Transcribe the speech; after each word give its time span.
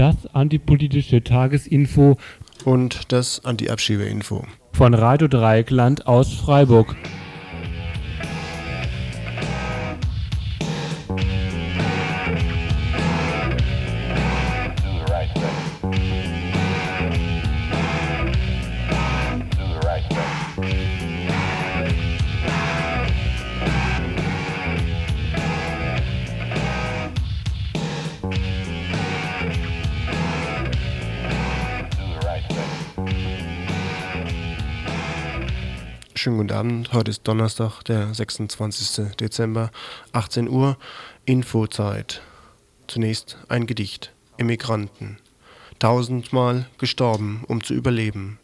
das 0.00 0.34
antipolitische 0.34 1.22
Tagesinfo 1.22 2.16
und 2.64 3.12
das 3.12 3.44
Anti-Abschiebe-Info 3.44 4.46
von 4.72 4.94
Radio 4.94 5.28
Dreieckland 5.28 6.06
aus 6.06 6.32
Freiburg. 6.32 6.96
Guten 36.50 36.58
Abend. 36.58 36.92
Heute 36.92 37.12
ist 37.12 37.28
Donnerstag, 37.28 37.84
der 37.84 38.12
26. 38.12 39.14
Dezember, 39.18 39.70
18 40.10 40.48
Uhr. 40.48 40.76
Infozeit. 41.24 42.22
Zunächst 42.88 43.38
ein 43.48 43.68
Gedicht. 43.68 44.12
Immigranten. 44.36 45.18
Tausendmal 45.78 46.66
gestorben, 46.76 47.44
um 47.46 47.62
zu 47.62 47.72
überleben. 47.72 48.40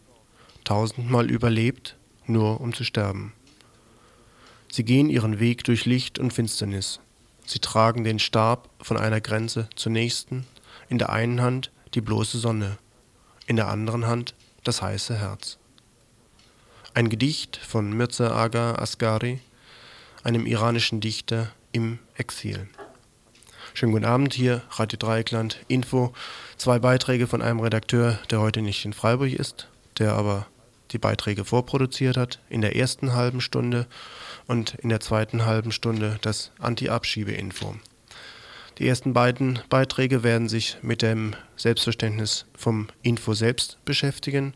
Tausendmal 0.63 1.29
überlebt, 1.29 1.97
nur 2.27 2.61
um 2.61 2.73
zu 2.73 2.85
sterben. 2.85 3.33
Sie 4.71 4.85
gehen 4.85 5.11
ihren 5.11 5.41
Weg 5.41 5.65
durch 5.65 5.85
Licht 5.85 6.21
und 6.21 6.33
Finsternis. 6.33 7.01
Sie 7.45 7.59
tragen 7.59 8.05
den 8.05 8.21
Stab 8.21 8.71
von 8.81 8.99
einer 8.99 9.21
Grenze 9.21 9.69
zur 9.75 9.91
nächsten, 9.91 10.47
in 10.89 10.99
der 10.99 11.11
einen 11.11 11.43
Hand 11.43 11.73
die 11.95 12.03
bloße 12.03 12.39
Sonne, 12.39 12.79
in 13.49 13.57
der 13.57 13.67
anderen 13.67 14.07
Hand 14.07 14.37
das 14.63 14.81
heiße 14.81 15.19
Herz. 15.19 15.59
Ein 16.97 17.11
Gedicht 17.11 17.59
von 17.59 17.95
Mirza 17.95 18.31
Aga 18.31 18.77
Asghari, 18.77 19.41
einem 20.25 20.47
iranischen 20.47 21.03
Dichter 21.03 21.53
im 21.71 21.99
Exil. 22.17 22.69
Schönen 23.75 23.93
guten 23.93 24.07
Abend 24.07 24.33
hier, 24.33 24.63
Radio 24.71 24.97
Dreieckland, 24.99 25.59
Info. 25.69 26.15
Zwei 26.57 26.79
Beiträge 26.79 27.27
von 27.27 27.43
einem 27.43 27.61
Redakteur, 27.61 28.19
der 28.31 28.41
heute 28.41 28.63
nicht 28.63 28.83
in 28.87 28.95
Freiburg 28.95 29.31
ist, 29.31 29.69
der 29.99 30.15
aber 30.15 30.47
die 30.93 30.97
Beiträge 30.97 31.45
vorproduziert 31.45 32.17
hat, 32.17 32.39
in 32.49 32.63
der 32.63 32.77
ersten 32.77 33.13
halben 33.13 33.43
Stunde 33.43 33.87
und 34.47 34.77
in 34.77 34.89
der 34.89 35.01
zweiten 35.01 35.45
halben 35.45 35.73
Stunde 35.73 36.19
das 36.23 36.51
Anti-Abschiebe-Info. 36.61 37.77
Die 38.79 38.89
ersten 38.89 39.13
beiden 39.13 39.59
Beiträge 39.69 40.23
werden 40.23 40.49
sich 40.49 40.79
mit 40.81 41.03
dem 41.03 41.37
Selbstverständnis 41.57 42.47
vom 42.57 42.89
Info 43.03 43.35
selbst 43.35 43.77
beschäftigen, 43.85 44.55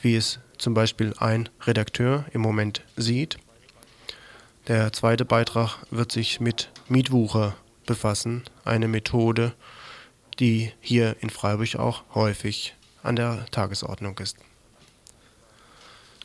wie 0.00 0.16
es 0.16 0.40
zum 0.62 0.74
Beispiel 0.74 1.12
ein 1.18 1.48
Redakteur 1.62 2.24
im 2.32 2.40
Moment 2.40 2.82
sieht. 2.96 3.36
Der 4.68 4.92
zweite 4.92 5.24
Beitrag 5.24 5.78
wird 5.90 6.12
sich 6.12 6.38
mit 6.38 6.70
Mietwucher 6.88 7.56
befassen, 7.84 8.44
eine 8.64 8.86
Methode, 8.86 9.54
die 10.38 10.72
hier 10.80 11.16
in 11.18 11.30
Freiburg 11.30 11.74
auch 11.74 12.04
häufig 12.14 12.76
an 13.02 13.16
der 13.16 13.44
Tagesordnung 13.50 14.16
ist. 14.20 14.36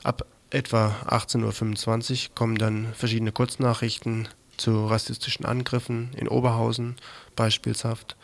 Ab 0.04 0.24
etwa 0.52 0.96
18.25 1.08 2.30
Uhr 2.30 2.36
kommen 2.36 2.60
dann 2.60 2.94
verschiedene 2.94 3.32
Kurznachrichten 3.32 4.28
zu 4.56 4.86
rassistischen 4.86 5.46
Angriffen 5.46 6.12
in 6.16 6.28
Oberhausen 6.28 6.96
beispielshaft, 7.36 8.16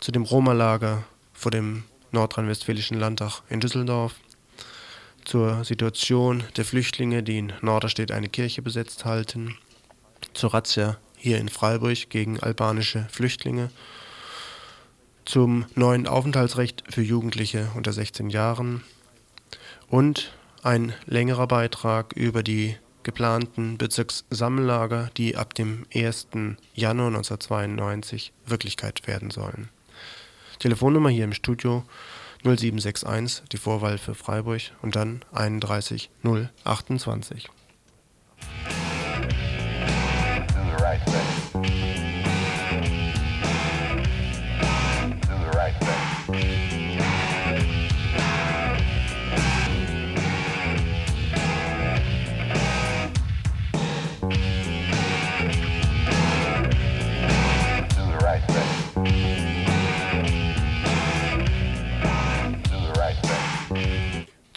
zu 0.00 0.10
dem 0.10 0.24
Roma-Lager 0.24 1.04
vor 1.32 1.52
dem 1.52 1.84
nordrhein-westfälischen 2.10 2.98
Landtag 2.98 3.42
in 3.48 3.60
Düsseldorf, 3.60 4.16
zur 5.24 5.64
Situation 5.64 6.44
der 6.56 6.64
Flüchtlinge, 6.64 7.22
die 7.22 7.38
in 7.38 7.52
Norderstedt 7.60 8.10
eine 8.10 8.28
Kirche 8.28 8.62
besetzt 8.62 9.04
halten, 9.04 9.56
zur 10.34 10.54
Razzia 10.54 10.98
hier 11.16 11.38
in 11.38 11.48
Freiburg 11.48 12.10
gegen 12.10 12.40
albanische 12.40 13.06
Flüchtlinge, 13.10 13.70
zum 15.24 15.66
neuen 15.74 16.06
Aufenthaltsrecht 16.06 16.84
für 16.88 17.02
Jugendliche 17.02 17.70
unter 17.76 17.92
16 17.92 18.30
Jahren 18.30 18.82
und 19.88 20.32
ein 20.62 20.94
längerer 21.06 21.46
Beitrag 21.46 22.12
über 22.14 22.42
die 22.42 22.76
geplanten 23.02 23.78
Bezirkssammellager, 23.78 25.10
die 25.16 25.36
ab 25.36 25.54
dem 25.54 25.86
1. 25.94 26.28
Januar 26.74 27.08
1992 27.08 28.32
Wirklichkeit 28.46 29.06
werden 29.06 29.30
sollen. 29.30 29.68
Telefonnummer 30.58 31.08
hier 31.08 31.24
im 31.24 31.32
Studio 31.32 31.84
0761, 32.44 33.44
die 33.52 33.56
Vorwahl 33.56 33.98
für 33.98 34.14
Freiburg 34.14 34.62
und 34.82 34.96
dann 34.96 35.24
31 35.32 36.10
028. 36.64 37.48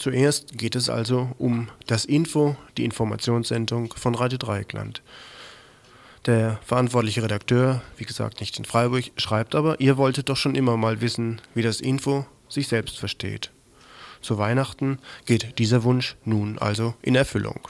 Zuerst 0.05 0.55
geht 0.55 0.75
es 0.75 0.87
also 0.87 1.31
um 1.39 1.67
das 1.87 2.05
Info, 2.05 2.55
die 2.77 2.85
Informationssendung 2.85 3.91
von 3.97 4.13
Radio 4.13 4.37
Dreieckland. 4.37 5.01
Der 6.27 6.59
verantwortliche 6.63 7.23
Redakteur, 7.23 7.81
wie 7.97 8.03
gesagt 8.03 8.39
nicht 8.39 8.59
in 8.59 8.65
Freiburg, 8.65 9.05
schreibt 9.17 9.55
aber, 9.55 9.79
ihr 9.79 9.97
wolltet 9.97 10.29
doch 10.29 10.37
schon 10.37 10.53
immer 10.53 10.77
mal 10.77 11.01
wissen, 11.01 11.41
wie 11.55 11.63
das 11.63 11.81
Info 11.81 12.27
sich 12.47 12.67
selbst 12.67 12.99
versteht. 12.99 13.49
Zu 14.21 14.37
Weihnachten 14.37 14.99
geht 15.25 15.57
dieser 15.57 15.81
Wunsch 15.81 16.17
nun 16.23 16.59
also 16.59 16.93
in 17.01 17.15
Erfüllung. 17.15 17.67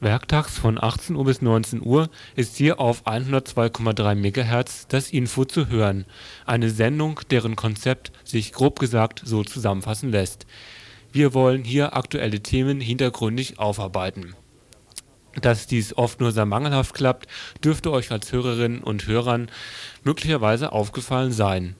Werktags 0.00 0.58
von 0.58 0.78
18 0.78 1.16
Uhr 1.16 1.24
bis 1.24 1.40
19 1.40 1.80
Uhr 1.80 2.10
ist 2.36 2.58
hier 2.58 2.78
auf 2.78 3.06
102,3 3.06 4.16
MHz 4.16 4.86
das 4.88 5.08
Info 5.12 5.46
zu 5.46 5.68
hören. 5.68 6.04
Eine 6.44 6.68
Sendung, 6.68 7.20
deren 7.30 7.56
Konzept 7.56 8.12
sich 8.22 8.52
grob 8.52 8.78
gesagt 8.80 9.22
so 9.24 9.44
zusammenfassen 9.44 10.10
lässt. 10.10 10.44
Wir 11.14 11.32
wollen 11.32 11.62
hier 11.62 11.96
aktuelle 11.96 12.40
Themen 12.40 12.80
hintergründig 12.80 13.60
aufarbeiten. 13.60 14.34
Dass 15.40 15.68
dies 15.68 15.96
oft 15.96 16.18
nur 16.18 16.32
sehr 16.32 16.44
mangelhaft 16.44 16.92
klappt, 16.92 17.28
dürfte 17.62 17.92
euch 17.92 18.10
als 18.10 18.32
Hörerinnen 18.32 18.82
und 18.82 19.06
Hörern 19.06 19.48
möglicherweise 20.02 20.72
aufgefallen 20.72 21.30
sein 21.30 21.76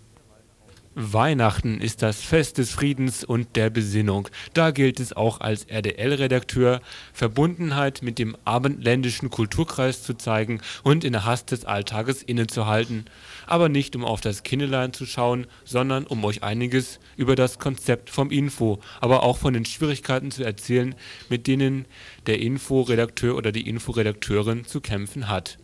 Weihnachten 0.97 1.81
ist 1.81 2.03
das 2.03 2.21
Fest 2.21 2.59
des 2.59 2.71
Friedens 2.71 3.25
und 3.25 3.57
der 3.57 3.69
Besinnung. 3.69 4.29
Da 4.53 4.71
gilt 4.71 5.01
es 5.01 5.13
auch 5.13 5.41
als 5.41 5.65
RDL-Redakteur, 5.65 6.81
Verbundenheit 7.13 8.03
mit 8.03 8.21
dem 8.21 8.37
abendländischen 8.45 9.29
Kulturkreis 9.29 10.05
zu 10.05 10.15
zeigen 10.15 10.61
und 10.85 11.03
in 11.03 11.13
der 11.13 11.25
Hast 11.25 11.51
des 11.51 11.65
Alltages 11.65 12.23
innezuhalten. 12.23 13.07
Aber 13.47 13.69
nicht 13.69 13.97
um 13.97 14.05
auf 14.05 14.21
das 14.21 14.45
Kindelein 14.45 14.93
zu 14.93 15.05
schauen, 15.05 15.49
sondern 15.65 16.07
um 16.07 16.25
euch 16.25 16.45
einiges 16.45 17.01
über 17.17 17.35
das 17.35 17.59
Konzept 17.59 18.09
vom 18.09 18.31
Info, 18.31 18.79
aber 19.01 19.25
auch 19.25 19.39
von 19.39 19.53
den 19.53 19.65
Schwierigkeiten 19.65 20.31
zu 20.31 20.45
erzählen, 20.45 20.95
mit 21.29 21.49
denen 21.49 21.87
der 22.27 22.39
Info-Redakteur 22.39 23.37
oder 23.37 23.51
die 23.51 23.69
Inforedakteurin 23.69 24.65
zu 24.65 24.81
kämpfen 24.81 25.29
hat 25.29 25.59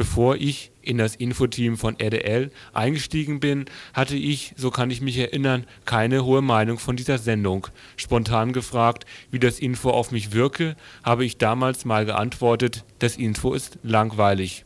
Bevor 0.00 0.36
ich 0.36 0.69
in 0.82 0.98
das 0.98 1.16
Infoteam 1.16 1.76
von 1.76 1.98
RDL 1.98 2.50
eingestiegen 2.72 3.40
bin, 3.40 3.66
hatte 3.92 4.16
ich, 4.16 4.54
so 4.56 4.70
kann 4.70 4.90
ich 4.90 5.00
mich 5.00 5.18
erinnern, 5.18 5.64
keine 5.84 6.24
hohe 6.24 6.42
Meinung 6.42 6.78
von 6.78 6.96
dieser 6.96 7.18
Sendung. 7.18 7.66
Spontan 7.96 8.52
gefragt, 8.52 9.06
wie 9.30 9.38
das 9.38 9.58
Info 9.58 9.90
auf 9.90 10.10
mich 10.10 10.32
wirke, 10.32 10.76
habe 11.04 11.24
ich 11.24 11.38
damals 11.38 11.84
mal 11.84 12.06
geantwortet, 12.06 12.84
das 12.98 13.16
Info 13.16 13.54
ist 13.54 13.78
langweilig. 13.82 14.64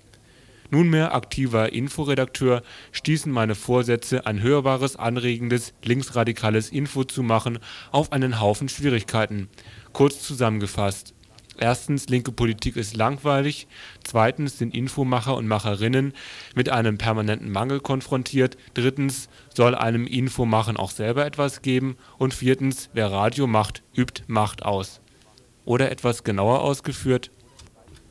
Nunmehr 0.71 1.15
aktiver 1.15 1.73
Inforedakteur 1.73 2.63
stießen 2.91 3.31
meine 3.31 3.55
Vorsätze, 3.55 4.27
ein 4.27 4.43
hörbares, 4.43 4.97
anregendes, 4.97 5.73
linksradikales 5.85 6.71
Info 6.71 7.05
zu 7.05 7.23
machen, 7.23 7.59
auf 7.93 8.13
einen 8.13 8.41
Haufen 8.41 8.69
Schwierigkeiten. 8.69 9.49
Kurz 9.93 10.23
zusammengefasst 10.23 11.14
Erstens, 11.59 12.09
linke 12.09 12.33
Politik 12.33 12.77
ist 12.77 12.97
langweilig. 12.97 13.69
Zweitens 14.03 14.59
sind 14.59 14.75
Infomacher 14.75 15.37
und 15.37 15.47
Macherinnen 15.47 16.13
mit 16.55 16.69
einem 16.69 16.99
permanenten 16.99 17.51
Mangel 17.51 17.81
konfrontiert. 17.81 18.57
Drittens, 18.75 19.29
soll 19.55 19.75
einem 19.75 20.07
Infomachen 20.07 20.77
auch 20.77 20.91
selber 20.91 21.25
etwas 21.25 21.63
geben. 21.63 21.97
Und 22.19 22.35
viertens, 22.35 22.91
wer 22.93 23.13
Radio 23.13 23.47
macht, 23.47 23.83
übt 23.97 24.25
Macht 24.27 24.65
aus. 24.65 25.01
Oder 25.65 25.91
etwas 25.91 26.25
genauer 26.25 26.61
ausgeführt 26.61 27.31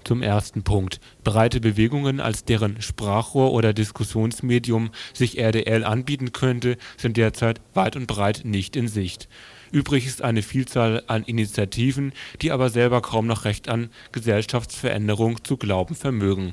Zum 0.03 0.21
ersten 0.21 0.63
Punkt: 0.63 0.99
Breite 1.23 1.61
Bewegungen, 1.61 2.19
als 2.19 2.43
deren 2.43 2.81
Sprachrohr 2.81 3.53
oder 3.53 3.73
Diskussionsmedium 3.73 4.91
sich 5.13 5.37
RDL 5.37 5.83
anbieten 5.83 6.33
könnte, 6.33 6.77
sind 6.97 7.17
derzeit 7.17 7.61
weit 7.73 7.95
und 7.95 8.07
breit 8.07 8.41
nicht 8.43 8.75
in 8.75 8.87
Sicht. 8.87 9.29
Übrig 9.73 10.05
ist 10.05 10.21
eine 10.21 10.43
Vielzahl 10.43 11.03
an 11.07 11.23
Initiativen, 11.23 12.13
die 12.43 12.51
aber 12.51 12.69
selber 12.69 13.01
kaum 13.01 13.25
noch 13.25 13.43
recht 13.43 13.69
an 13.69 13.89
Gesellschaftsveränderung 14.11 15.43
zu 15.43 15.57
glauben 15.57 15.95
vermögen. 15.95 16.51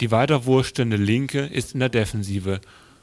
Die 0.00 0.12
weiter 0.12 0.44
wurstende 0.44 0.96
Linke 0.96 1.40
ist 1.40 1.74
in 1.74 1.80
der 1.80 1.88
Defensive, 1.88 2.60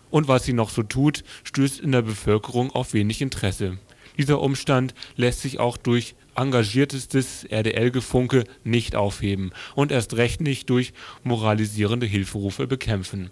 und 0.09 0.29
was 0.29 0.45
sie 0.45 0.53
noch 0.53 0.69
so 0.69 0.81
tut, 0.81 1.25
stößt 1.43 1.81
in 1.81 1.91
der 1.91 2.03
Bevölkerung 2.03 2.71
auf 2.71 2.93
wenig 2.93 3.21
Interesse. 3.21 3.77
Dieser 4.17 4.39
Umstand 4.39 4.93
lässt 5.17 5.41
sich 5.41 5.59
auch 5.59 5.75
durch 5.75 6.15
engagiertestes 6.37 7.43
RDL-Gefunke 7.43 8.45
nicht 8.63 8.95
aufheben 8.95 9.51
und 9.75 9.91
erst 9.91 10.15
recht 10.15 10.39
nicht 10.39 10.69
durch 10.69 10.93
moralisierende 11.25 12.05
Hilferufe 12.05 12.65
bekämpfen. 12.65 13.29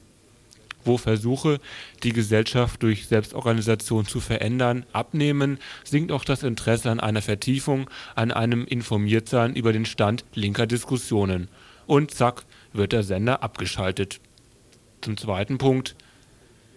Wo 0.86 0.98
Versuche, 0.98 1.60
die 2.04 2.14
Gesellschaft 2.14 2.84
durch 2.84 3.08
Selbstorganisation 3.08 4.06
zu 4.06 4.20
verändern, 4.20 4.86
abnehmen, 4.94 5.58
sinkt 5.84 6.12
auch 6.12 6.24
das 6.24 6.44
Interesse 6.44 6.92
an 6.92 7.00
einer 7.00 7.24
Vertiefung, 7.24 7.90
an 8.14 8.32
einem 8.32 8.66
Informiertsein 8.66 9.56
über 9.56 9.74
den 9.74 9.86
Stand 9.86 10.24
linker 10.36 10.68
Diskussionen. 10.68 11.50
Und 11.88 12.12
zack, 12.12 12.46
wird 12.72 12.94
der 12.94 13.04
Sender 13.04 13.42
abgeschaltet. 13.42 14.20
Zum 15.02 15.18
zweiten 15.18 15.58
Punkt 15.58 15.96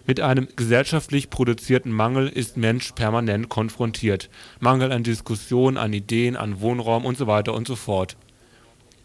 mit 0.06 0.20
einem 0.20 0.48
gesellschaftlich 0.56 1.28
produzierten 1.28 1.92
Mangel 1.92 2.28
ist 2.28 2.56
Mensch 2.56 2.92
permanent 2.92 3.50
konfrontiert 3.50 4.30
(Mangel 4.58 4.90
an 4.90 5.02
Diskussion, 5.02 5.76
an 5.76 5.92
Ideen, 5.92 6.34
an 6.34 6.62
Wohnraum 6.62 7.04
usw. 7.04 7.50
usf.). 7.50 8.16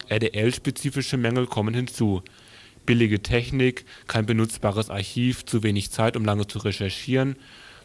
RDL-spezifische 0.10 1.18
Mängel 1.18 1.48
kommen 1.48 1.74
hinzu: 1.74 2.24
billige 2.86 3.22
Technik, 3.22 3.86
kein 4.08 4.26
benutzbares 4.26 4.90
Archiv, 4.90 5.46
zu 5.46 5.64
wenig 5.64 5.92
Zeit, 5.92 6.18
um 6.18 6.26
lange 6.26 6.48
zu 6.48 6.60
recherchieren, 6.60 7.36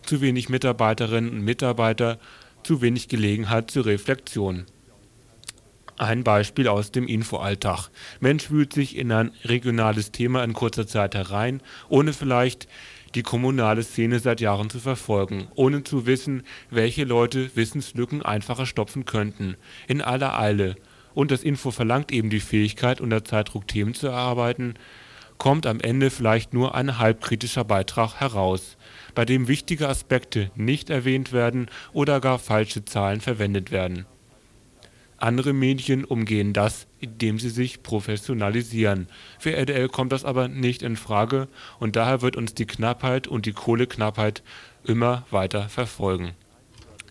zu 0.03 0.21
wenig 0.21 0.49
Mitarbeiterinnen 0.49 1.31
und 1.31 1.41
Mitarbeiter, 1.43 2.19
zu 2.63 2.81
wenig 2.81 3.09
Gelegenheit 3.09 3.71
zur 3.71 3.87
Reflexion. 3.87 4.67
Ein 5.97 6.23
Beispiel 6.23 6.69
aus 6.69 6.93
dem 6.93 7.09
Info-Alltag: 7.09 7.91
Mensch 8.21 8.51
wühlt 8.51 8.73
sich 8.73 8.97
in 8.97 9.11
ein 9.11 9.33
regionales 9.45 10.13
Thema 10.13 10.45
in 10.45 10.53
kurzer 10.53 10.87
Zeit 10.87 11.15
herein, 11.15 11.61
ohne 11.89 12.13
vielleicht 12.13 12.69
die 13.15 13.23
kommunale 13.23 13.83
Szene 13.83 14.21
seit 14.21 14.41
Jahren 14.41 14.71
zu 14.71 14.79
verfolgen, 14.79 15.49
ohne 15.55 15.83
zu 15.83 16.07
wissen, 16.07 16.45
welche 16.71 17.05
Leute 17.05 17.51
Wissenslücken 17.57 18.23
einfacher 18.23 18.67
stopfen 18.67 19.07
könnten, 19.07 19.57
in 19.87 20.03
aller 20.03 20.39
Eile. 20.39 20.77
Und 21.15 21.31
das 21.31 21.43
Info 21.43 21.71
verlangt 21.71 22.13
eben 22.13 22.31
die 22.31 22.41
Fähigkeit, 22.41 23.01
unter 23.01 23.25
Zeitdruck 23.25 23.67
Themen 23.67 23.95
zu 23.95 24.09
erarbeiten, 24.09 24.75
kommt 25.39 25.67
am 25.67 25.81
Ende 25.81 26.11
vielleicht 26.11 26.53
nur 26.53 26.75
ein 26.75 26.99
halbkritischer 26.99 27.65
Beitrag 27.65 28.21
heraus, 28.21 28.77
bei 29.15 29.25
dem 29.25 29.49
wichtige 29.49 29.89
Aspekte 29.89 30.51
nicht 30.57 30.91
erwähnt 30.91 31.33
werden 31.33 31.69
oder 31.93 32.21
gar 32.21 32.39
falsche 32.39 32.85
Zahlen 32.85 33.21
verwendet 33.21 33.71
werden 33.71 34.07
andere 35.19 35.53
Medien 35.53 36.05
umgehen 36.05 36.53
das, 36.53 36.87
indem 37.01 37.39
sie 37.39 37.51
sich 37.51 37.83
professionalisieren. 37.83 39.09
Für 39.39 39.53
RTL 39.55 39.89
kommt 39.89 40.13
das 40.13 40.25
aber 40.25 40.49
nicht 40.49 40.83
in 40.83 40.97
Frage 40.97 41.49
und 41.79 41.97
daher 41.97 42.23
wird 42.23 42.37
uns 42.37 42.55
die 42.55 42.67
Knappheit 42.67 43.27
und 43.27 43.47
die 43.47 43.53
Kohleknappheit 43.53 44.43
immer 44.85 45.27
weiter 45.31 45.69
verfolgen. 45.69 46.33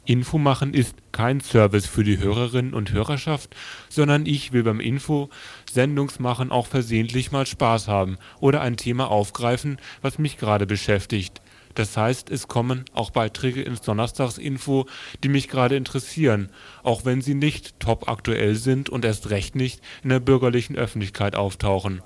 Info 0.08 0.38
machen 0.38 0.74
ist 0.74 0.96
kein 1.12 1.42
Service 1.42 1.86
für 1.86 2.04
die 2.04 2.18
Hörerinnen 2.18 2.74
und 2.74 2.92
Hörerschaft, 2.92 3.56
sondern 3.90 4.26
ich 4.26 4.54
will 4.54 4.64
beim 4.64 4.80
Info 4.80 5.30
Sendungsmachen 5.72 6.52
auch 6.52 6.68
versehentlich 6.68 7.32
mal 7.32 7.46
Spaß 7.46 7.88
haben 7.88 8.18
oder 8.40 8.62
ein 8.62 8.78
Thema 8.78 9.12
aufgreifen, 9.12 9.78
was 10.02 10.18
mich 10.18 10.38
gerade 10.38 10.66
beschäftigt 10.66 11.42
das 11.78 11.96
heißt, 11.96 12.32
es 12.32 12.48
kommen 12.48 12.86
auch 12.92 13.12
Beiträge 13.12 13.62
ins 13.62 13.82
Donnerstagsinfo, 13.82 14.88
die 15.24 15.30
mich 15.30 15.48
gerade 15.48 15.76
interessieren, 15.76 16.50
auch 16.82 17.06
wenn 17.06 17.22
sie 17.22 17.36
nicht 17.36 17.80
topaktuell 17.80 18.56
sind 18.56 18.90
und 18.90 19.06
erst 19.06 19.30
recht 19.30 19.56
nicht 19.56 19.82
in 20.02 20.10
der 20.10 20.20
bürgerlichen 20.20 20.76
Öffentlichkeit 20.76 21.36
auftauchen. 21.36 22.02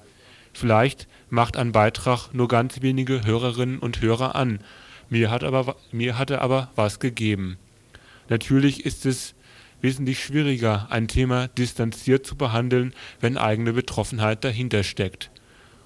Vielleicht 0.52 1.08
macht 1.30 1.56
ein 1.56 1.72
Beitrag 1.72 2.34
nur 2.34 2.50
ganz 2.50 2.82
wenige 2.82 3.24
Hörerinnen 3.24 3.80
und 3.80 4.02
Hörer 4.02 4.36
an, 4.36 4.60
mir 5.10 5.32
hat 5.32 5.46
aber 5.46 5.78
mir 5.94 6.18
hat 6.18 6.32
er 6.32 6.42
aber 6.42 6.70
was 6.76 7.00
gegeben. 7.00 7.58
Natürlich 8.32 8.84
ist 8.88 9.06
es 9.06 9.36
wesentlich 9.82 10.24
schwieriger, 10.24 10.88
ein 10.90 11.08
Thema 11.08 11.48
distanziert 11.50 12.26
zu 12.26 12.36
behandeln, 12.36 12.96
wenn 13.20 13.38
eigene 13.38 13.74
Betroffenheit 13.74 14.44
dahinter 14.44 14.84
steckt 14.84 15.30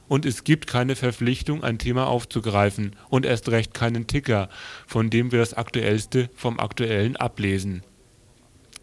und 0.08 0.26
es 0.26 0.44
gibt 0.44 0.68
keine 0.68 0.96
Verpflichtung, 0.96 1.64
ein 1.64 1.80
Thema 1.80 2.08
aufzugreifen 2.08 2.96
und 3.10 3.26
erst 3.26 3.50
recht 3.50 3.74
keinen 3.74 4.08
Ticker, 4.08 4.50
von 4.86 5.10
dem 5.10 5.32
wir 5.32 5.40
das 5.40 5.54
Aktuellste 5.54 6.30
vom 6.36 6.60
Aktuellen 6.60 7.16
ablesen. 7.16 7.84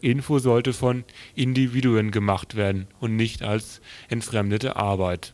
Info 0.01 0.39
sollte 0.39 0.73
von 0.73 1.05
Individuen 1.33 2.11
gemacht 2.11 2.55
werden 2.55 2.87
und 2.99 3.15
nicht 3.15 3.41
als 3.41 3.79
entfremdete 4.09 4.75
Arbeit. 4.75 5.33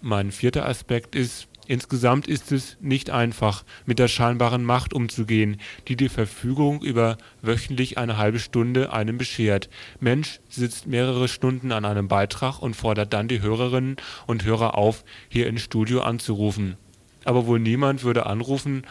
Mein 0.00 0.30
vierter 0.30 0.66
Aspekt 0.66 1.16
ist 1.16 1.48
Insgesamt 1.70 2.26
ist 2.26 2.50
es 2.50 2.76
nicht 2.80 3.10
einfach, 3.10 3.64
mit 3.86 4.00
der 4.00 4.08
scheinbaren 4.08 4.64
Macht 4.64 4.92
umzugehen, 4.92 5.60
die 5.86 5.94
die 5.94 6.08
Verfügung 6.08 6.82
über 6.82 7.16
wöchentlich 7.42 7.96
eine 7.96 8.16
halbe 8.16 8.40
Stunde 8.40 8.92
einem 8.92 9.18
beschert. 9.18 9.70
Mensch 10.00 10.40
sitzt 10.48 10.88
mehrere 10.88 11.28
Stunden 11.28 11.70
an 11.70 11.84
einem 11.84 12.08
Beitrag 12.08 12.58
und 12.58 12.74
fordert 12.74 13.12
dann 13.12 13.28
die 13.28 13.40
Hörerinnen 13.40 13.98
und 14.26 14.44
Hörer 14.44 14.76
auf, 14.76 15.04
hier 15.28 15.46
ins 15.46 15.60
Studio 15.60 16.00
anzurufen. 16.02 16.76
Aber 17.24 17.46
wohl 17.46 17.60
niemand 17.60 18.02
würde 18.02 18.26
anrufen, 18.26 18.82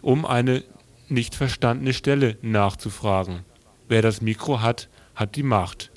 um 0.00 0.24
eine 0.24 0.62
nicht 1.08 1.34
verstandene 1.34 1.92
Stelle 1.92 2.38
nachzufragen. 2.40 3.40
Wer 3.88 4.00
das 4.00 4.20
Mikro 4.20 4.60
hat, 4.60 4.88
hat 5.16 5.34
die 5.34 5.42
Macht. 5.42 5.90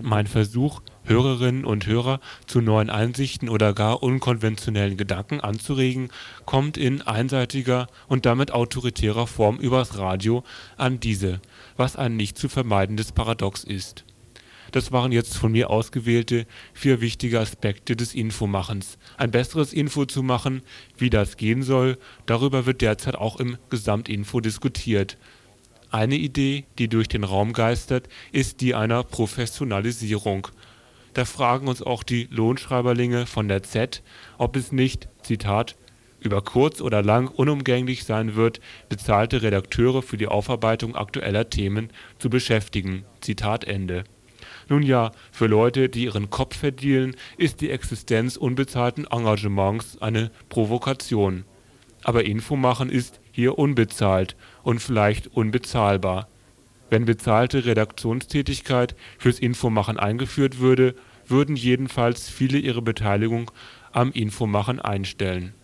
Mein 0.00 0.26
Versuch 0.26 0.80
Hörerinnen 1.06 1.64
und 1.64 1.86
Hörer 1.86 2.20
zu 2.46 2.60
neuen 2.60 2.90
Einsichten 2.90 3.48
oder 3.48 3.72
gar 3.72 4.02
unkonventionellen 4.02 4.96
Gedanken 4.96 5.40
anzuregen, 5.40 6.10
kommt 6.44 6.76
in 6.76 7.02
einseitiger 7.02 7.86
und 8.08 8.26
damit 8.26 8.52
autoritärer 8.52 9.26
Form 9.26 9.58
übers 9.58 9.98
Radio 9.98 10.44
an 10.76 11.00
diese, 11.00 11.40
was 11.76 11.96
ein 11.96 12.16
nicht 12.16 12.36
zu 12.36 12.48
vermeidendes 12.48 13.12
Paradox 13.12 13.62
ist. 13.64 14.04
Das 14.72 14.90
waren 14.92 15.12
jetzt 15.12 15.36
von 15.36 15.52
mir 15.52 15.70
ausgewählte 15.70 16.46
vier 16.74 17.00
wichtige 17.00 17.40
Aspekte 17.40 17.96
des 17.96 18.14
Infomachens. 18.14 18.98
Ein 19.16 19.30
besseres 19.30 19.72
Info 19.72 20.04
zu 20.04 20.22
machen, 20.22 20.62
wie 20.98 21.08
das 21.08 21.36
gehen 21.36 21.62
soll, 21.62 21.98
darüber 22.26 22.66
wird 22.66 22.80
derzeit 22.80 23.14
auch 23.14 23.38
im 23.38 23.58
Gesamtinfo 23.70 24.40
diskutiert. 24.40 25.16
Eine 25.90 26.16
Idee, 26.16 26.64
die 26.78 26.88
durch 26.88 27.08
den 27.08 27.24
Raum 27.24 27.52
geistert, 27.52 28.08
ist 28.32 28.60
die 28.60 28.74
einer 28.74 29.04
Professionalisierung 29.04 30.48
da 31.16 31.24
fragen 31.24 31.66
uns 31.66 31.80
auch 31.80 32.02
die 32.02 32.28
Lohnschreiberlinge 32.30 33.24
von 33.24 33.48
der 33.48 33.62
Z, 33.62 34.02
ob 34.36 34.54
es 34.54 34.70
nicht 34.70 35.08
Zitat 35.22 35.74
über 36.20 36.42
kurz 36.42 36.82
oder 36.82 37.02
lang 37.02 37.28
unumgänglich 37.28 38.04
sein 38.04 38.34
wird, 38.34 38.60
bezahlte 38.90 39.40
Redakteure 39.40 40.02
für 40.02 40.18
die 40.18 40.26
Aufarbeitung 40.26 40.94
aktueller 40.94 41.48
Themen 41.48 41.88
zu 42.18 42.28
beschäftigen. 42.28 43.06
Zitat 43.22 43.64
Ende. 43.64 44.04
Nun 44.68 44.82
ja, 44.82 45.10
für 45.32 45.46
Leute, 45.46 45.88
die 45.88 46.04
ihren 46.04 46.28
Kopf 46.28 46.58
verdienen, 46.58 47.16
ist 47.38 47.62
die 47.62 47.70
Existenz 47.70 48.36
unbezahlten 48.36 49.06
Engagements 49.06 49.96
eine 50.02 50.30
Provokation. 50.50 51.44
Aber 52.02 52.26
Info 52.26 52.56
machen 52.56 52.90
ist 52.90 53.20
hier 53.32 53.58
unbezahlt 53.58 54.36
und 54.62 54.82
vielleicht 54.82 55.28
unbezahlbar. 55.28 56.28
Wenn 56.90 57.04
bezahlte 57.04 57.64
Redaktionstätigkeit 57.64 58.94
fürs 59.18 59.38
Infomachen 59.38 59.98
eingeführt 59.98 60.58
würde, 60.58 60.94
würden 61.26 61.56
jedenfalls 61.56 62.28
viele 62.28 62.58
ihre 62.58 62.82
Beteiligung 62.82 63.50
am 63.92 64.12
Infomachen 64.12 64.80
einstellen. 64.80 65.54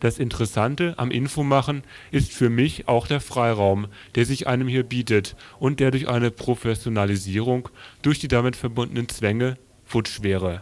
Das 0.00 0.18
Interessante 0.18 0.94
am 0.98 1.10
Infomachen 1.10 1.82
ist 2.10 2.32
für 2.32 2.50
mich 2.50 2.88
auch 2.88 3.06
der 3.06 3.20
Freiraum, 3.20 3.86
der 4.14 4.26
sich 4.26 4.46
einem 4.46 4.68
hier 4.68 4.82
bietet 4.82 5.34
und 5.58 5.80
der 5.80 5.90
durch 5.90 6.08
eine 6.08 6.30
Professionalisierung, 6.30 7.70
durch 8.02 8.18
die 8.18 8.28
damit 8.28 8.54
verbundenen 8.54 9.08
Zwänge, 9.08 9.56
futsch 9.86 10.22
wäre. 10.22 10.60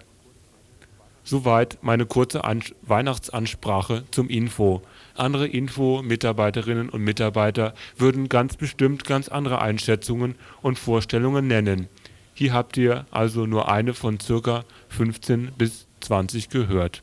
Soweit 1.25 1.79
meine 1.83 2.07
kurze 2.07 2.45
An 2.45 2.63
Weihnachtsansprache 2.83 4.05
zum 4.11 4.29
Info. 4.29 4.83
Andere 5.15 5.47
Info-Mitarbeiterinnen 5.47 6.89
und 6.89 7.03
Mitarbeiter 7.03 7.75
würden 7.97 8.29
ganz 8.29 8.57
bestimmt 8.57 9.05
ganz 9.05 9.29
andere 9.29 9.61
Einschätzungen 9.61 10.37
und 10.63 10.79
Vorstellungen 10.79 11.47
nennen. 11.47 11.89
Hier 12.35 12.53
habt 12.53 12.77
ihr 12.77 13.07
also 13.11 13.47
nur 13.47 13.71
eine 13.71 13.95
von 13.95 14.19
ca. 14.19 14.65
15 14.89 15.53
bis 15.57 15.87
20 16.01 16.49
gehört. 16.49 17.03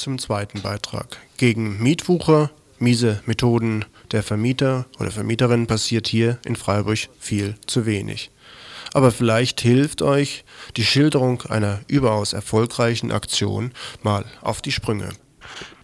Zum 0.00 0.18
zweiten 0.18 0.62
Beitrag. 0.62 1.18
Gegen 1.36 1.82
Mietwucher, 1.82 2.50
miese 2.78 3.20
Methoden 3.26 3.84
der 4.10 4.22
Vermieter 4.22 4.86
oder 4.98 5.10
Vermieterin 5.10 5.66
passiert 5.66 6.08
hier 6.08 6.38
in 6.44 6.56
Freiburg 6.56 6.98
viel 7.18 7.54
zu 7.66 7.86
wenig. 7.86 8.30
Aber 8.92 9.12
vielleicht 9.12 9.60
hilft 9.60 10.02
euch 10.02 10.44
die 10.76 10.84
Schilderung 10.84 11.42
einer 11.42 11.80
überaus 11.86 12.32
erfolgreichen 12.32 13.12
Aktion 13.12 13.72
mal 14.02 14.24
auf 14.40 14.62
die 14.62 14.72
Sprünge. 14.72 15.10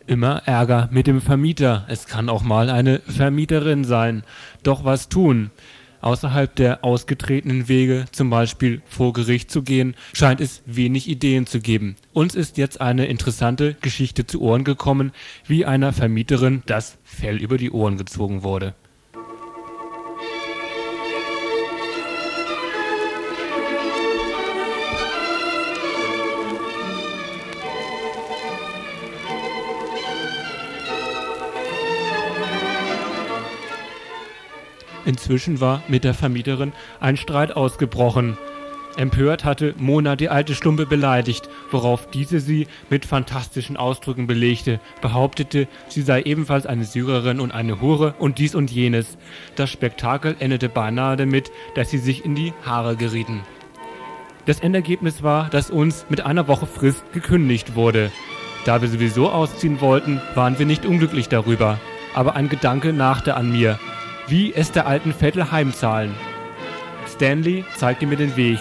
Immer 0.06 0.42
Ärger 0.46 0.88
mit 0.90 1.06
dem 1.06 1.20
Vermieter. 1.20 1.84
Es 1.88 2.06
kann 2.06 2.28
auch 2.28 2.42
mal 2.42 2.70
eine 2.70 3.00
Vermieterin 3.00 3.84
sein. 3.84 4.24
Doch 4.62 4.84
was 4.84 5.08
tun? 5.08 5.50
Außerhalb 6.00 6.54
der 6.54 6.84
ausgetretenen 6.84 7.68
Wege, 7.68 8.06
zum 8.12 8.30
Beispiel 8.30 8.82
vor 8.86 9.12
Gericht 9.12 9.50
zu 9.50 9.62
gehen, 9.62 9.94
scheint 10.12 10.40
es 10.40 10.62
wenig 10.66 11.08
Ideen 11.08 11.46
zu 11.46 11.60
geben. 11.60 11.96
Uns 12.12 12.34
ist 12.34 12.58
jetzt 12.58 12.80
eine 12.80 13.06
interessante 13.06 13.76
Geschichte 13.80 14.26
zu 14.26 14.40
Ohren 14.40 14.64
gekommen, 14.64 15.12
wie 15.46 15.64
einer 15.64 15.92
Vermieterin 15.92 16.62
das 16.66 16.98
Fell 17.04 17.36
über 17.36 17.58
die 17.58 17.70
Ohren 17.70 17.96
gezogen 17.96 18.42
wurde. 18.42 18.74
Inzwischen 35.06 35.60
war 35.60 35.82
mit 35.86 36.02
der 36.04 36.14
Vermieterin 36.14 36.72
ein 37.00 37.16
Streit 37.16 37.56
ausgebrochen. 37.56 38.36
Empört 38.96 39.44
hatte 39.44 39.74
Mona 39.78 40.16
die 40.16 40.30
alte 40.30 40.54
Stumpe 40.54 40.84
beleidigt, 40.84 41.48
worauf 41.70 42.10
diese 42.10 42.40
sie 42.40 42.66
mit 42.90 43.04
fantastischen 43.04 43.76
Ausdrücken 43.76 44.26
belegte, 44.26 44.80
behauptete, 45.02 45.68
sie 45.88 46.02
sei 46.02 46.22
ebenfalls 46.22 46.66
eine 46.66 46.84
Syrerin 46.84 47.38
und 47.38 47.52
eine 47.52 47.80
Hure 47.80 48.14
und 48.18 48.38
dies 48.38 48.54
und 48.54 48.70
jenes. 48.70 49.16
Das 49.54 49.70
Spektakel 49.70 50.34
endete 50.40 50.68
beinahe 50.68 51.16
damit, 51.16 51.52
dass 51.74 51.90
sie 51.90 51.98
sich 51.98 52.24
in 52.24 52.34
die 52.34 52.52
Haare 52.64 52.96
gerieten. 52.96 53.42
Das 54.46 54.60
Endergebnis 54.60 55.22
war, 55.22 55.50
dass 55.50 55.70
uns 55.70 56.06
mit 56.08 56.22
einer 56.22 56.48
Woche 56.48 56.66
Frist 56.66 57.04
gekündigt 57.12 57.76
wurde. 57.76 58.10
Da 58.64 58.80
wir 58.80 58.88
sowieso 58.88 59.30
ausziehen 59.30 59.80
wollten, 59.80 60.20
waren 60.34 60.58
wir 60.58 60.66
nicht 60.66 60.84
unglücklich 60.84 61.28
darüber. 61.28 61.78
Aber 62.14 62.34
ein 62.34 62.48
Gedanke 62.48 62.92
nachte 62.92 63.36
an 63.36 63.52
mir 63.52 63.78
wie 64.28 64.52
es 64.54 64.72
der 64.72 64.86
alten 64.86 65.12
Vettel 65.12 65.50
heimzahlen. 65.50 66.14
Stanley 67.06 67.64
zeigte 67.76 68.06
mir 68.06 68.16
den 68.16 68.36
Weg. 68.36 68.58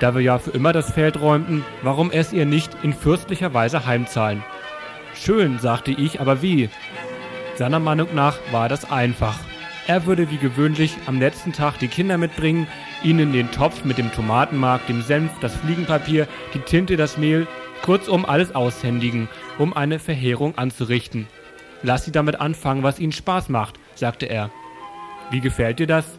Da 0.00 0.14
wir 0.14 0.22
ja 0.22 0.38
für 0.38 0.50
immer 0.50 0.72
das 0.72 0.92
Feld 0.92 1.20
räumten, 1.20 1.64
warum 1.82 2.10
es 2.10 2.32
ihr 2.32 2.46
nicht 2.46 2.70
in 2.82 2.92
fürstlicher 2.92 3.54
Weise 3.54 3.86
heimzahlen? 3.86 4.42
Schön, 5.14 5.58
sagte 5.58 5.90
ich, 5.90 6.20
aber 6.20 6.42
wie? 6.42 6.70
Seiner 7.56 7.80
Meinung 7.80 8.14
nach 8.14 8.38
war 8.52 8.68
das 8.68 8.90
einfach. 8.90 9.38
Er 9.88 10.06
würde 10.06 10.30
wie 10.30 10.36
gewöhnlich 10.36 10.96
am 11.06 11.18
letzten 11.18 11.52
Tag 11.52 11.78
die 11.78 11.88
Kinder 11.88 12.18
mitbringen, 12.18 12.68
ihnen 13.02 13.32
den 13.32 13.50
Topf 13.50 13.84
mit 13.84 13.98
dem 13.98 14.12
Tomatenmark, 14.12 14.86
dem 14.86 15.02
Senf, 15.02 15.32
das 15.40 15.56
Fliegenpapier, 15.56 16.28
die 16.54 16.60
Tinte, 16.60 16.96
das 16.96 17.16
Mehl, 17.16 17.46
kurzum 17.82 18.24
alles 18.24 18.54
aushändigen, 18.54 19.28
um 19.56 19.72
eine 19.72 19.98
Verheerung 19.98 20.56
anzurichten. 20.58 21.26
Lass 21.82 22.04
sie 22.04 22.12
damit 22.12 22.40
anfangen, 22.40 22.82
was 22.82 22.98
ihnen 22.98 23.12
Spaß 23.12 23.48
macht, 23.48 23.80
sagte 23.94 24.26
er. 24.26 24.50
Wie 25.30 25.40
gefällt 25.40 25.78
dir 25.78 25.86
das? 25.86 26.18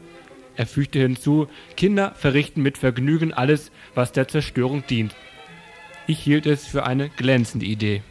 Er 0.55 0.67
fügte 0.67 0.99
hinzu, 0.99 1.47
Kinder 1.77 2.13
verrichten 2.15 2.61
mit 2.61 2.77
Vergnügen 2.77 3.33
alles, 3.33 3.71
was 3.95 4.11
der 4.11 4.27
Zerstörung 4.27 4.85
dient. 4.87 5.15
Ich 6.05 6.19
hielt 6.19 6.45
es 6.45 6.67
für 6.67 6.85
eine 6.85 7.09
glänzende 7.09 7.65
Idee. 7.65 8.03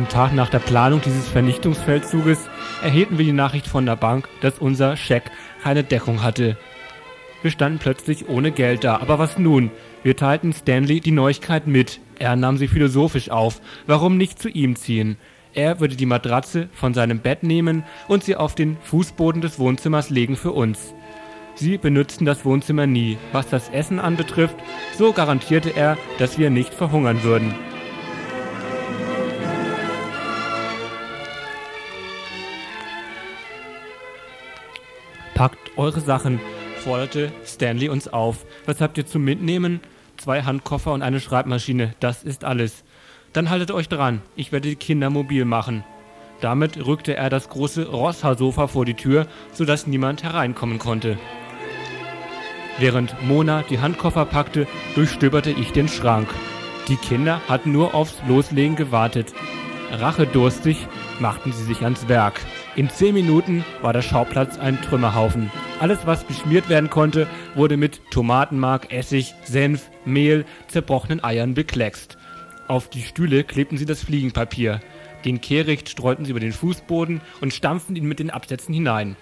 Am 0.00 0.08
Tag 0.08 0.32
nach 0.32 0.48
der 0.48 0.60
Planung 0.60 1.02
dieses 1.02 1.28
Vernichtungsfeldzuges 1.28 2.48
erhielten 2.82 3.18
wir 3.18 3.26
die 3.26 3.34
Nachricht 3.34 3.66
von 3.66 3.84
der 3.84 3.96
Bank, 3.96 4.30
dass 4.40 4.58
unser 4.58 4.96
Scheck 4.96 5.24
keine 5.62 5.84
Deckung 5.84 6.22
hatte. 6.22 6.56
Wir 7.42 7.50
standen 7.50 7.78
plötzlich 7.78 8.26
ohne 8.26 8.50
Geld 8.50 8.82
da, 8.82 8.96
aber 8.96 9.18
was 9.18 9.36
nun? 9.36 9.70
Wir 10.02 10.16
teilten 10.16 10.54
Stanley 10.54 11.00
die 11.00 11.10
Neuigkeit 11.10 11.66
mit. 11.66 12.00
Er 12.18 12.34
nahm 12.34 12.56
sie 12.56 12.66
philosophisch 12.66 13.28
auf. 13.28 13.60
Warum 13.86 14.16
nicht 14.16 14.40
zu 14.40 14.48
ihm 14.48 14.74
ziehen? 14.74 15.18
Er 15.52 15.80
würde 15.80 15.96
die 15.96 16.06
Matratze 16.06 16.70
von 16.72 16.94
seinem 16.94 17.18
Bett 17.18 17.42
nehmen 17.42 17.84
und 18.08 18.24
sie 18.24 18.36
auf 18.36 18.54
den 18.54 18.78
Fußboden 18.82 19.42
des 19.42 19.58
Wohnzimmers 19.58 20.08
legen 20.08 20.36
für 20.36 20.52
uns. 20.52 20.94
Sie 21.56 21.76
benutzten 21.76 22.24
das 22.24 22.46
Wohnzimmer 22.46 22.86
nie. 22.86 23.18
Was 23.32 23.50
das 23.50 23.68
Essen 23.68 24.00
anbetrifft, 24.00 24.56
so 24.96 25.12
garantierte 25.12 25.76
er, 25.76 25.98
dass 26.18 26.38
wir 26.38 26.48
nicht 26.48 26.72
verhungern 26.72 27.22
würden. 27.22 27.54
Packt 35.40 35.78
eure 35.78 36.02
Sachen, 36.02 36.38
forderte 36.84 37.32
Stanley 37.46 37.88
uns 37.88 38.08
auf. 38.08 38.44
Was 38.66 38.82
habt 38.82 38.98
ihr 38.98 39.06
zum 39.06 39.24
Mitnehmen? 39.24 39.80
Zwei 40.18 40.42
Handkoffer 40.42 40.92
und 40.92 41.00
eine 41.00 41.18
Schreibmaschine, 41.18 41.94
das 41.98 42.22
ist 42.24 42.44
alles. 42.44 42.84
Dann 43.32 43.48
haltet 43.48 43.70
euch 43.70 43.88
dran, 43.88 44.20
ich 44.36 44.52
werde 44.52 44.68
die 44.68 44.76
Kinder 44.76 45.08
mobil 45.08 45.46
machen. 45.46 45.82
Damit 46.42 46.84
rückte 46.84 47.16
er 47.16 47.30
das 47.30 47.48
große 47.48 47.88
Rosshaarsofa 47.88 48.66
vor 48.66 48.84
die 48.84 48.92
Tür, 48.92 49.26
sodass 49.54 49.86
niemand 49.86 50.22
hereinkommen 50.22 50.78
konnte. 50.78 51.16
Während 52.76 53.16
Mona 53.26 53.62
die 53.62 53.78
Handkoffer 53.78 54.26
packte, 54.26 54.66
durchstöberte 54.94 55.52
ich 55.52 55.72
den 55.72 55.88
Schrank. 55.88 56.28
Die 56.88 56.96
Kinder 56.96 57.40
hatten 57.48 57.72
nur 57.72 57.94
aufs 57.94 58.18
Loslegen 58.28 58.76
gewartet. 58.76 59.32
Rachedurstig 59.90 60.86
machten 61.20 61.52
sie 61.52 61.64
sich 61.64 61.82
ans 61.82 62.08
Werk. 62.08 62.40
In 62.76 62.88
zehn 62.90 63.14
Minuten 63.14 63.64
war 63.82 63.92
der 63.92 64.02
Schauplatz 64.02 64.58
ein 64.58 64.80
Trümmerhaufen. 64.82 65.50
Alles, 65.80 66.00
was 66.04 66.24
beschmiert 66.24 66.68
werden 66.68 66.90
konnte, 66.90 67.26
wurde 67.54 67.76
mit 67.76 68.00
Tomatenmark, 68.10 68.92
Essig, 68.92 69.34
Senf, 69.44 69.90
Mehl, 70.04 70.44
zerbrochenen 70.68 71.22
Eiern 71.22 71.54
bekleckst. 71.54 72.18
Auf 72.68 72.88
die 72.88 73.02
Stühle 73.02 73.44
klebten 73.44 73.78
sie 73.78 73.86
das 73.86 74.02
Fliegenpapier. 74.02 74.80
Den 75.24 75.40
Kehricht 75.40 75.88
streuten 75.88 76.24
sie 76.24 76.30
über 76.30 76.40
den 76.40 76.52
Fußboden 76.52 77.20
und 77.40 77.52
stampften 77.52 77.96
ihn 77.96 78.06
mit 78.06 78.18
den 78.18 78.30
Absätzen 78.30 78.72
hinein. 78.72 79.16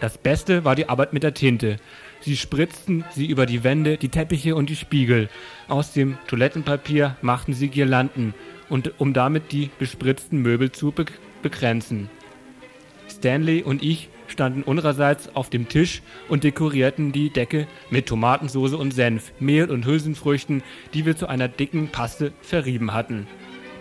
Das 0.00 0.18
Beste 0.18 0.64
war 0.64 0.74
die 0.74 0.88
Arbeit 0.88 1.12
mit 1.12 1.22
der 1.22 1.32
Tinte. 1.32 1.78
Sie 2.20 2.36
spritzten 2.36 3.04
sie 3.12 3.26
über 3.26 3.46
die 3.46 3.64
Wände, 3.64 3.96
die 3.96 4.08
Teppiche 4.08 4.54
und 4.54 4.68
die 4.68 4.76
Spiegel. 4.76 5.28
Aus 5.68 5.92
dem 5.92 6.18
Toilettenpapier 6.26 7.16
machten 7.22 7.52
sie 7.52 7.68
Girlanden, 7.68 8.34
und 8.72 8.98
um 8.98 9.12
damit 9.12 9.52
die 9.52 9.68
bespritzten 9.78 10.40
Möbel 10.40 10.72
zu 10.72 10.92
be 10.92 11.04
begrenzen. 11.42 12.08
Stanley 13.06 13.62
und 13.62 13.82
ich 13.82 14.08
standen 14.28 14.62
unsererseits 14.62 15.36
auf 15.36 15.50
dem 15.50 15.68
Tisch 15.68 16.00
und 16.30 16.42
dekorierten 16.42 17.12
die 17.12 17.28
Decke 17.28 17.66
mit 17.90 18.06
Tomatensauce 18.06 18.72
und 18.72 18.94
Senf, 18.94 19.32
Mehl 19.38 19.70
und 19.70 19.84
Hülsenfrüchten, 19.84 20.62
die 20.94 21.04
wir 21.04 21.16
zu 21.16 21.26
einer 21.26 21.48
dicken 21.48 21.88
Paste 21.88 22.32
verrieben 22.40 22.94
hatten. 22.94 23.26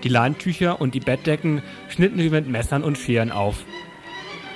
Die 0.04 0.10
Leintücher 0.10 0.82
und 0.82 0.94
die 0.94 1.00
Bettdecken 1.00 1.62
schnitten 1.88 2.18
wir 2.18 2.32
mit 2.32 2.50
Messern 2.50 2.84
und 2.84 2.98
Scheren 2.98 3.32
auf. 3.32 3.64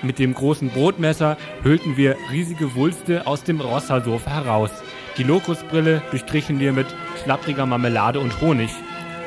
Mit 0.02 0.20
dem 0.20 0.34
großen 0.34 0.70
Brotmesser 0.70 1.38
höhlten 1.64 1.96
wir 1.96 2.18
riesige 2.30 2.76
Wulste 2.76 3.26
aus 3.26 3.46
dem 3.46 3.62
Rossa-Sofa 3.62 4.32
heraus. 4.32 4.72
Die 5.18 5.24
Lokusbrille 5.24 6.02
durchstrichen 6.10 6.60
wir 6.60 6.74
mit 6.74 6.88
schlappriger 7.24 7.66
Marmelade 7.66 8.20
und 8.20 8.42
Honig. 8.42 8.72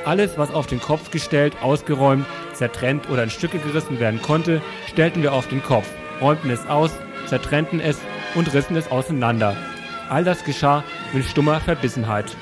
Alles, 0.04 0.38
was 0.38 0.52
auf 0.52 0.66
den 0.66 0.80
Kopf 0.80 1.10
gestellt, 1.10 1.54
ausgeräumt, 1.62 2.24
zertrennt 2.54 3.08
oder 3.10 3.24
in 3.24 3.30
Stücke 3.30 3.58
gerissen 3.58 4.00
werden 4.00 4.22
konnte, 4.22 4.62
stellten 4.86 5.22
wir 5.22 5.32
auf 5.32 5.48
den 5.48 5.62
Kopf, 5.62 5.88
räumten 6.20 6.50
es 6.50 6.66
aus, 6.66 6.92
zertrennten 7.26 7.80
es 7.80 7.98
und 8.34 8.52
rissen 8.54 8.76
es 8.76 8.90
auseinander. 8.90 9.56
All 10.08 10.24
das 10.24 10.44
geschah 10.44 10.84
mit 11.12 11.24
stummer 11.24 11.60
Verbissenheit. 11.60 12.36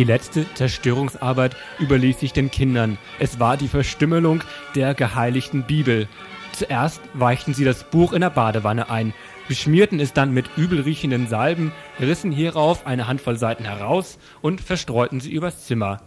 Die 0.00 0.04
letzte 0.04 0.46
Zerstörungsarbeit 0.54 1.54
überließ 1.78 2.20
sich 2.20 2.32
den 2.32 2.50
Kindern. 2.50 2.96
Es 3.18 3.38
war 3.38 3.58
die 3.58 3.68
Verstümmelung 3.68 4.42
der 4.74 4.94
geheiligten 4.94 5.64
Bibel. 5.64 6.08
Zuerst 6.52 7.02
weichten 7.12 7.52
sie 7.52 7.66
das 7.66 7.84
Buch 7.84 8.14
in 8.14 8.22
der 8.22 8.30
Badewanne 8.30 8.88
ein. 8.88 9.12
beschmierten 9.46 10.00
es 10.00 10.14
dann 10.14 10.32
mit 10.32 10.46
übelriechenden 10.56 11.26
Salben, 11.28 11.70
rissen 12.00 12.32
hierauf 12.32 12.86
eine 12.86 13.08
Handvoll 13.08 13.36
Seiten 13.36 13.64
heraus 13.64 14.18
und 14.40 14.62
verstreuten 14.62 15.20
sie 15.20 15.32
übers 15.32 15.66
Zimmer. 15.66 16.00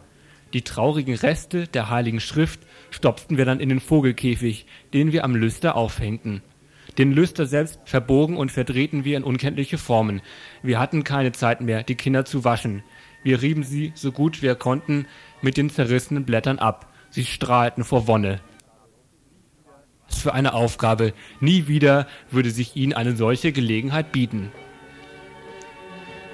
Die 0.53 0.63
traurigen 0.63 1.13
Reste 1.13 1.67
der 1.67 1.91
Heiligen 1.91 2.19
Schrift 2.19 2.61
stopften 2.89 3.37
wir 3.37 3.45
dann 3.45 3.59
in 3.59 3.69
den 3.69 3.79
Vogelkäfig, 3.79 4.65
den 4.95 5.11
wir 5.11 5.23
am 5.23 5.35
Lüster 5.35 5.75
aufhängten. 5.75 6.41
Den 6.97 7.11
Lüster 7.11 7.45
selbst 7.45 7.79
verbogen 7.85 8.37
und 8.37 8.51
verdrehten 8.51 9.05
wir 9.05 9.17
in 9.17 9.23
unkenntliche 9.23 9.77
Formen. 9.77 10.23
Wir 10.63 10.79
hatten 10.79 11.03
keine 11.03 11.31
Zeit 11.31 11.61
mehr, 11.61 11.83
die 11.83 11.95
Kinder 11.95 12.25
zu 12.25 12.43
waschen. 12.43 12.81
Wir 13.23 13.41
rieben 13.41 13.63
sie, 13.63 13.93
so 13.95 14.11
gut 14.11 14.41
wir 14.41 14.55
konnten, 14.55 15.07
mit 15.41 15.57
den 15.57 15.69
zerrissenen 15.69 16.25
Blättern 16.25 16.59
ab. 16.59 16.91
Sie 17.09 17.25
strahlten 17.25 17.83
vor 17.83 18.07
Wonne. 18.07 18.41
Was 20.07 20.19
für 20.19 20.33
eine 20.33 20.53
Aufgabe. 20.53 21.13
Nie 21.39 21.67
wieder 21.67 22.07
würde 22.29 22.51
sich 22.51 22.75
ihnen 22.75 22.93
eine 22.93 23.15
solche 23.15 23.51
Gelegenheit 23.51 24.11
bieten. 24.11 24.51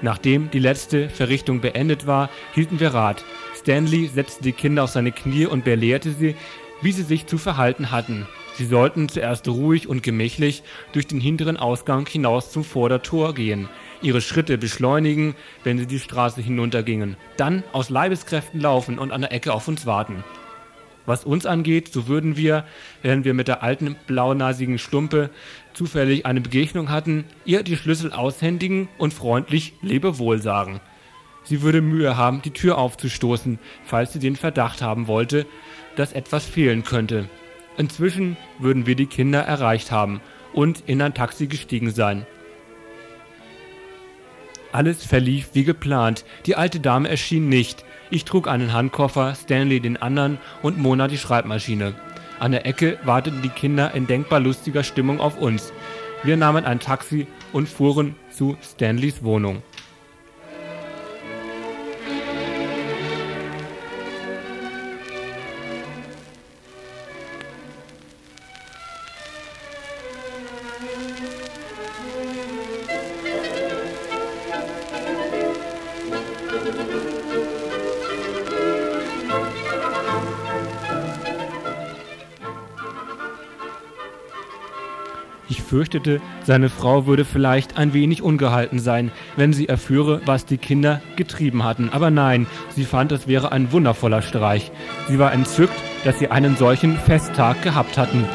Nachdem 0.01 0.49
die 0.49 0.59
letzte 0.59 1.09
Verrichtung 1.09 1.61
beendet 1.61 2.07
war, 2.07 2.29
hielten 2.53 2.79
wir 2.79 2.93
Rat. 2.93 3.23
Stanley 3.55 4.07
setzte 4.07 4.43
die 4.43 4.53
Kinder 4.53 4.85
auf 4.85 4.91
seine 4.91 5.11
Knie 5.11 5.45
und 5.45 5.65
belehrte 5.65 6.11
sie, 6.11 6.35
wie 6.81 6.93
sie 6.93 7.03
sich 7.03 7.27
zu 7.27 7.37
verhalten 7.37 7.91
hatten. 7.91 8.25
Sie 8.53 8.65
sollten 8.65 9.09
zuerst 9.09 9.47
ruhig 9.47 9.87
und 9.87 10.01
gemächlich 10.01 10.63
durch 10.93 11.07
den 11.07 11.19
hinteren 11.19 11.57
Ausgang 11.57 12.07
hinaus 12.07 12.51
zum 12.51 12.63
Vordertor 12.63 13.33
gehen, 13.33 13.69
ihre 14.01 14.21
Schritte 14.21 14.57
beschleunigen, 14.57 15.35
wenn 15.63 15.77
sie 15.77 15.87
die 15.87 15.99
Straße 15.99 16.41
hinuntergingen, 16.41 17.17
dann 17.37 17.63
aus 17.71 17.89
Leibeskräften 17.89 18.59
laufen 18.59 18.99
und 18.99 19.11
an 19.11 19.21
der 19.21 19.31
Ecke 19.31 19.53
auf 19.53 19.67
uns 19.67 19.85
warten. 19.85 20.23
Was 21.05 21.25
uns 21.25 21.45
angeht, 21.45 21.91
so 21.91 22.07
würden 22.07 22.37
wir, 22.37 22.65
wenn 23.01 23.23
wir 23.23 23.33
mit 23.33 23.47
der 23.47 23.63
alten 23.63 23.95
blaunasigen 24.05 24.77
Stumpe 24.77 25.31
zufällig 25.73 26.25
eine 26.25 26.41
Begegnung 26.41 26.89
hatten, 26.89 27.25
ihr 27.45 27.63
die 27.63 27.77
Schlüssel 27.77 28.11
aushändigen 28.13 28.89
und 28.97 29.13
freundlich 29.13 29.73
Lebewohl 29.81 30.39
sagen. 30.39 30.81
Sie 31.43 31.63
würde 31.63 31.81
Mühe 31.81 32.15
haben, 32.15 32.43
die 32.43 32.51
Tür 32.51 32.77
aufzustoßen, 32.77 33.57
falls 33.85 34.13
sie 34.13 34.19
den 34.19 34.35
Verdacht 34.35 34.83
haben 34.83 35.07
wollte, 35.07 35.47
dass 35.95 36.13
etwas 36.13 36.45
fehlen 36.45 36.83
könnte. 36.83 37.27
Inzwischen 37.77 38.37
würden 38.59 38.85
wir 38.85 38.95
die 38.95 39.07
Kinder 39.07 39.39
erreicht 39.39 39.89
haben 39.89 40.21
und 40.53 40.83
in 40.85 41.01
ein 41.01 41.13
Taxi 41.13 41.47
gestiegen 41.47 41.89
sein. 41.89 42.27
Alles 44.71 45.03
verlief 45.03 45.49
wie 45.53 45.63
geplant. 45.63 46.25
Die 46.45 46.55
alte 46.55 46.79
Dame 46.79 47.09
erschien 47.09 47.49
nicht. 47.49 47.83
Ich 48.11 48.23
trug 48.25 48.47
einen 48.47 48.71
Handkoffer, 48.73 49.33
Stanley 49.35 49.79
den 49.79 49.97
anderen 49.97 50.37
und 50.61 50.77
Mona 50.77 51.07
die 51.07 51.17
Schreibmaschine. 51.17 51.95
An 52.39 52.51
der 52.51 52.65
Ecke 52.65 52.99
warteten 53.03 53.41
die 53.41 53.49
Kinder 53.49 53.93
in 53.95 54.07
denkbar 54.07 54.39
lustiger 54.39 54.83
Stimmung 54.83 55.19
auf 55.19 55.37
uns. 55.39 55.73
Wir 56.23 56.37
nahmen 56.37 56.65
ein 56.65 56.79
Taxi 56.79 57.27
und 57.51 57.67
fuhren 57.67 58.15
zu 58.29 58.57
Stanleys 58.61 59.23
Wohnung. 59.23 59.63
Fürchtete, 85.69 86.19
seine 86.43 86.69
Frau 86.69 87.05
würde 87.05 87.25
vielleicht 87.25 87.77
ein 87.77 87.93
wenig 87.93 88.21
ungehalten 88.23 88.79
sein, 88.79 89.11
wenn 89.37 89.53
sie 89.53 89.69
erführe, 89.69 90.21
was 90.25 90.45
die 90.45 90.57
Kinder 90.57 91.01
getrieben 91.15 91.63
hatten. 91.63 91.89
Aber 91.89 92.09
nein, 92.09 92.47
sie 92.75 92.85
fand, 92.85 93.11
es 93.11 93.27
wäre 93.27 93.51
ein 93.51 93.71
wundervoller 93.71 94.21
Streich. 94.21 94.71
Sie 95.07 95.19
war 95.19 95.31
entzückt, 95.31 95.75
dass 96.03 96.19
sie 96.19 96.29
einen 96.29 96.57
solchen 96.57 96.97
Festtag 96.97 97.61
gehabt 97.61 97.97
hatten. 97.97 98.25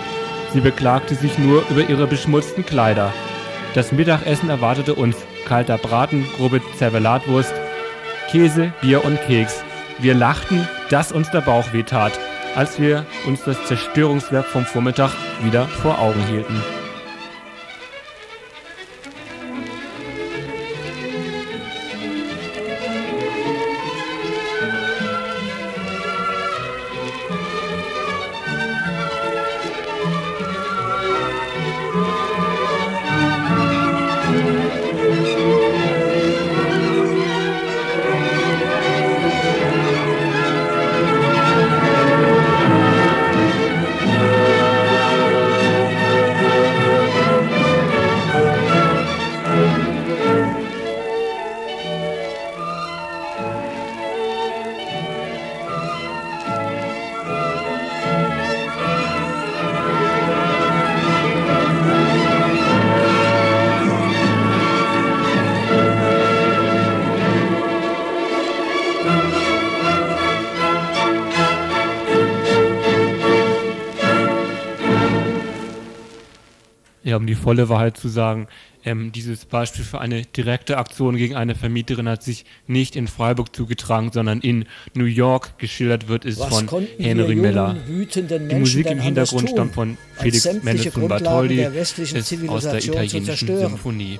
Sie 0.52 0.60
beklagte 0.60 1.16
sich 1.16 1.36
nur 1.38 1.64
über 1.70 1.88
ihre 1.88 2.06
beschmutzten 2.06 2.64
Kleider. 2.64 3.12
Das 3.74 3.90
Mittagessen 3.90 4.48
erwartete 4.48 4.94
uns. 4.94 5.16
Kalter 5.46 5.76
Braten, 5.76 6.24
grobe 6.36 6.62
Zervelatwurst, 6.78 7.52
Käse, 8.30 8.72
Bier 8.80 9.04
und 9.04 9.20
Keks. 9.26 9.62
Wir 9.98 10.14
lachten, 10.14 10.66
dass 10.90 11.12
uns 11.12 11.30
der 11.30 11.42
Bauch 11.42 11.72
wehtat, 11.72 12.18
als 12.54 12.80
wir 12.80 13.04
uns 13.26 13.44
das 13.44 13.62
Zerstörungswerk 13.66 14.46
vom 14.46 14.64
Vormittag 14.64 15.10
wieder 15.42 15.66
vor 15.66 15.98
Augen 15.98 16.24
hielten. 16.26 16.83
Ja, 77.14 77.18
um 77.18 77.28
die 77.28 77.36
volle 77.36 77.68
Wahrheit 77.68 77.96
zu 77.96 78.08
sagen, 78.08 78.48
ähm, 78.84 79.12
dieses 79.12 79.44
Beispiel 79.44 79.84
für 79.84 80.00
eine 80.00 80.22
direkte 80.22 80.78
Aktion 80.78 81.14
gegen 81.14 81.36
eine 81.36 81.54
Vermieterin 81.54 82.08
hat 82.08 82.24
sich 82.24 82.44
nicht 82.66 82.96
in 82.96 83.06
Freiburg 83.06 83.54
zugetragen, 83.54 84.10
sondern 84.12 84.40
in 84.40 84.64
New 84.94 85.04
York 85.04 85.56
geschildert 85.58 86.08
wird 86.08 86.24
es 86.24 86.42
von 86.42 86.68
Henry 86.98 87.36
Miller. 87.36 87.76
Die 87.88 88.54
Musik 88.56 88.90
im 88.90 88.98
Hintergrund 88.98 89.50
stammt 89.50 89.74
von 89.74 89.96
Felix 90.16 90.44
Mendelssohn 90.64 91.06
Bartholdy, 91.06 91.62
ist 91.62 92.48
aus 92.48 92.64
der 92.64 92.84
italienischen 92.84 93.58
Symphonie. 93.58 94.18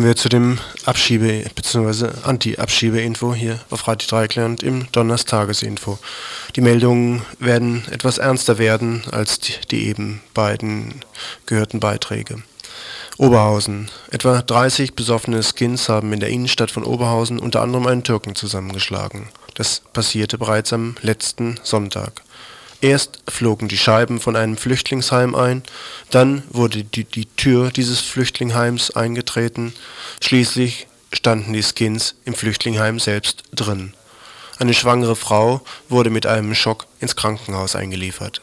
Kommen 0.00 0.08
wir 0.08 0.16
zu 0.16 0.30
dem 0.30 0.56
Abschiebe- 0.86 1.44
bzw. 1.54 2.08
Anti-Abschiebe-Info 2.22 3.34
hier 3.34 3.60
auf 3.68 3.86
Radio 3.86 4.08
Dreikland 4.08 4.62
im 4.62 4.90
Donnerstagesinfo. 4.92 5.98
Die 6.56 6.62
Meldungen 6.62 7.20
werden 7.38 7.84
etwas 7.90 8.16
ernster 8.16 8.56
werden 8.56 9.02
als 9.12 9.40
die, 9.40 9.52
die 9.70 9.88
eben 9.88 10.22
beiden 10.32 11.04
gehörten 11.44 11.80
Beiträge. 11.80 12.42
Oberhausen. 13.18 13.90
Etwa 14.10 14.40
30 14.40 14.94
besoffene 14.94 15.42
Skins 15.42 15.90
haben 15.90 16.14
in 16.14 16.20
der 16.20 16.30
Innenstadt 16.30 16.70
von 16.70 16.84
Oberhausen 16.84 17.38
unter 17.38 17.60
anderem 17.60 17.86
einen 17.86 18.02
Türken 18.02 18.34
zusammengeschlagen. 18.34 19.28
Das 19.54 19.82
passierte 19.92 20.38
bereits 20.38 20.72
am 20.72 20.94
letzten 21.02 21.60
Sonntag. 21.62 22.22
Erst 22.80 23.22
flogen 23.28 23.68
die 23.68 23.76
Scheiben 23.76 24.20
von 24.20 24.36
einem 24.36 24.56
Flüchtlingsheim 24.56 25.34
ein, 25.34 25.62
dann 26.10 26.42
wurde 26.48 26.82
die, 26.82 27.04
die 27.04 27.26
Tür 27.26 27.70
dieses 27.70 28.00
Flüchtlingsheims 28.00 28.92
eingetreten, 28.92 29.74
schließlich 30.22 30.86
standen 31.12 31.52
die 31.52 31.62
Skins 31.62 32.14
im 32.24 32.34
Flüchtlingsheim 32.34 32.98
selbst 32.98 33.42
drin. 33.54 33.94
Eine 34.58 34.74
schwangere 34.74 35.16
Frau 35.16 35.62
wurde 35.88 36.10
mit 36.10 36.26
einem 36.26 36.54
Schock 36.54 36.86
ins 37.00 37.16
Krankenhaus 37.16 37.76
eingeliefert. 37.76 38.40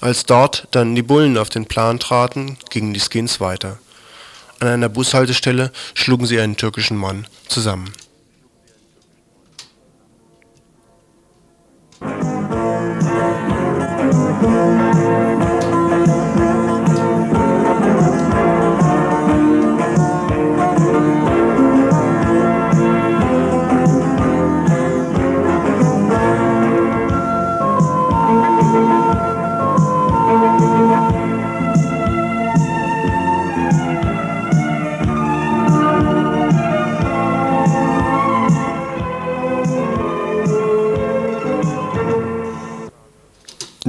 Als 0.00 0.24
dort 0.24 0.68
dann 0.70 0.94
die 0.94 1.02
Bullen 1.02 1.38
auf 1.38 1.48
den 1.48 1.66
Plan 1.66 1.98
traten, 1.98 2.58
gingen 2.70 2.94
die 2.94 3.00
Skins 3.00 3.40
weiter. 3.40 3.78
An 4.60 4.68
einer 4.68 4.88
Bushaltestelle 4.88 5.72
schlugen 5.94 6.26
sie 6.26 6.40
einen 6.40 6.56
türkischen 6.56 6.96
Mann 6.96 7.26
zusammen. 7.48 7.92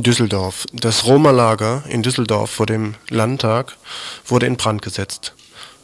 Düsseldorf. 0.09 0.65
Das 0.73 1.05
Roma-Lager 1.05 1.83
in 1.87 2.01
Düsseldorf 2.01 2.49
vor 2.49 2.65
dem 2.65 2.95
Landtag 3.09 3.77
wurde 4.25 4.47
in 4.47 4.57
Brand 4.57 4.81
gesetzt. 4.81 5.35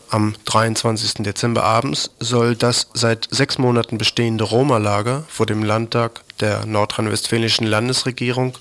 Am 0.09 0.33
23. 0.45 1.23
Dezember 1.23 1.63
abends 1.63 2.09
soll 2.19 2.55
das 2.55 2.87
seit 2.95 3.27
sechs 3.29 3.59
Monaten 3.59 3.99
bestehende 3.99 4.43
Roma-Lager 4.43 5.25
vor 5.27 5.45
dem 5.45 5.61
Landtag 5.61 6.24
der 6.39 6.65
nordrhein-westfälischen 6.65 7.65
Landesregierung 7.65 8.57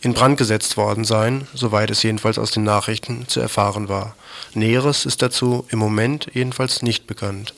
in 0.00 0.14
Brand 0.14 0.38
gesetzt 0.38 0.76
worden 0.76 1.04
sein, 1.04 1.46
soweit 1.54 1.90
es 1.90 2.02
jedenfalls 2.02 2.38
aus 2.38 2.50
den 2.50 2.64
Nachrichten 2.64 3.28
zu 3.28 3.40
erfahren 3.40 3.88
war. 3.88 4.14
Näheres 4.54 5.06
ist 5.06 5.22
dazu 5.22 5.66
im 5.70 5.78
Moment 5.78 6.28
jedenfalls 6.32 6.82
nicht 6.82 7.06
bekannt. 7.06 7.54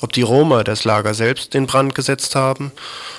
Ob 0.00 0.12
die 0.12 0.22
Roma 0.22 0.64
das 0.64 0.84
Lager 0.84 1.14
selbst 1.14 1.54
in 1.54 1.66
Brand 1.66 1.94
gesetzt 1.94 2.34
haben 2.34 2.72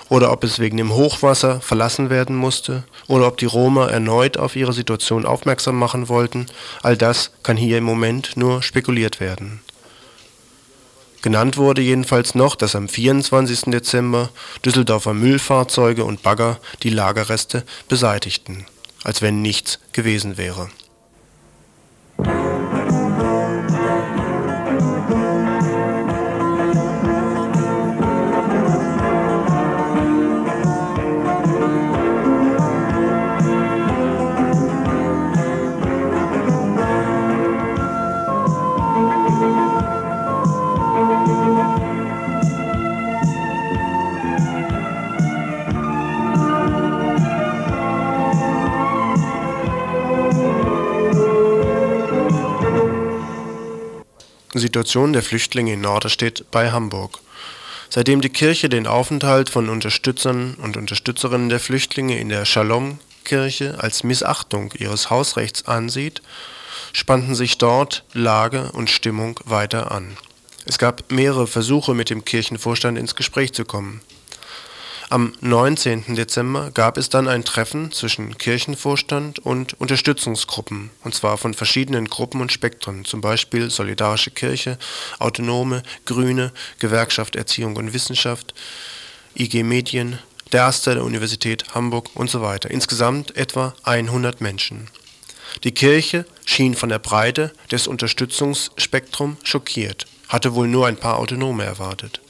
oder 0.09 0.31
ob 0.31 0.43
es 0.43 0.59
wegen 0.59 0.77
dem 0.77 0.93
Hochwasser 0.93 1.61
verlassen 1.61 2.09
werden 2.09 2.35
musste 2.35 2.83
oder 3.07 3.27
ob 3.27 3.37
die 3.37 3.45
Roma 3.45 3.87
erneut 3.87 4.37
auf 4.37 4.55
ihre 4.55 4.73
Situation 4.73 5.25
aufmerksam 5.25 5.77
machen 5.77 6.09
wollten, 6.09 6.47
all 6.81 6.97
das 6.97 7.31
kann 7.43 7.57
hier 7.57 7.77
im 7.77 7.83
Moment 7.83 8.35
nur 8.35 8.61
spekuliert 8.61 9.19
werden. 9.19 9.61
Genannt 11.23 11.55
wurde 11.55 11.81
jedenfalls 11.81 12.35
noch, 12.35 12.57
dass 12.57 12.75
am 12.75 12.89
24. 12.89 13.71
Dezember 13.71 14.29
Düsseldorfer 14.65 15.13
Müllfahrzeuge 15.13 16.03
und 16.03 16.21
Bagger 16.21 16.59
die 16.83 16.89
Lagerreste 16.89 17.63
beseitigten, 17.87 18.65
als 19.05 19.21
wenn 19.21 19.41
nichts 19.41 19.79
gewesen 19.93 20.37
wäre. 20.37 20.69
Situation 54.59 55.13
der 55.13 55.23
Flüchtlinge 55.23 55.73
in 55.73 55.81
Norderstedt 55.81 56.45
bei 56.51 56.71
Hamburg. 56.71 57.19
Seitdem 57.89 58.21
die 58.21 58.29
Kirche 58.29 58.69
den 58.69 58.87
Aufenthalt 58.87 59.49
von 59.49 59.69
Unterstützern 59.69 60.55
und 60.55 60.77
Unterstützerinnen 60.77 61.49
der 61.49 61.59
Flüchtlinge 61.59 62.17
in 62.17 62.29
der 62.29 62.45
Shalom-Kirche 62.45 63.75
als 63.79 64.03
Missachtung 64.03 64.73
ihres 64.77 65.09
Hausrechts 65.09 65.65
ansieht, 65.65 66.21
spannten 66.91 67.35
sich 67.35 67.57
dort 67.57 68.03
Lage 68.13 68.71
und 68.71 68.89
Stimmung 68.89 69.39
weiter 69.45 69.91
an. 69.91 70.17
Es 70.65 70.77
gab 70.77 71.11
mehrere 71.11 71.47
Versuche, 71.47 71.93
mit 71.93 72.09
dem 72.09 72.25
Kirchenvorstand 72.25 72.97
ins 72.97 73.15
Gespräch 73.15 73.53
zu 73.53 73.65
kommen. 73.65 74.01
Am 75.13 75.31
19. 75.41 76.15
Dezember 76.15 76.71
gab 76.71 76.97
es 76.97 77.07
dann 77.07 77.27
ein 77.27 77.45
Treffen 77.45 77.91
zwischen 77.91 78.35
Kirchenvorstand 78.35 79.37
und 79.37 79.79
Unterstützungsgruppen, 79.79 80.89
und 81.03 81.13
zwar 81.13 81.37
von 81.37 81.53
verschiedenen 81.53 82.07
Gruppen 82.07 82.41
und 82.41 82.51
Spektren, 82.51 83.05
zum 83.05 83.21
Beispiel 83.21 83.69
Solidarische 83.69 84.31
Kirche, 84.31 84.79
Autonome, 85.19 85.83
Grüne, 86.05 86.51
Gewerkschaft 86.79 87.35
Erziehung 87.35 87.75
und 87.75 87.93
Wissenschaft, 87.93 88.55
IG 89.35 89.61
Medien, 89.61 90.17
der 90.51 90.65
Aster 90.65 90.95
der 90.95 91.03
Universität 91.03 91.75
Hamburg 91.75 92.09
und 92.15 92.31
so 92.31 92.41
weiter. 92.41 92.71
Insgesamt 92.71 93.37
etwa 93.37 93.75
100 93.83 94.41
Menschen. 94.41 94.87
Die 95.63 95.75
Kirche 95.75 96.25
schien 96.43 96.73
von 96.73 96.89
der 96.89 96.97
Breite 96.97 97.53
des 97.71 97.85
Unterstützungsspektrums 97.85 99.37
schockiert, 99.43 100.07
hatte 100.27 100.55
wohl 100.55 100.67
nur 100.67 100.87
ein 100.87 100.97
paar 100.97 101.19
Autonome 101.19 101.65
erwartet. 101.65 102.22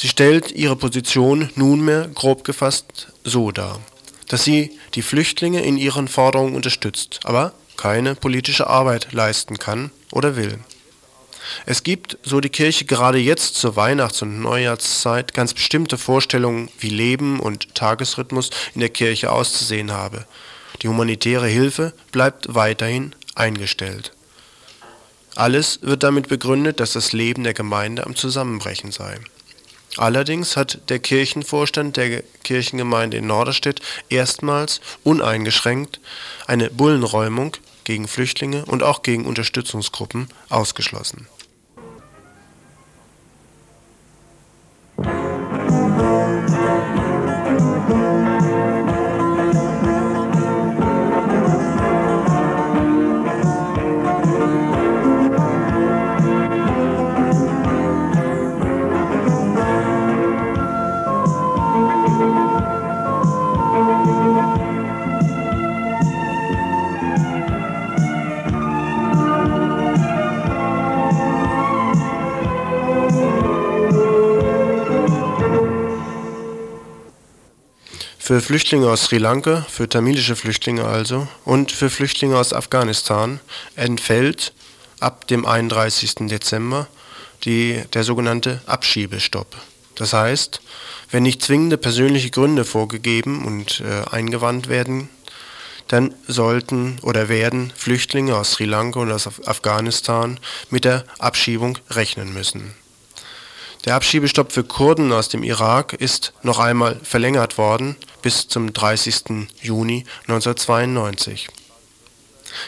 Sie 0.00 0.06
stellt 0.06 0.52
ihre 0.52 0.76
Position 0.76 1.50
nunmehr 1.56 2.08
grob 2.14 2.44
gefasst 2.44 3.08
so 3.24 3.50
dar, 3.50 3.80
dass 4.28 4.44
sie 4.44 4.78
die 4.94 5.02
Flüchtlinge 5.02 5.64
in 5.64 5.76
ihren 5.76 6.06
Forderungen 6.06 6.54
unterstützt, 6.54 7.18
aber 7.24 7.52
keine 7.76 8.14
politische 8.14 8.68
Arbeit 8.68 9.12
leisten 9.12 9.58
kann 9.58 9.90
oder 10.12 10.36
will. 10.36 10.60
Es 11.66 11.82
gibt, 11.82 12.16
so 12.22 12.40
die 12.40 12.48
Kirche 12.48 12.84
gerade 12.84 13.18
jetzt 13.18 13.56
zur 13.56 13.74
Weihnachts- 13.74 14.22
und 14.22 14.40
Neujahrszeit, 14.40 15.34
ganz 15.34 15.52
bestimmte 15.52 15.98
Vorstellungen, 15.98 16.68
wie 16.78 16.90
Leben 16.90 17.40
und 17.40 17.74
Tagesrhythmus 17.74 18.50
in 18.74 18.80
der 18.80 18.90
Kirche 18.90 19.32
auszusehen 19.32 19.90
habe. 19.90 20.26
Die 20.82 20.88
humanitäre 20.88 21.48
Hilfe 21.48 21.92
bleibt 22.12 22.54
weiterhin 22.54 23.16
eingestellt. 23.34 24.12
Alles 25.34 25.80
wird 25.82 26.04
damit 26.04 26.28
begründet, 26.28 26.78
dass 26.78 26.92
das 26.92 27.12
Leben 27.12 27.42
der 27.42 27.54
Gemeinde 27.54 28.06
am 28.06 28.14
Zusammenbrechen 28.14 28.92
sei. 28.92 29.18
Allerdings 29.96 30.56
hat 30.56 30.80
der 30.90 30.98
Kirchenvorstand 30.98 31.96
der 31.96 32.22
Kirchengemeinde 32.44 33.16
in 33.16 33.26
Norderstedt 33.26 33.80
erstmals 34.08 34.80
uneingeschränkt 35.02 36.00
eine 36.46 36.70
Bullenräumung 36.70 37.56
gegen 37.84 38.06
Flüchtlinge 38.06 38.64
und 38.66 38.82
auch 38.82 39.02
gegen 39.02 39.24
Unterstützungsgruppen 39.26 40.28
ausgeschlossen 40.50 41.26
Für 78.28 78.42
Flüchtlinge 78.42 78.90
aus 78.90 79.04
Sri 79.04 79.16
Lanka, 79.16 79.64
für 79.70 79.88
tamilische 79.88 80.36
Flüchtlinge 80.36 80.84
also, 80.84 81.26
und 81.46 81.72
für 81.72 81.88
Flüchtlinge 81.88 82.36
aus 82.36 82.52
Afghanistan 82.52 83.40
entfällt 83.74 84.52
ab 85.00 85.26
dem 85.28 85.46
31. 85.46 86.28
Dezember 86.28 86.88
die, 87.44 87.82
der 87.94 88.04
sogenannte 88.04 88.60
Abschiebestopp. 88.66 89.56
Das 89.94 90.12
heißt, 90.12 90.60
wenn 91.10 91.22
nicht 91.22 91.40
zwingende 91.40 91.78
persönliche 91.78 92.28
Gründe 92.28 92.66
vorgegeben 92.66 93.46
und 93.46 93.80
äh, 93.80 94.14
eingewandt 94.14 94.68
werden, 94.68 95.08
dann 95.86 96.14
sollten 96.26 96.98
oder 97.00 97.30
werden 97.30 97.72
Flüchtlinge 97.74 98.36
aus 98.36 98.52
Sri 98.52 98.66
Lanka 98.66 99.00
und 99.00 99.10
aus 99.10 99.26
Afghanistan 99.46 100.38
mit 100.68 100.84
der 100.84 101.04
Abschiebung 101.18 101.78
rechnen 101.88 102.34
müssen. 102.34 102.74
Der 103.84 103.94
Abschiebestopp 103.94 104.52
für 104.52 104.64
Kurden 104.64 105.12
aus 105.12 105.28
dem 105.28 105.42
Irak 105.42 105.92
ist 105.92 106.32
noch 106.42 106.58
einmal 106.58 106.98
verlängert 107.02 107.58
worden 107.58 107.96
bis 108.22 108.48
zum 108.48 108.72
30. 108.72 109.48
Juni 109.62 110.04
1992. 110.26 111.48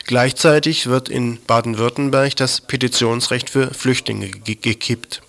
Gleichzeitig 0.06 0.86
wird 0.86 1.08
in 1.08 1.42
Baden-Württemberg 1.44 2.36
das 2.36 2.60
Petitionsrecht 2.60 3.50
für 3.50 3.74
Flüchtlinge 3.74 4.30
gekippt. 4.30 5.22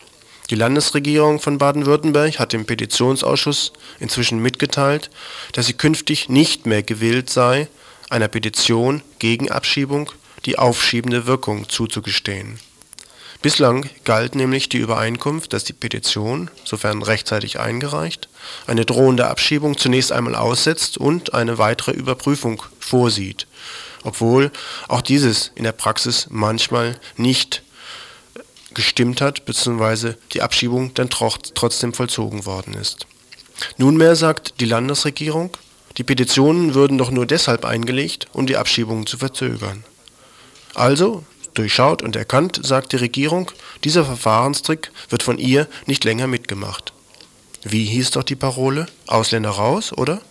Die 0.49 0.55
Landesregierung 0.55 1.39
von 1.39 1.57
Baden-Württemberg 1.57 2.37
hat 2.37 2.53
dem 2.53 2.65
Petitionsausschuss 2.65 3.71
inzwischen 3.99 4.39
mitgeteilt, 4.39 5.09
dass 5.53 5.67
sie 5.67 5.73
künftig 5.73 6.29
nicht 6.29 6.65
mehr 6.65 6.83
gewillt 6.83 7.29
sei, 7.29 7.69
einer 8.09 8.27
Petition 8.27 9.01
gegen 9.19 9.49
Abschiebung 9.49 10.11
die 10.45 10.59
aufschiebende 10.59 11.25
Wirkung 11.25 11.69
zuzugestehen. 11.69 12.59
Bislang 13.41 13.89
galt 14.03 14.35
nämlich 14.35 14.69
die 14.69 14.77
Übereinkunft, 14.77 15.53
dass 15.53 15.63
die 15.63 15.73
Petition, 15.73 16.51
sofern 16.63 17.01
rechtzeitig 17.01 17.59
eingereicht, 17.59 18.29
eine 18.67 18.85
drohende 18.85 19.27
Abschiebung 19.27 19.77
zunächst 19.77 20.11
einmal 20.11 20.35
aussetzt 20.35 20.97
und 20.97 21.33
eine 21.33 21.57
weitere 21.57 21.91
Überprüfung 21.91 22.61
vorsieht, 22.79 23.47
obwohl 24.03 24.51
auch 24.87 25.01
dieses 25.01 25.51
in 25.55 25.63
der 25.63 25.71
Praxis 25.71 26.27
manchmal 26.29 26.99
nicht 27.17 27.63
gestimmt 28.75 29.21
hat 29.21 29.45
bzw. 29.45 30.13
die 30.33 30.43
Abschiebung 30.43 30.93
dann 30.93 31.09
trotzdem 31.09 31.93
vollzogen 31.93 32.45
worden 32.45 32.75
ist. 32.75 33.07
Nunmehr 33.77 34.15
sagt 34.15 34.59
die 34.59 34.65
Landesregierung, 34.65 35.57
die 35.97 36.03
Petitionen 36.03 36.73
würden 36.73 36.97
doch 36.97 37.11
nur 37.11 37.25
deshalb 37.25 37.65
eingelegt, 37.65 38.27
um 38.33 38.47
die 38.47 38.57
Abschiebung 38.57 39.07
zu 39.07 39.17
verzögern. 39.17 39.83
Also, 40.73 41.23
durchschaut 41.53 42.01
und 42.01 42.15
erkannt, 42.15 42.59
sagt 42.63 42.91
die 42.91 42.97
Regierung, 42.97 43.51
dieser 43.83 44.05
Verfahrenstrick 44.05 44.91
wird 45.09 45.23
von 45.23 45.37
ihr 45.37 45.67
nicht 45.85 46.03
länger 46.03 46.27
mitgemacht. 46.27 46.93
Wie 47.63 47.85
hieß 47.85 48.11
doch 48.11 48.23
die 48.23 48.35
Parole? 48.35 48.87
Ausländer 49.07 49.51
raus, 49.51 49.93
oder? 49.95 50.21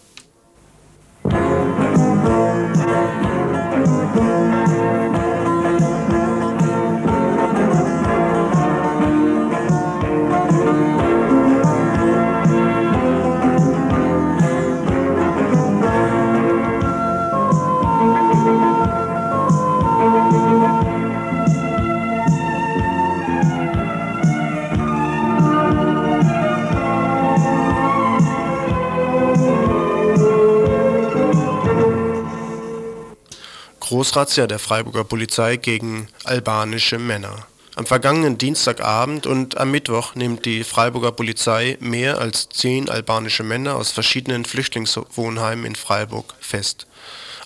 Großrazzia 34.00 34.46
der 34.46 34.58
Freiburger 34.58 35.04
Polizei 35.04 35.56
gegen 35.56 36.08
albanische 36.24 36.98
Männer. 36.98 37.46
Am 37.74 37.84
vergangenen 37.84 38.38
Dienstagabend 38.38 39.26
und 39.26 39.58
am 39.58 39.72
Mittwoch 39.72 40.14
nimmt 40.14 40.46
die 40.46 40.64
Freiburger 40.64 41.12
Polizei 41.12 41.76
mehr 41.80 42.16
als 42.16 42.48
zehn 42.48 42.88
albanische 42.88 43.42
Männer 43.42 43.76
aus 43.76 43.90
verschiedenen 43.90 44.46
Flüchtlingswohnheimen 44.46 45.66
in 45.66 45.74
Freiburg 45.74 46.32
fest. 46.40 46.86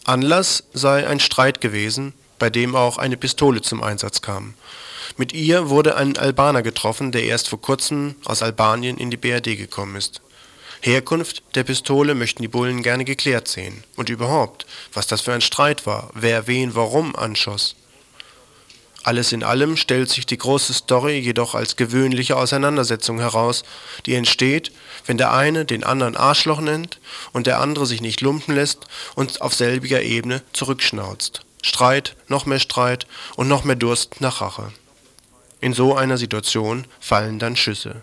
Anlass 0.05 0.63
sei 0.73 1.09
ein 1.09 1.19
Streit 1.19 1.61
gewesen, 1.61 2.13
bei 2.39 2.51
dem 2.51 2.77
auch 2.77 2.99
eine 2.99 3.17
Pistole 3.17 3.61
zum 3.61 3.83
Einsatz 3.83 4.23
kam. 4.23 4.55
Mit 5.17 5.33
ihr 5.33 5.71
wurde 5.71 5.97
ein 5.97 6.17
Albaner 6.17 6.63
getroffen, 6.63 7.11
der 7.11 7.25
erst 7.25 7.49
vor 7.49 7.61
kurzem 7.61 8.15
aus 8.25 8.45
Albanien 8.45 8.97
in 8.97 9.11
die 9.11 9.17
BRD 9.17 9.57
gekommen 9.57 9.97
ist. 9.97 10.21
Herkunft 10.85 11.43
der 11.55 11.65
Pistole 11.65 12.15
möchten 12.15 12.43
die 12.43 12.49
Bullen 12.49 12.83
gerne 12.83 13.07
geklärt 13.07 13.49
sehen. 13.49 13.85
Und 13.97 14.11
überhaupt, 14.11 14.67
was 14.93 15.07
das 15.07 15.23
für 15.23 15.33
ein 15.33 15.41
Streit 15.41 15.87
war, 15.87 16.11
wer 16.13 16.47
wen 16.47 16.75
warum 16.75 17.17
anschoss. 17.17 17.75
Alles 19.03 19.33
in 19.33 19.43
allem 19.43 19.79
stellt 19.79 20.11
sich 20.11 20.27
die 20.27 20.37
große 20.37 20.75
Story 20.75 21.19
jedoch 21.21 21.55
als 21.55 21.77
gewöhnliche 21.77 22.37
Auseinandersetzung 22.37 23.19
heraus, 23.19 23.63
die 24.05 24.15
entsteht, 24.15 24.73
wenn 25.07 25.17
der 25.17 25.33
eine 25.33 25.65
den 25.65 25.85
anderen 25.85 26.17
Arschloch 26.17 26.61
nennt 26.61 27.01
und 27.33 27.47
der 27.47 27.61
andere 27.61 27.87
sich 27.87 28.03
nicht 28.03 28.21
lumpen 28.21 28.55
lässt 28.55 28.87
und 29.15 29.41
auf 29.41 29.55
selbiger 29.55 30.03
Ebene 30.03 30.43
zurückschnauzt. 30.53 31.47
Streit, 31.63 32.15
noch 32.29 32.45
mehr 32.45 32.61
Streit 32.61 33.07
und 33.37 33.49
noch 33.49 33.65
mehr 33.65 33.77
Durst 33.77 34.21
nach 34.21 34.43
Rache. 34.43 34.71
In 35.63 35.73
so 35.73 35.97
einer 35.97 36.19
Situation 36.19 36.87
fallen 37.01 37.39
dann 37.39 37.57
Schüsse. 37.57 38.03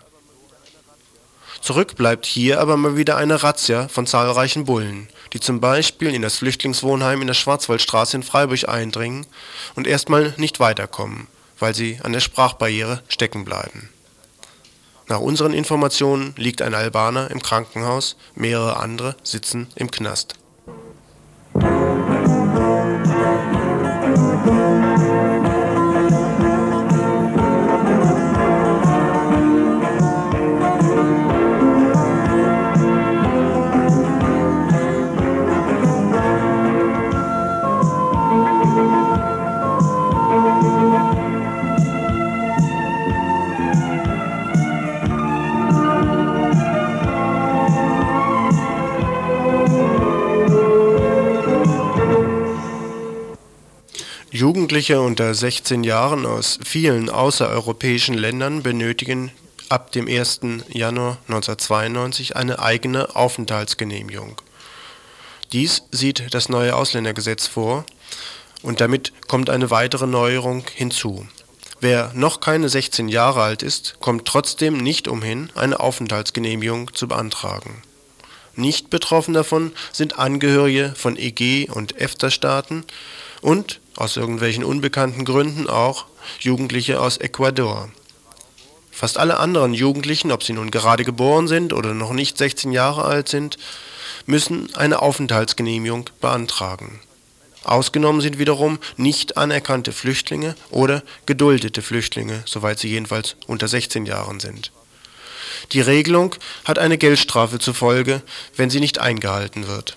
Zurück 1.62 1.94
bleibt 1.94 2.26
hier 2.26 2.60
aber 2.60 2.76
mal 2.76 2.96
wieder 2.96 3.16
eine 3.16 3.44
Razzia 3.44 3.86
von 3.86 4.04
zahlreichen 4.04 4.64
Bullen, 4.64 5.08
die 5.32 5.38
zum 5.38 5.60
Beispiel 5.60 6.12
in 6.12 6.20
das 6.20 6.36
Flüchtlingswohnheim 6.38 7.20
in 7.20 7.28
der 7.28 7.34
Schwarzwaldstraße 7.34 8.16
in 8.16 8.24
Freiburg 8.24 8.68
eindringen 8.68 9.26
und 9.76 9.86
erstmal 9.86 10.34
nicht 10.38 10.58
weiterkommen, 10.58 11.28
weil 11.60 11.72
sie 11.72 12.00
an 12.02 12.12
der 12.12 12.18
Sprachbarriere 12.18 13.00
stecken 13.06 13.44
bleiben. 13.44 13.90
Nach 15.06 15.20
unseren 15.20 15.52
Informationen 15.52 16.34
liegt 16.36 16.62
ein 16.62 16.74
Albaner 16.74 17.30
im 17.30 17.40
Krankenhaus, 17.40 18.16
mehrere 18.34 18.78
andere 18.78 19.14
sitzen 19.22 19.68
im 19.76 19.88
Knast. 19.88 20.34
Jugendliche 54.72 55.02
unter 55.02 55.34
16 55.34 55.84
Jahren 55.84 56.24
aus 56.24 56.58
vielen 56.64 57.10
außereuropäischen 57.10 58.14
Ländern 58.14 58.62
benötigen 58.62 59.30
ab 59.68 59.92
dem 59.92 60.08
1. 60.08 60.40
Januar 60.70 61.18
1992 61.28 62.36
eine 62.36 62.58
eigene 62.58 63.14
Aufenthaltsgenehmigung. 63.14 64.40
Dies 65.52 65.82
sieht 65.90 66.32
das 66.32 66.48
neue 66.48 66.74
Ausländergesetz 66.74 67.46
vor 67.46 67.84
und 68.62 68.80
damit 68.80 69.12
kommt 69.28 69.50
eine 69.50 69.70
weitere 69.70 70.06
Neuerung 70.06 70.64
hinzu. 70.74 71.26
Wer 71.80 72.10
noch 72.14 72.40
keine 72.40 72.70
16 72.70 73.08
Jahre 73.08 73.42
alt 73.42 73.62
ist, 73.62 73.96
kommt 74.00 74.24
trotzdem 74.24 74.78
nicht 74.78 75.06
umhin, 75.06 75.50
eine 75.54 75.80
Aufenthaltsgenehmigung 75.80 76.94
zu 76.94 77.08
beantragen. 77.08 77.82
Nicht 78.56 78.88
betroffen 78.88 79.34
davon 79.34 79.72
sind 79.92 80.18
Angehörige 80.18 80.94
von 80.96 81.18
EG- 81.18 81.68
und 81.68 82.00
EFTA-Staaten 82.00 82.84
und 83.42 83.81
aus 83.96 84.16
irgendwelchen 84.16 84.64
unbekannten 84.64 85.24
Gründen 85.24 85.68
auch 85.68 86.06
Jugendliche 86.40 87.00
aus 87.00 87.18
Ecuador. 87.18 87.90
Fast 88.90 89.18
alle 89.18 89.38
anderen 89.38 89.74
Jugendlichen, 89.74 90.30
ob 90.32 90.42
sie 90.42 90.52
nun 90.52 90.70
gerade 90.70 91.04
geboren 91.04 91.48
sind 91.48 91.72
oder 91.72 91.94
noch 91.94 92.12
nicht 92.12 92.36
16 92.38 92.72
Jahre 92.72 93.04
alt 93.04 93.28
sind, 93.28 93.56
müssen 94.26 94.74
eine 94.74 95.02
Aufenthaltsgenehmigung 95.02 96.10
beantragen. 96.20 97.00
Ausgenommen 97.64 98.20
sind 98.20 98.38
wiederum 98.38 98.78
nicht 98.96 99.36
anerkannte 99.36 99.92
Flüchtlinge 99.92 100.56
oder 100.70 101.02
geduldete 101.26 101.80
Flüchtlinge, 101.80 102.42
soweit 102.44 102.78
sie 102.78 102.88
jedenfalls 102.88 103.36
unter 103.46 103.68
16 103.68 104.04
Jahren 104.04 104.40
sind. 104.40 104.72
Die 105.70 105.80
Regelung 105.80 106.34
hat 106.64 106.78
eine 106.78 106.98
Geldstrafe 106.98 107.58
zur 107.60 107.74
Folge, 107.74 108.22
wenn 108.56 108.68
sie 108.68 108.80
nicht 108.80 108.98
eingehalten 108.98 109.68
wird. 109.68 109.96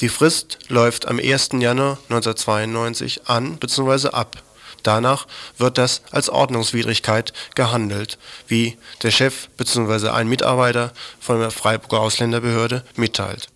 Die 0.00 0.08
Frist 0.08 0.58
läuft 0.68 1.06
am 1.06 1.18
1. 1.18 1.50
Januar 1.60 1.98
1992 2.08 3.26
an 3.26 3.58
bzw. 3.58 4.08
ab. 4.08 4.42
Danach 4.82 5.26
wird 5.58 5.78
das 5.78 6.02
als 6.10 6.28
Ordnungswidrigkeit 6.28 7.32
gehandelt, 7.54 8.18
wie 8.48 8.76
der 9.02 9.10
Chef 9.10 9.48
bzw. 9.56 10.08
ein 10.08 10.28
Mitarbeiter 10.28 10.92
von 11.20 11.40
der 11.40 11.50
Freiburger 11.50 12.00
Ausländerbehörde 12.00 12.84
mitteilt. 12.96 13.48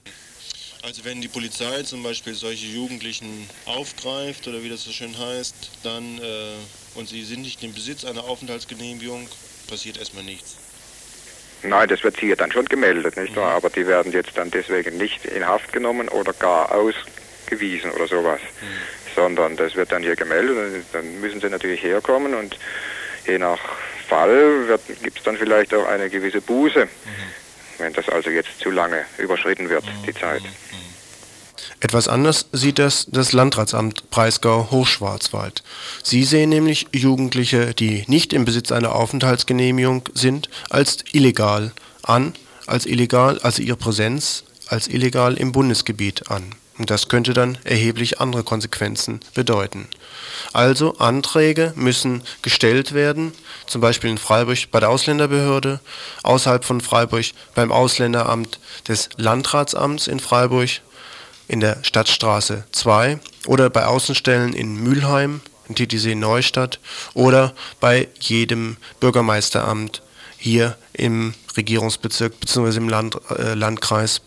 Also 0.82 1.04
wenn 1.04 1.20
die 1.20 1.26
Polizei 1.26 1.82
zum 1.82 2.04
Beispiel 2.04 2.34
solche 2.34 2.66
Jugendlichen 2.66 3.50
aufgreift 3.64 4.46
oder 4.46 4.62
wie 4.62 4.68
das 4.68 4.84
so 4.84 4.92
schön 4.92 5.18
heißt, 5.18 5.54
dann 5.82 6.18
äh, 6.18 6.52
und 6.94 7.08
sie 7.08 7.24
sind 7.24 7.42
nicht 7.42 7.62
im 7.64 7.74
Besitz 7.74 8.04
einer 8.04 8.22
Aufenthaltsgenehmigung, 8.22 9.28
passiert 9.66 9.96
erstmal 9.96 10.22
nichts. 10.22 10.54
Nein, 11.62 11.88
das 11.88 12.04
wird 12.04 12.18
hier 12.18 12.36
dann 12.36 12.52
schon 12.52 12.66
gemeldet, 12.66 13.16
nicht 13.16 13.34
wahr? 13.36 13.54
Aber 13.54 13.70
die 13.70 13.86
werden 13.86 14.12
jetzt 14.12 14.36
dann 14.36 14.50
deswegen 14.50 14.96
nicht 14.96 15.24
in 15.24 15.46
Haft 15.46 15.72
genommen 15.72 16.08
oder 16.08 16.32
gar 16.32 16.72
ausgewiesen 16.72 17.90
oder 17.92 18.06
sowas. 18.06 18.40
Mhm. 18.40 19.14
Sondern 19.14 19.56
das 19.56 19.74
wird 19.74 19.92
dann 19.92 20.02
hier 20.02 20.16
gemeldet 20.16 20.56
und 20.56 20.84
dann 20.92 21.20
müssen 21.20 21.40
sie 21.40 21.48
natürlich 21.48 21.82
herkommen 21.82 22.34
und 22.34 22.58
je 23.26 23.38
nach 23.38 23.58
Fall 24.08 24.78
gibt 25.02 25.18
es 25.18 25.24
dann 25.24 25.36
vielleicht 25.36 25.74
auch 25.74 25.86
eine 25.86 26.08
gewisse 26.10 26.40
Buße, 26.40 26.84
mhm. 26.84 26.88
wenn 27.78 27.92
das 27.92 28.08
also 28.08 28.30
jetzt 28.30 28.60
zu 28.60 28.70
lange 28.70 29.04
überschritten 29.18 29.68
wird, 29.68 29.84
mhm. 29.84 30.06
die 30.06 30.14
Zeit. 30.14 30.42
Etwas 31.86 32.08
anders 32.08 32.46
sieht 32.50 32.80
das 32.80 33.06
das 33.12 33.32
Landratsamt 33.32 34.10
Breisgau-Hochschwarzwald. 34.10 35.62
Sie 36.02 36.24
sehen 36.24 36.48
nämlich 36.50 36.88
Jugendliche, 36.92 37.74
die 37.74 38.02
nicht 38.08 38.32
im 38.32 38.44
Besitz 38.44 38.72
einer 38.72 38.92
Aufenthaltsgenehmigung 38.96 40.08
sind, 40.12 40.50
als 40.68 41.04
illegal 41.12 41.70
an, 42.02 42.34
als 42.66 42.86
illegal, 42.86 43.38
also 43.38 43.62
ihre 43.62 43.76
Präsenz 43.76 44.42
als 44.66 44.88
illegal 44.88 45.34
im 45.34 45.52
Bundesgebiet 45.52 46.28
an. 46.28 46.56
Und 46.76 46.90
das 46.90 47.06
könnte 47.06 47.34
dann 47.34 47.56
erheblich 47.62 48.20
andere 48.20 48.42
Konsequenzen 48.42 49.20
bedeuten. 49.34 49.86
Also 50.52 50.98
Anträge 50.98 51.72
müssen 51.76 52.22
gestellt 52.42 52.94
werden, 52.94 53.30
zum 53.68 53.80
Beispiel 53.80 54.10
in 54.10 54.18
Freiburg 54.18 54.72
bei 54.72 54.80
der 54.80 54.88
Ausländerbehörde, 54.88 55.78
außerhalb 56.24 56.64
von 56.64 56.80
Freiburg 56.80 57.26
beim 57.54 57.70
Ausländeramt 57.70 58.58
des 58.88 59.08
Landratsamts 59.18 60.08
in 60.08 60.18
Freiburg, 60.18 60.80
in 61.48 61.60
der 61.60 61.78
Stadtstraße 61.82 62.64
2 62.72 63.18
oder 63.46 63.70
bei 63.70 63.86
Außenstellen 63.86 64.52
in 64.52 64.76
Mülheim, 64.82 65.40
in 65.68 65.74
Titisee 65.74 66.14
Neustadt 66.14 66.80
oder 67.14 67.54
bei 67.80 68.08
jedem 68.20 68.76
Bürgermeisteramt 69.00 70.02
hier 70.38 70.76
im 70.92 71.34
Regierungsbezirk 71.56 72.38
bzw. 72.40 72.76
im 72.76 72.88
Land, 72.88 73.18
äh, 73.30 73.54
Landkreis 73.54 74.20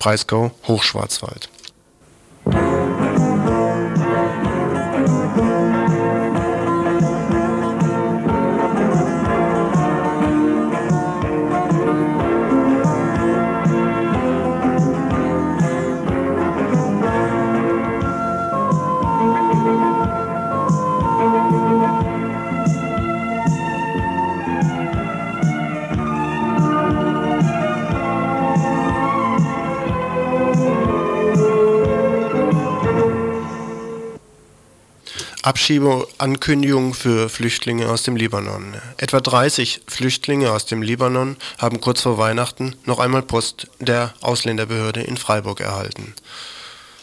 Abschiebeankündigung 35.41 36.93
für 36.93 37.30
Flüchtlinge 37.30 37.89
aus 37.89 38.04
dem 38.04 38.17
Libanon. 38.17 38.75
Etwa 38.97 39.21
30 39.21 39.82
Flüchtlinge 39.88 40.52
aus 40.52 40.65
dem 40.65 40.82
Libanon 40.82 41.38
haben 41.58 41.80
kurz 41.80 42.02
vor 42.02 42.17
Weihnachten 42.17 42.75
noch 42.84 42.99
einmal 42.99 43.21
Post 43.21 43.67
der 43.80 44.13
Ausländerbehörde 44.19 45.02
in 45.02 45.15
Freiburg 45.15 45.62
erhalten. 45.62 46.13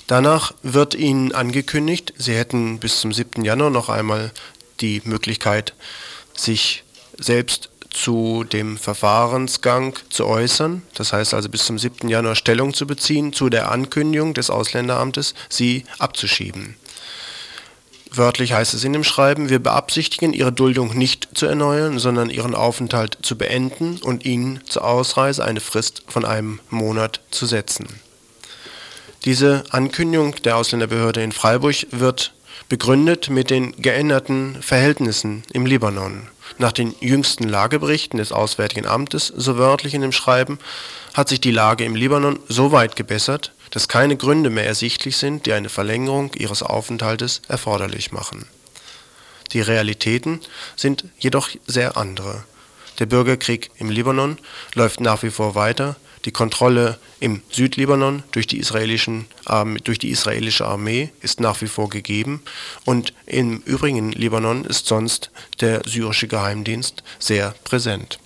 Danach 0.07 0.53
wird 0.63 0.95
ihnen 0.95 1.33
angekündigt, 1.33 2.13
sie 2.19 2.35
hätten 2.35 2.79
bis 2.79 3.01
zum 3.01 3.13
7. 3.13 3.43
Januar 3.43 3.71
noch 3.71 3.89
einmal 3.89 4.31
die 4.81 5.01
Möglichkeit, 5.05 5.73
sich 6.37 6.85
selbst 7.19 7.71
zu 7.89 8.45
dem 8.45 8.77
Verfahrensgang 8.77 9.99
zu 10.11 10.27
äußern, 10.27 10.83
das 10.95 11.15
heißt 11.15 11.33
also 11.33 11.49
bis 11.49 11.65
zum 11.65 11.79
7. 11.79 12.09
Januar 12.11 12.37
Stellung 12.37 12.75
zu 12.75 12.87
beziehen 12.87 13.33
zu 13.33 13.49
der 13.49 13.73
Ankündigung 13.73 14.35
des 14.35 14.51
Ausländeramtes, 14.51 15.35
sie 15.49 15.87
abzuschieben. 15.99 16.77
Wörtlich 18.17 18.55
heißt 18.55 18.73
es 18.73 18.85
in 18.85 18.95
dem 18.95 19.05
Schreiben, 19.05 19.51
wir 19.51 19.59
beabsichtigen, 19.59 20.33
ihre 20.33 20.53
Duldung 20.53 20.97
nicht 20.97 21.29
zu 21.35 21.47
erneuern, 21.47 21.99
sondern 21.99 22.31
ihren 22.31 22.55
Aufenthalt 22.55 23.19
zu 23.21 23.37
beenden 23.37 23.99
und 23.99 24.25
ihnen 24.25 24.61
zur 24.67 24.85
Ausreise 24.85 25.45
eine 25.45 25.61
Frist 25.61 26.03
von 26.09 26.25
einem 26.25 26.61
Monat 26.71 27.21
zu 27.31 27.45
setzen. 27.45 27.87
Diese 29.27 29.65
Ankündigung 29.71 30.37
der 30.45 30.57
Ausländerbehörde 30.57 31.23
in 31.23 31.33
Freiburg 31.33 31.87
wird 31.91 32.33
begründet 32.69 33.29
mit 33.29 33.51
den 33.51 33.73
geänderten 33.81 34.63
Verhältnissen 34.63 35.43
im 35.53 35.67
Libanon. 35.67 36.29
Nach 36.59 36.73
den 36.73 36.95
jüngsten 37.01 37.49
Lageberichten 37.49 38.19
des 38.19 38.33
Auswärtigen 38.33 38.87
Amtes, 38.87 39.27
so 39.37 39.59
wörtlich 39.59 39.95
in 39.95 40.01
dem 40.01 40.13
Schreiben, 40.13 40.59
hat 41.13 41.29
sich 41.29 41.41
die 41.41 41.51
Lage 41.51 41.85
im 41.85 41.95
Libanon 41.95 42.39
so 42.49 42.73
weit 42.73 42.97
gebessert, 42.97 43.53
dass 43.71 43.89
keine 43.89 44.17
Gründe 44.17 44.51
mehr 44.51 44.67
ersichtlich 44.67 45.17
sind, 45.17 45.47
die 45.47 45.53
eine 45.53 45.69
Verlängerung 45.69 46.33
ihres 46.35 46.63
Aufenthaltes 46.63 47.43
erforderlich 47.49 48.13
machen. 48.13 48.47
Die 49.53 49.61
Realitäten 49.61 50.41
sind 50.77 51.05
jedoch 51.19 51.51
sehr 51.67 51.97
andere. 51.97 52.45
Der 52.99 53.07
Bürgerkrieg 53.07 53.71
im 53.77 53.91
Libanon 53.91 54.39
läuft 54.75 55.01
nach 55.01 55.23
wie 55.23 55.31
vor 55.31 55.55
weiter, 55.55 55.97
die 56.25 56.33
Kontrolle 56.33 56.99
im 57.21 57.43
Südlibanon 57.51 58.25
durch 58.33 58.49
die, 58.49 58.61
durch 58.61 59.99
die 59.99 60.11
israelische 60.11 60.67
Armee 60.67 61.11
ist 61.21 61.41
nach 61.41 61.61
wie 61.61 61.69
vor 61.69 61.89
gegeben 61.89 62.43
und 62.85 63.15
im 63.27 63.59
übrigen 63.61 64.11
Libanon 64.11 64.65
ist 64.65 64.87
sonst 64.87 65.31
der 65.61 65.83
syrische 65.87 66.27
Geheimdienst 66.27 67.05
sehr 67.21 67.55
präsent. 67.63 68.19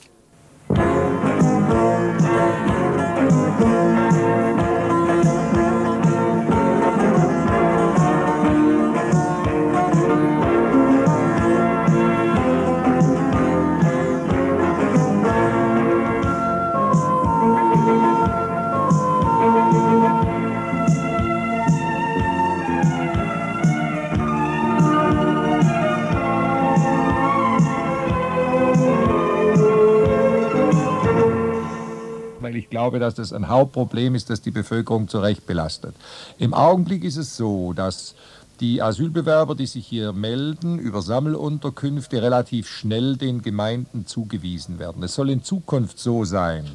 Glaube, 32.68 32.98
dass 32.98 33.14
das 33.14 33.32
ein 33.32 33.48
Hauptproblem 33.48 34.14
ist, 34.14 34.28
das 34.28 34.42
die 34.42 34.50
Bevölkerung 34.50 35.08
zu 35.08 35.20
Recht 35.20 35.46
belastet. 35.46 35.94
Im 36.38 36.52
Augenblick 36.52 37.04
ist 37.04 37.16
es 37.16 37.36
so, 37.36 37.72
dass 37.72 38.14
die 38.60 38.82
Asylbewerber, 38.82 39.54
die 39.54 39.66
sich 39.66 39.86
hier 39.86 40.12
melden, 40.12 40.78
über 40.78 41.00
Sammelunterkünfte 41.00 42.20
relativ 42.20 42.68
schnell 42.68 43.16
den 43.16 43.40
Gemeinden 43.40 44.06
zugewiesen 44.06 44.78
werden. 44.78 45.02
Es 45.02 45.14
soll 45.14 45.30
in 45.30 45.42
Zukunft 45.42 45.98
so 45.98 46.24
sein, 46.24 46.66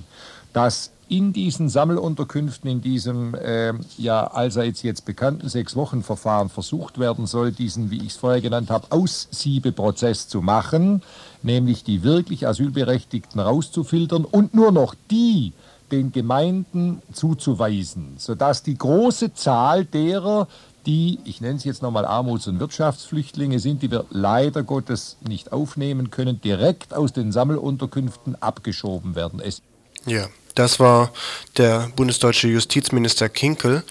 dass 0.52 0.92
in 1.08 1.34
diesen 1.34 1.70
Sammelunterkünften, 1.70 2.70
in 2.70 2.82
diesem 2.82 3.36
äh, 3.36 3.74
ja 3.98 4.26
allseits 4.26 4.82
jetzt 4.82 5.06
bekannten 5.06 5.48
Sechs-Wochen-Verfahren 5.48 6.50
versucht 6.50 6.98
werden 7.00 7.28
soll, 7.28 7.52
diesen, 7.52 7.92
wie 7.92 7.98
ich 7.98 8.08
es 8.08 8.16
vorher 8.16 8.42
genannt 8.42 8.72
habe, 8.72 8.88
Aussiebeprozess 8.92 10.28
zu 10.28 10.42
machen, 10.42 11.04
nämlich 11.44 11.84
die 11.84 12.02
wirklich 12.02 12.48
Asylberechtigten 12.48 13.40
rauszufiltern 13.40 14.26
und 14.26 14.56
nur 14.56 14.72
noch 14.72 14.96
die 15.12 15.54
den 15.92 16.12
Gemeinden 16.12 17.02
zuzuweisen, 17.14 18.16
sodass 18.18 18.64
die 18.64 18.78
große 18.78 19.34
Zahl 19.34 19.86
derer, 19.86 20.48
die, 20.86 21.20
ich 21.26 21.42
nenne 21.42 21.56
es 21.56 21.64
jetzt 21.64 21.82
nochmal 21.82 22.06
Armuts- 22.06 22.48
und 22.48 22.60
Wirtschaftsflüchtlinge 22.60 23.60
sind, 23.60 23.82
die 23.82 23.92
wir 23.92 24.06
leider 24.10 24.64
Gottes 24.64 25.18
nicht 25.28 25.52
aufnehmen 25.52 26.12
können, 26.12 26.42
direkt 26.42 26.94
aus 26.94 27.14
den 27.14 27.32
Sammelunterkünften 27.32 28.42
abgeschoben 28.42 29.16
werden. 29.16 29.40
Es 29.40 29.62
ja, 30.06 30.28
das 30.54 30.80
war 30.80 31.12
der 31.58 31.90
bundesdeutsche 31.96 32.48
Justizminister 32.48 33.28
Kinkel 33.28 33.84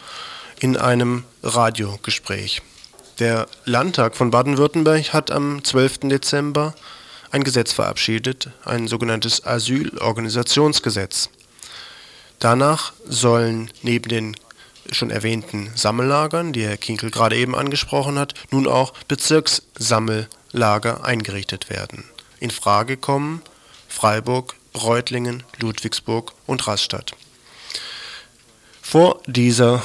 in 0.61 0.77
einem 0.77 1.25
Radiogespräch. 1.43 2.63
Der 3.19 3.47
Landtag 3.65 4.17
von 4.17 4.31
Baden-Württemberg 4.31 5.13
hat 5.13 5.31
am 5.31 5.63
12. 5.63 6.01
Dezember 6.05 6.75
ein 7.31 7.43
Gesetz 7.43 7.73
verabschiedet, 7.73 8.51
ein 8.65 8.87
sogenanntes 8.87 9.45
Asylorganisationsgesetz. 9.45 11.31
Danach 12.45 12.93
sollen 13.07 13.71
neben 13.81 14.07
den 14.11 14.37
schon 14.93 15.09
erwähnten 15.09 15.71
Sammellagern, 15.77 16.53
die 16.53 16.67
Herr 16.67 16.77
Kinkel 16.77 17.11
gerade 17.11 17.37
eben 17.39 17.55
angesprochen 17.55 18.19
hat, 18.19 18.35
nun 18.51 18.67
auch 18.67 18.93
Bezirkssammellager 19.09 21.03
eingerichtet 21.03 21.71
werden. 21.71 22.05
In 22.41 22.51
Frage 22.51 22.99
kommen 22.99 23.41
Freiburg, 23.89 24.57
Reutlingen, 24.77 25.43
Ludwigsburg 25.59 26.33
und 26.45 26.67
Rastatt. 26.67 27.17
Vor 28.83 29.23
dieser 29.27 29.83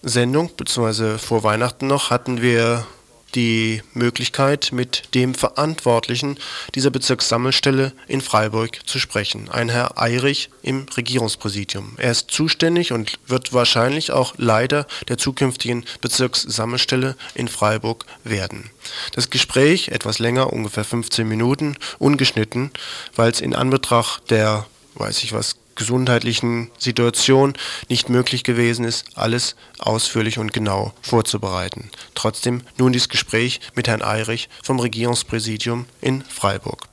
Sendung, 0.00 0.56
beziehungsweise 0.56 1.18
vor 1.18 1.42
Weihnachten 1.42 1.86
noch, 1.86 2.08
hatten 2.08 2.40
wir 2.40 2.86
die 3.34 3.82
Möglichkeit, 3.94 4.70
mit 4.72 5.14
dem 5.14 5.34
Verantwortlichen 5.34 6.38
dieser 6.74 6.90
Bezirkssammelstelle 6.90 7.92
in 8.08 8.20
Freiburg 8.20 8.80
zu 8.86 8.98
sprechen, 8.98 9.48
ein 9.48 9.68
Herr 9.68 10.00
Eirich 10.00 10.50
im 10.62 10.86
Regierungspräsidium. 10.96 11.94
Er 11.96 12.10
ist 12.10 12.30
zuständig 12.30 12.92
und 12.92 13.18
wird 13.26 13.52
wahrscheinlich 13.52 14.12
auch 14.12 14.34
Leiter 14.36 14.86
der 15.08 15.18
zukünftigen 15.18 15.84
Bezirkssammelstelle 16.00 17.16
in 17.34 17.48
Freiburg 17.48 18.04
werden. 18.24 18.70
Das 19.14 19.30
Gespräch, 19.30 19.88
etwas 19.88 20.18
länger, 20.18 20.52
ungefähr 20.52 20.84
15 20.84 21.28
Minuten, 21.28 21.76
ungeschnitten, 21.98 22.70
weil 23.14 23.30
es 23.30 23.40
in 23.40 23.54
Anbetracht 23.54 24.30
der, 24.30 24.66
weiß 24.94 25.22
ich 25.22 25.32
was, 25.32 25.56
gesundheitlichen 25.74 26.70
Situation 26.78 27.54
nicht 27.88 28.08
möglich 28.08 28.44
gewesen 28.44 28.84
ist, 28.84 29.06
alles 29.14 29.56
ausführlich 29.78 30.38
und 30.38 30.52
genau 30.52 30.92
vorzubereiten. 31.02 31.90
Trotzdem 32.14 32.62
nun 32.76 32.92
dieses 32.92 33.08
Gespräch 33.08 33.60
mit 33.74 33.88
Herrn 33.88 34.02
Eirich 34.02 34.48
vom 34.62 34.78
Regierungspräsidium 34.80 35.86
in 36.00 36.22
Freiburg. 36.22 36.88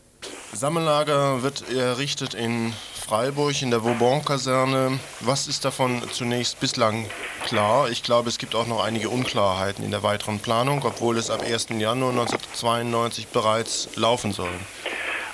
Sammellager 0.54 1.44
wird 1.44 1.70
errichtet 1.70 2.34
in 2.34 2.74
Freiburg 3.08 3.62
in 3.62 3.72
der 3.72 3.84
Vauban-Kaserne. 3.84 5.00
Was 5.22 5.48
ist 5.48 5.64
davon 5.64 6.02
zunächst 6.12 6.60
bislang 6.60 7.06
klar? 7.46 7.90
Ich 7.90 8.04
glaube, 8.04 8.28
es 8.28 8.38
gibt 8.38 8.56
auch 8.56 8.68
noch 8.68 8.84
einige 8.84 9.10
Unklarheiten 9.10 9.84
in 9.84 9.92
der 9.92 10.04
weiteren 10.04 10.40
Planung, 10.40 10.82
obwohl 10.84 11.18
es 11.18 11.30
ab 11.30 11.42
1. 11.42 11.68
Januar 11.78 12.12
1992 12.12 13.28
bereits 13.28 13.90
laufen 13.96 14.34
soll. 14.34 14.50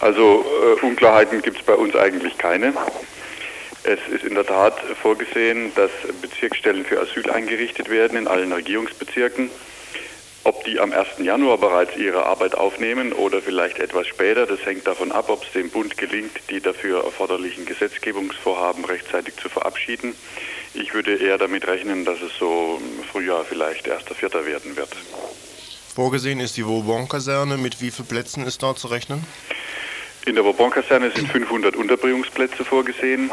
Also 0.01 0.45
äh, 0.81 0.85
Unklarheiten 0.85 1.41
gibt 1.41 1.61
es 1.61 1.65
bei 1.65 1.73
uns 1.73 1.95
eigentlich 1.95 2.37
keine. 2.37 2.73
Es 3.83 3.99
ist 4.09 4.23
in 4.23 4.35
der 4.35 4.45
Tat 4.45 4.79
vorgesehen, 5.01 5.73
dass 5.75 5.91
Bezirksstellen 6.21 6.85
für 6.85 7.01
Asyl 7.01 7.29
eingerichtet 7.29 7.89
werden 7.89 8.17
in 8.17 8.27
allen 8.27 8.53
Regierungsbezirken. 8.53 9.49
Ob 10.45 10.63
die 10.65 10.79
am 10.79 10.91
1. 10.91 11.19
Januar 11.19 11.57
bereits 11.57 11.95
ihre 11.97 12.25
Arbeit 12.25 12.55
aufnehmen 12.55 13.13
oder 13.13 13.41
vielleicht 13.41 13.79
etwas 13.79 14.07
später, 14.07 14.45
das 14.45 14.65
hängt 14.65 14.87
davon 14.87 15.11
ab, 15.11 15.29
ob 15.29 15.43
es 15.43 15.51
dem 15.53 15.69
Bund 15.69 15.97
gelingt, 15.97 16.31
die 16.49 16.59
dafür 16.59 17.03
erforderlichen 17.03 17.65
Gesetzgebungsvorhaben 17.65 18.83
rechtzeitig 18.85 19.35
zu 19.37 19.47
verabschieden. 19.49 20.15
Ich 20.73 20.93
würde 20.93 21.15
eher 21.15 21.37
damit 21.37 21.67
rechnen, 21.67 22.03
dass 22.03 22.21
es 22.21 22.37
so 22.37 22.81
im 22.81 23.03
Frühjahr 23.05 23.45
vielleicht 23.45 23.89
1.4. 23.89 24.45
werden 24.45 24.75
wird. 24.75 24.95
Vorgesehen 25.93 26.39
ist 26.39 26.57
die 26.57 26.65
Vauban-Kaserne. 26.65 27.57
Mit 27.57 27.79
wie 27.81 27.91
vielen 27.91 28.07
Plätzen 28.07 28.45
ist 28.45 28.63
dort 28.63 28.79
zu 28.79 28.87
rechnen? 28.87 29.25
In 30.25 30.35
der 30.35 30.43
Vauban-Kaserne 30.43 31.11
sind 31.11 31.29
500 31.29 31.75
Unterbringungsplätze 31.75 32.65
vorgesehen, 32.65 33.29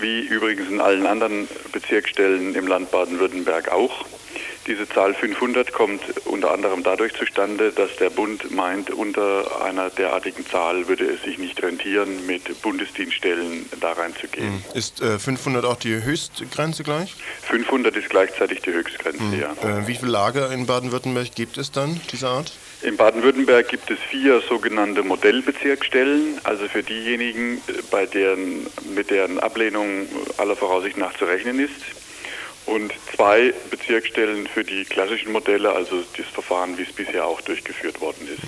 wie 0.00 0.20
übrigens 0.20 0.68
in 0.68 0.80
allen 0.80 1.06
anderen 1.06 1.48
Bezirksstellen 1.72 2.54
im 2.54 2.66
Land 2.66 2.90
Baden-Württemberg 2.90 3.70
auch. 3.72 4.04
Diese 4.66 4.86
Zahl 4.86 5.14
500 5.14 5.72
kommt 5.72 6.02
unter 6.26 6.52
anderem 6.52 6.82
dadurch 6.82 7.14
zustande, 7.14 7.72
dass 7.72 7.96
der 7.96 8.10
Bund 8.10 8.50
meint, 8.50 8.90
unter 8.90 9.62
einer 9.64 9.88
derartigen 9.88 10.44
Zahl 10.46 10.86
würde 10.88 11.04
es 11.06 11.22
sich 11.22 11.38
nicht 11.38 11.62
rentieren, 11.62 12.26
mit 12.26 12.60
Bundesdienststellen 12.60 13.64
da 13.80 13.92
reinzugehen. 13.92 14.62
Ist 14.74 15.00
äh, 15.00 15.18
500 15.18 15.64
auch 15.64 15.76
die 15.76 16.02
Höchstgrenze 16.02 16.82
gleich? 16.82 17.14
500 17.48 17.96
ist 17.96 18.10
gleichzeitig 18.10 18.60
die 18.60 18.72
Höchstgrenze, 18.72 19.22
Mhm. 19.22 19.40
ja. 19.40 19.52
Äh, 19.78 19.86
wie 19.86 19.94
viele 19.94 20.10
Lager 20.12 20.52
in 20.52 20.66
Baden-Württemberg 20.66 21.34
gibt 21.34 21.56
es 21.56 21.72
dann 21.72 21.98
dieser 22.12 22.28
Art? 22.28 22.52
In 22.82 22.96
Baden-Württemberg 22.96 23.68
gibt 23.68 23.90
es 23.90 23.98
vier 23.98 24.40
sogenannte 24.40 25.02
Modellbezirksstellen, 25.02 26.40
also 26.44 26.68
für 26.68 26.82
diejenigen, 26.84 27.56
äh, 27.56 27.82
bei 27.90 28.06
deren, 28.06 28.66
mit 28.94 29.10
deren 29.10 29.40
Ablehnung 29.40 30.06
aller 30.36 30.54
Voraussicht 30.54 30.96
nach 30.96 31.16
zu 31.16 31.24
rechnen 31.24 31.58
ist. 31.58 31.74
Und 32.66 32.92
zwei 33.16 33.54
Bezirksstellen 33.70 34.46
für 34.46 34.62
die 34.62 34.84
klassischen 34.84 35.32
Modelle, 35.32 35.72
also 35.72 36.04
das 36.16 36.26
Verfahren, 36.26 36.76
wie 36.76 36.82
es 36.82 36.92
bisher 36.92 37.24
auch 37.24 37.40
durchgeführt 37.40 38.00
worden 38.00 38.28
ist. 38.28 38.42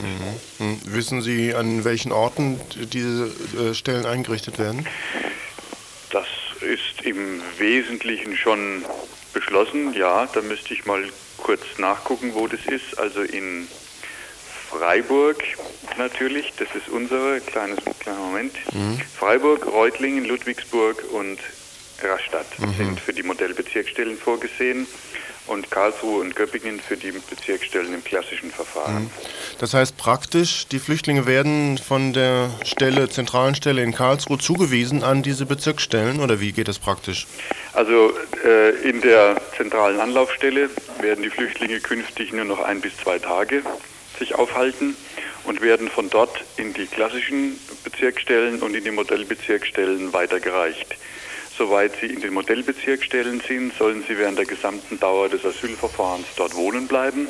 Hm. 0.59 0.79
Wissen 0.85 1.23
Sie, 1.23 1.55
an 1.55 1.85
welchen 1.85 2.13
Orten 2.13 2.61
diese 2.93 3.33
äh, 3.59 3.75
Stellen 3.75 4.05
eingerichtet 4.05 4.59
werden? 4.59 4.87
Das 6.11 6.27
ist 6.61 7.05
im 7.05 7.41
Wesentlichen 7.59 8.37
schon 8.37 8.85
beschlossen, 9.33 9.95
ja. 9.95 10.29
Da 10.33 10.43
müsste 10.43 10.75
ich 10.75 10.85
mal 10.85 11.03
kurz 11.39 11.63
nachgucken, 11.79 12.33
wo 12.35 12.47
das 12.47 12.61
ist. 12.67 12.99
Also 12.99 13.23
in 13.23 13.67
Freiburg 14.71 15.43
natürlich, 15.99 16.53
das 16.57 16.69
ist 16.75 16.89
unsere, 16.89 17.41
kleines, 17.41 17.79
kleiner 17.99 18.19
Moment. 18.19 18.55
Freiburg, 19.19 19.67
Reutlingen, 19.67 20.25
Ludwigsburg 20.25 21.05
und 21.13 21.39
Rastatt 22.03 22.47
sind 22.79 22.99
für 22.99 23.13
die 23.13 23.23
Modellbezirksstellen 23.23 24.17
vorgesehen 24.17 24.87
und 25.47 25.71
Karlsruhe 25.71 26.21
und 26.21 26.37
Göppingen 26.37 26.81
für 26.81 26.97
die 26.97 27.13
Bezirksstellen 27.13 27.93
im 27.93 28.05
klassischen 28.05 28.51
Verfahren. 28.51 29.11
Das 29.59 29.75
heißt 29.75 29.97
praktisch, 29.97 30.67
die 30.69 30.79
Flüchtlinge 30.79 31.27
werden 31.27 31.77
von 31.79 32.13
der 32.13 32.51
Stelle, 32.65 33.09
zentralen 33.09 33.55
Stelle 33.55 33.83
in 33.83 33.93
Karlsruhe 33.93 34.39
zugewiesen 34.39 35.03
an 35.03 35.23
diese 35.23 35.47
Bezirksstellen 35.47 36.21
oder 36.21 36.41
wie 36.41 36.53
geht 36.53 36.69
das 36.69 36.79
praktisch? 36.79 37.27
Also 37.73 38.13
äh, 38.45 38.71
in 38.89 39.01
der 39.01 39.41
zentralen 39.57 40.01
Anlaufstelle 40.01 40.71
werden 41.01 41.23
die 41.23 41.31
Flüchtlinge 41.31 41.81
künftig 41.81 42.33
nur 42.33 42.45
noch 42.45 42.61
ein 42.61 42.81
bis 42.81 42.97
zwei 42.97 43.19
Tage 43.19 43.63
sich 44.21 44.37
aufhalten 44.37 44.95
und 45.45 45.61
werden 45.61 45.89
von 45.89 46.09
dort 46.09 46.45
in 46.57 46.73
die 46.73 46.87
klassischen 46.87 47.59
Bezirksstellen 47.83 48.63
und 48.63 48.77
in 48.77 48.85
die 48.85 48.93
Modellbezirksstellen 48.93 50.13
weitergereicht. 50.13 50.95
Soweit 51.59 51.93
sie 52.01 52.07
in 52.07 52.21
den 52.21 52.33
Modellbezirksstellen 52.33 53.43
sind, 53.47 53.77
sollen 53.77 54.05
sie 54.07 54.17
während 54.17 54.39
der 54.39 54.47
gesamten 54.47 55.01
Dauer 55.01 55.29
des 55.29 55.45
Asylverfahrens 55.45 56.29
dort 56.37 56.55
wohnen 56.55 56.87
bleiben. 56.87 57.27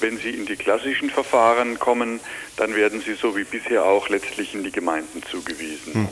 Wenn 0.00 0.18
sie 0.18 0.30
in 0.30 0.46
die 0.46 0.56
klassischen 0.56 1.10
Verfahren 1.10 1.78
kommen, 1.78 2.20
dann 2.56 2.74
werden 2.74 3.02
sie 3.04 3.14
so 3.14 3.36
wie 3.36 3.44
bisher 3.44 3.84
auch 3.84 4.08
letztlich 4.08 4.54
in 4.54 4.64
die 4.64 4.72
Gemeinden 4.72 5.22
zugewiesen. 5.30 6.08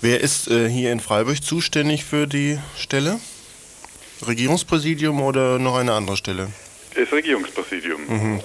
Wer 0.00 0.20
ist 0.20 0.48
äh, 0.48 0.68
hier 0.68 0.92
in 0.92 1.00
Freiburg 1.00 1.42
zuständig 1.42 2.04
für 2.04 2.26
die 2.26 2.58
Stelle? 2.76 3.20
Regierungspräsidium 4.26 5.20
oder 5.22 5.58
noch 5.58 5.76
eine 5.76 5.92
andere 5.92 6.16
Stelle? 6.16 6.48
Das 6.94 7.10
Regierungspräsidium. 7.12 8.40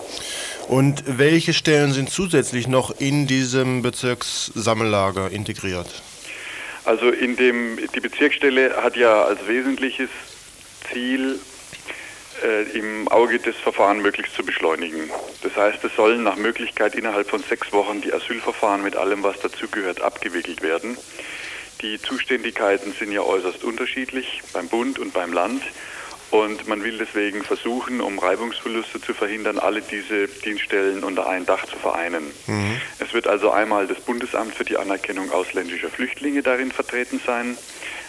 Und 0.70 1.04
welche 1.08 1.54
Stellen 1.54 1.94
sind 1.94 2.12
zusätzlich 2.12 2.68
noch 2.68 3.00
in 3.00 3.26
diesem 3.26 3.82
Bezirkssammellager 3.82 5.32
integriert? 5.32 6.04
Also 6.86 7.10
in 7.10 7.36
dem, 7.36 7.80
die 7.96 8.00
Bezirksstelle 8.00 8.76
hat 8.76 8.96
ja 8.96 9.24
als 9.24 9.48
wesentliches 9.48 10.12
Ziel, 10.92 11.40
äh, 12.44 12.78
im 12.78 13.08
Auge 13.08 13.40
des 13.40 13.56
Verfahren 13.56 14.04
möglichst 14.04 14.36
zu 14.36 14.44
beschleunigen. 14.44 15.10
Das 15.42 15.56
heißt, 15.56 15.84
es 15.84 15.96
sollen 15.96 16.22
nach 16.22 16.36
Möglichkeit 16.36 16.94
innerhalb 16.94 17.28
von 17.28 17.42
sechs 17.42 17.74
Wochen 17.74 18.02
die 18.02 18.14
Asylverfahren 18.14 18.84
mit 18.84 18.96
allem, 18.96 19.24
was 19.24 19.40
dazugehört, 19.40 20.02
abgewickelt 20.02 20.62
werden. 20.62 20.98
Die 21.82 22.00
Zuständigkeiten 22.00 22.94
sind 22.94 23.12
ja 23.12 23.22
äußerst 23.22 23.64
unterschiedlich 23.64 24.44
beim 24.54 24.68
Bund 24.68 25.00
und 25.00 25.14
beim 25.14 25.34
Land. 25.34 25.64
Und 26.32 26.68
man 26.68 26.84
will 26.84 26.98
deswegen 26.98 27.44
versuchen, 27.44 28.02
um 28.02 28.20
Reibungsverluste 28.20 29.02
zu 29.02 29.14
verhindern, 29.14 29.58
alle 29.58 29.82
diese 29.82 30.28
Dienststellen 30.28 31.04
unter 31.04 31.28
ein 31.28 31.46
Dach 31.46 31.66
zu 31.66 31.76
vereinen. 31.76 32.24
Es 33.00 33.14
wird 33.14 33.28
also 33.28 33.50
einmal 33.52 33.88
das 33.88 34.00
Bundesamt 34.02 34.54
für 34.54 34.64
die 34.64 34.78
Anerkennung 34.78 35.32
ausländischer 35.32 35.90
Flüchtlinge 35.90 36.44
darin 36.44 36.72
vertreten 36.72 37.20
sein. 37.26 37.58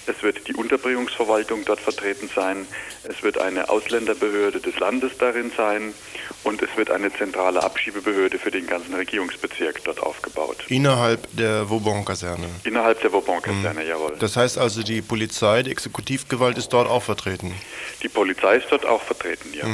Es 0.07 0.22
wird 0.22 0.48
die 0.48 0.55
Unterbringungsverwaltung 0.55 1.64
dort 1.64 1.80
vertreten 1.80 2.28
sein. 2.34 2.66
Es 3.05 3.22
wird 3.22 3.38
eine 3.38 3.68
Ausländerbehörde 3.68 4.61
des 4.61 4.78
Landes 4.78 5.12
darin 5.18 5.53
sein. 5.57 5.94
Und 6.42 6.62
es 6.62 6.74
wird 6.76 6.90
eine 6.90 7.12
zentrale 7.12 7.62
Abschiebebehörde 7.62 8.38
für 8.38 8.51
den 8.51 8.66
ganzen 8.66 8.94
Regierungsbezirk 8.94 9.84
dort 9.84 10.03
aufgebaut. 10.03 10.57
Innerhalb 10.68 11.28
der 11.36 11.68
Vauban-Kaserne. 11.68 12.46
Innerhalb 12.64 13.01
der 13.03 13.12
Vauban-Kaserne, 13.12 13.86
jawohl. 13.86 14.16
Das 14.18 14.36
heißt 14.36 14.59
also, 14.59 14.82
die 14.82 15.03
Polizei, 15.03 15.62
die 15.62 15.70
Exekutivgewalt 15.70 16.57
ist 16.59 16.70
dort 16.70 16.88
auch 16.88 17.03
vertreten. 17.03 17.55
Die 18.03 18.09
Polizei 18.09 18.57
ist 18.57 18.66
dort 18.70 18.86
auch 18.86 19.03
vertreten, 19.03 19.53
ja. 19.53 19.66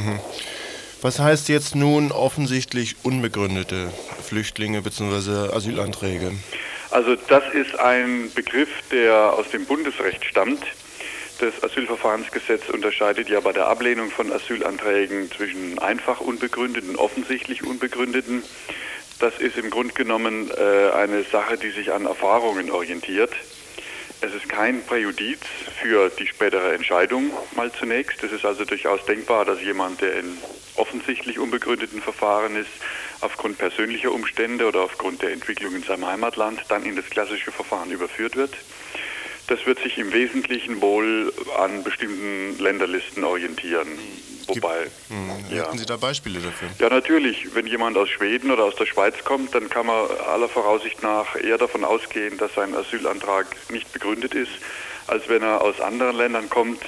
Was 1.01 1.19
heißt 1.19 1.47
jetzt 1.49 1.75
nun 1.75 2.11
offensichtlich 2.11 2.95
unbegründete 3.03 3.91
Flüchtlinge 4.23 4.81
bzw. 4.81 5.55
Asylanträge? 5.55 6.31
Also 6.89 7.15
das 7.15 7.43
ist 7.53 7.77
ein 7.79 8.31
Begriff, 8.33 8.69
der 8.91 9.33
aus 9.33 9.49
dem 9.49 9.65
Bundesrecht 9.65 10.23
stammt. 10.25 10.63
Das 11.39 11.63
Asylverfahrensgesetz 11.63 12.69
unterscheidet 12.69 13.29
ja 13.29 13.39
bei 13.39 13.51
der 13.51 13.67
Ablehnung 13.67 14.09
von 14.09 14.31
Asylanträgen 14.31 15.29
zwischen 15.31 15.77
einfach 15.77 16.19
unbegründeten 16.19 16.91
und 16.91 16.95
offensichtlich 16.97 17.63
unbegründeten. 17.63 18.41
Das 19.19 19.37
ist 19.39 19.57
im 19.57 19.69
Grunde 19.69 19.93
genommen 19.93 20.49
äh, 20.51 20.91
eine 20.91 21.23
Sache, 21.23 21.57
die 21.57 21.69
sich 21.69 21.91
an 21.91 22.05
Erfahrungen 22.05 22.71
orientiert. 22.71 23.31
Es 24.19 24.33
ist 24.33 24.49
kein 24.49 24.83
Präjudiz 24.83 25.39
für 25.79 26.09
die 26.09 26.25
spätere 26.25 26.73
Entscheidung 26.73 27.31
mal 27.55 27.71
zunächst. 27.71 28.23
Es 28.23 28.31
ist 28.31 28.45
also 28.45 28.65
durchaus 28.65 29.05
denkbar, 29.05 29.45
dass 29.45 29.61
jemand, 29.61 30.01
der 30.01 30.17
in 30.17 30.37
offensichtlich 30.75 31.37
unbegründeten 31.37 32.01
Verfahren 32.01 32.55
ist, 32.55 32.69
aufgrund 33.21 33.57
persönlicher 33.57 34.11
Umstände 34.11 34.67
oder 34.67 34.81
aufgrund 34.81 35.21
der 35.21 35.31
Entwicklung 35.31 35.75
in 35.75 35.83
seinem 35.83 36.05
Heimatland 36.07 36.61
dann 36.69 36.85
in 36.85 36.95
das 36.95 37.05
klassische 37.09 37.51
Verfahren 37.51 37.91
überführt 37.91 38.35
wird. 38.35 38.53
Das 39.47 39.65
wird 39.65 39.79
sich 39.79 39.97
im 39.97 40.11
Wesentlichen 40.11 40.81
wohl 40.81 41.33
an 41.57 41.83
bestimmten 41.83 42.57
Länderlisten 42.61 43.23
orientieren. 43.23 43.87
Wobei, 44.47 44.87
Hm, 45.09 45.29
ja. 45.49 45.63
Hätten 45.63 45.77
Sie 45.77 45.85
da 45.85 45.97
Beispiele 45.97 46.39
dafür? 46.39 46.69
Ja, 46.79 46.89
natürlich. 46.89 47.53
Wenn 47.53 47.67
jemand 47.67 47.97
aus 47.97 48.09
Schweden 48.09 48.49
oder 48.51 48.63
aus 48.63 48.75
der 48.75 48.85
Schweiz 48.85 49.15
kommt, 49.25 49.53
dann 49.55 49.69
kann 49.69 49.85
man 49.85 50.05
aller 50.31 50.47
Voraussicht 50.47 51.03
nach 51.03 51.35
eher 51.35 51.57
davon 51.57 51.83
ausgehen, 51.83 52.37
dass 52.37 52.53
sein 52.55 52.73
Asylantrag 52.75 53.45
nicht 53.69 53.91
begründet 53.91 54.33
ist, 54.33 54.51
als 55.07 55.27
wenn 55.27 55.41
er 55.43 55.61
aus 55.61 55.79
anderen 55.81 56.15
Ländern 56.15 56.49
kommt, 56.49 56.81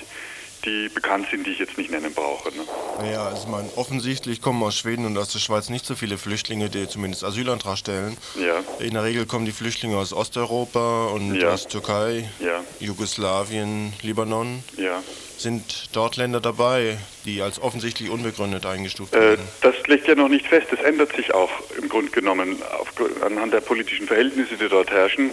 die 0.66 0.90
bekannt 0.90 1.28
sind, 1.32 1.46
die 1.46 1.52
ich 1.52 1.60
jetzt 1.60 1.78
nicht 1.78 1.92
nennen 1.92 2.14
brauche. 2.14 2.50
Ne? 2.50 2.64
Naja, 3.00 3.26
also 3.28 3.44
ich 3.44 3.48
meine, 3.48 3.70
offensichtlich 3.76 4.42
kommen 4.42 4.62
aus 4.64 4.78
Schweden 4.78 5.06
und 5.06 5.18
aus 5.18 5.32
der 5.32 5.40
Schweiz 5.40 5.70
nicht 5.70 5.86
so 5.86 5.96
viele 5.96 6.18
Flüchtlinge, 6.18 6.70
die 6.70 6.88
zumindest 6.88 7.24
Asylantrag 7.24 7.78
stellen. 7.78 8.18
Ja. 8.40 8.64
In 8.84 8.94
der 8.94 9.04
Regel 9.04 9.26
kommen 9.26 9.46
die 9.46 9.52
Flüchtlinge 9.52 9.98
aus 9.98 10.14
Osteuropa 10.14 11.08
und 11.08 11.36
Ja. 11.36 11.54
aus 11.54 11.68
Türkei, 11.68 12.30
Ja. 12.40 12.64
Jugoslawien, 12.80 13.94
Libanon. 14.02 14.64
Ja. 14.78 15.02
Sind 15.38 15.90
dort 15.94 16.18
Länder 16.18 16.42
dabei, 16.42 16.98
die 17.30 17.42
als 17.42 17.62
offensichtlich 17.62 18.10
unbegründet 18.10 18.66
eingestuft 18.66 19.14
Äh, 19.14 19.20
werden? 19.20 19.48
das 19.62 19.76
liegt 19.88 20.08
ja 20.08 20.16
noch 20.16 20.30
nicht 20.30 20.48
fest. 20.48 20.68
Das 20.72 20.80
ändert 20.82 21.16
sich 21.16 21.34
auch 21.34 21.50
im 21.78 21.88
Grunde 21.90 22.12
genommen 22.12 22.62
auf, 22.80 22.92
anhand 23.24 23.54
der 23.54 23.62
politischen 23.62 24.08
Verhältnisse, 24.08 24.56
die 24.58 24.68
dort 24.68 24.90
herrschen. 24.92 25.32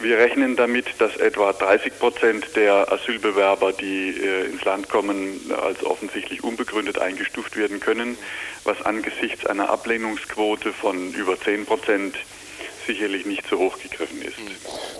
Wir 0.00 0.18
rechnen 0.18 0.56
damit, 0.56 0.86
dass 0.98 1.16
etwa 1.18 1.52
30 1.52 1.98
Prozent 1.98 2.46
der 2.56 2.90
Asylbewerber, 2.92 3.72
die 3.72 4.10
äh, 4.10 4.46
ins 4.46 4.64
Land 4.64 4.88
kommen, 4.88 5.40
als 5.62 5.84
offensichtlich 5.84 6.42
unbegründet 6.42 6.98
eingestuft 6.98 7.56
werden 7.56 7.78
können, 7.80 8.16
was 8.64 8.80
angesichts 8.82 9.46
einer 9.46 9.68
Ablehnungsquote 9.70 10.72
von 10.72 11.12
über 11.12 11.38
10 11.38 11.66
Prozent 11.66 12.16
sicherlich 12.86 13.26
nicht 13.26 13.44
so 13.48 13.58
hoch 13.58 13.78
gegriffen 13.78 14.22
ist. 14.22 14.36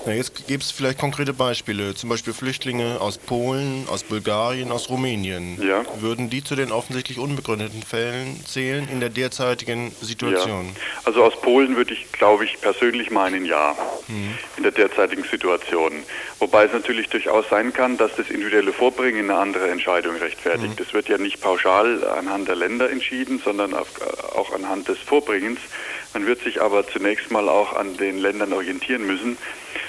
Na, 0.07 0.13
jetzt 0.13 0.47
gibt 0.47 0.63
es 0.63 0.71
vielleicht 0.71 0.99
konkrete 0.99 1.33
Beispiele, 1.33 1.95
zum 1.95 2.11
Beispiel 2.11 2.33
Flüchtlinge 2.33 3.01
aus 3.01 3.17
Polen, 3.19 3.87
aus 3.89 4.03
Bulgarien, 4.03 4.71
aus 4.71 4.91
Rumänien. 4.91 5.61
Ja. 5.63 5.85
Würden 6.01 6.29
die 6.29 6.45
zu 6.45 6.57
den 6.57 6.73
offensichtlich 6.73 7.19
unbegründeten 7.19 7.83
Fällen 7.83 8.45
zählen 8.45 8.89
in 8.89 9.01
der 9.01 9.09
derzeitigen 9.09 9.93
Situation? 10.01 10.67
Ja. 10.67 10.81
Also 11.05 11.25
aus 11.25 11.41
Polen 11.41 11.77
würde 11.77 11.95
ich, 11.95 12.13
glaube 12.13 12.45
ich, 12.45 12.61
persönlich 12.61 13.11
meinen, 13.11 13.47
ja, 13.47 13.75
in 14.57 14.63
der 14.63 14.73
derzeitigen 14.73 15.25
Situation. 15.25 15.93
Wobei 16.39 16.65
es 16.65 16.73
natürlich 16.73 17.09
durchaus 17.09 17.49
sein 17.49 17.73
kann, 17.73 17.97
dass 17.97 18.15
das 18.17 18.29
individuelle 18.29 18.73
Vorbringen 18.73 19.31
eine 19.31 19.39
andere 19.39 19.71
Entscheidung 19.71 20.17
rechtfertigt. 20.17 20.79
Das 20.79 20.93
wird 20.93 21.09
ja 21.09 21.17
nicht 21.17 21.41
pauschal 21.41 22.07
anhand 22.07 22.49
der 22.49 22.57
Länder 22.57 22.91
entschieden, 22.91 23.41
sondern 23.43 23.73
auf, 23.73 23.89
auch 24.35 24.53
anhand 24.55 24.89
des 24.89 24.99
Vorbringens. 24.99 25.61
Man 26.15 26.27
wird 26.27 26.43
sich 26.43 26.63
aber 26.63 26.87
zunächst 26.89 27.31
mal 27.31 27.49
auch 27.49 27.75
an 27.75 27.97
den 27.97 28.19
Ländern 28.19 28.53
orientieren 28.53 29.07
müssen. 29.07 29.37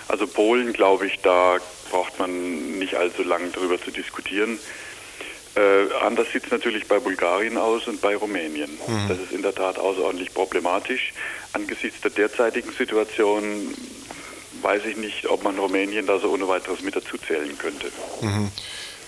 Also 0.07 0.27
Polen, 0.27 0.73
glaube 0.73 1.07
ich, 1.07 1.19
da 1.21 1.57
braucht 1.91 2.19
man 2.19 2.79
nicht 2.79 2.95
allzu 2.95 3.23
lange 3.23 3.49
darüber 3.49 3.81
zu 3.81 3.91
diskutieren. 3.91 4.59
Äh, 5.55 5.93
anders 6.03 6.27
sieht 6.33 6.45
es 6.45 6.51
natürlich 6.51 6.87
bei 6.87 6.99
Bulgarien 6.99 7.57
aus 7.57 7.87
und 7.87 8.01
bei 8.01 8.15
Rumänien. 8.15 8.77
Das 9.07 9.19
ist 9.19 9.31
in 9.31 9.41
der 9.41 9.55
Tat 9.55 9.77
außerordentlich 9.79 10.33
problematisch. 10.33 11.13
Angesichts 11.53 12.01
der 12.01 12.11
derzeitigen 12.11 12.71
Situation 12.71 13.73
weiß 14.61 14.83
ich 14.85 14.97
nicht, 14.97 15.27
ob 15.27 15.43
man 15.43 15.57
Rumänien 15.57 16.07
da 16.07 16.19
so 16.19 16.31
ohne 16.31 16.47
weiteres 16.47 16.81
mit 16.81 16.95
dazu 16.95 17.17
zählen 17.17 17.57
könnte. 17.57 17.87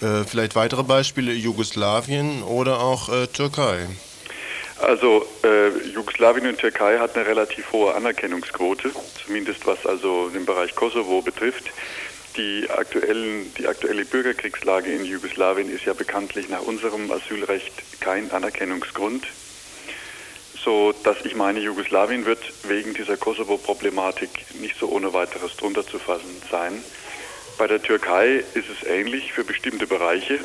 Äh, 0.01 0.23
vielleicht 0.25 0.55
weitere 0.55 0.83
Beispiele, 0.83 1.33
Jugoslawien 1.33 2.43
oder 2.43 2.79
auch 2.79 3.09
äh, 3.09 3.27
Türkei. 3.27 3.87
Also 4.79 5.25
äh, 5.43 5.69
Jugoslawien 5.89 6.47
und 6.47 6.59
Türkei 6.59 6.99
hat 6.99 7.15
eine 7.15 7.25
relativ 7.25 7.71
hohe 7.71 7.95
Anerkennungsquote, 7.95 8.91
zumindest 9.25 9.65
was 9.65 9.85
also 9.85 10.29
den 10.29 10.45
Bereich 10.45 10.75
Kosovo 10.75 11.21
betrifft. 11.21 11.71
Die, 12.37 12.69
aktuellen, 12.69 13.51
die 13.55 13.67
aktuelle 13.67 14.05
Bürgerkriegslage 14.05 14.91
in 14.91 15.03
Jugoslawien 15.03 15.73
ist 15.73 15.85
ja 15.85 15.93
bekanntlich 15.93 16.49
nach 16.49 16.61
unserem 16.61 17.11
Asylrecht 17.11 17.73
kein 17.99 18.29
Anerkennungsgrund, 18.29 19.25
so 20.63 20.93
dass 21.03 21.25
ich 21.25 21.35
meine, 21.35 21.59
Jugoslawien 21.59 22.25
wird 22.25 22.41
wegen 22.67 22.93
dieser 22.93 23.17
Kosovo-Problematik 23.17 24.29
nicht 24.61 24.77
so 24.79 24.89
ohne 24.89 25.13
weiteres 25.13 25.57
drunter 25.57 25.85
zu 25.87 25.97
fassen 25.97 26.41
sein. 26.51 26.83
Bei 27.57 27.65
der 27.65 27.81
Türkei 27.81 28.43
ist 28.53 28.69
es 28.69 28.87
ähnlich 28.87 29.33
für 29.33 29.43
bestimmte 29.43 29.87
Bereiche. 29.87 30.39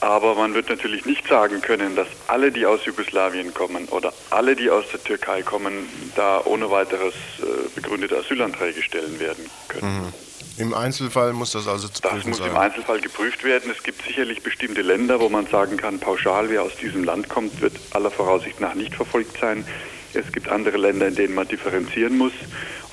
Aber 0.00 0.34
man 0.34 0.54
wird 0.54 0.68
natürlich 0.68 1.04
nicht 1.06 1.26
sagen 1.26 1.60
können, 1.62 1.96
dass 1.96 2.08
alle, 2.26 2.52
die 2.52 2.66
aus 2.66 2.84
Jugoslawien 2.84 3.54
kommen 3.54 3.86
oder 3.88 4.12
alle, 4.30 4.54
die 4.56 4.70
aus 4.70 4.84
der 4.92 5.02
Türkei 5.02 5.42
kommen, 5.42 5.72
da 6.14 6.42
ohne 6.44 6.70
weiteres 6.70 7.14
äh, 7.40 7.68
begründete 7.74 8.16
Asylanträge 8.18 8.82
stellen 8.82 9.18
werden 9.18 9.50
können. 9.68 10.12
Im 10.58 10.72
Einzelfall 10.72 11.32
muss 11.32 11.52
das 11.52 11.68
also 11.68 11.88
zu 11.88 12.00
Das 12.00 12.12
prüfen 12.12 12.30
muss 12.30 12.38
sein. 12.38 12.50
im 12.50 12.56
Einzelfall 12.56 13.00
geprüft 13.00 13.44
werden. 13.44 13.70
Es 13.70 13.82
gibt 13.82 14.02
sicherlich 14.02 14.42
bestimmte 14.42 14.80
Länder, 14.82 15.20
wo 15.20 15.28
man 15.28 15.46
sagen 15.46 15.76
kann, 15.76 15.98
pauschal, 15.98 16.48
wer 16.48 16.62
aus 16.62 16.76
diesem 16.76 17.04
Land 17.04 17.28
kommt, 17.28 17.60
wird 17.60 17.74
aller 17.92 18.10
Voraussicht 18.10 18.60
nach 18.60 18.74
nicht 18.74 18.94
verfolgt 18.94 19.38
sein. 19.38 19.66
Es 20.14 20.32
gibt 20.32 20.48
andere 20.48 20.78
Länder, 20.78 21.08
in 21.08 21.14
denen 21.14 21.34
man 21.34 21.46
differenzieren 21.46 22.16
muss. 22.16 22.32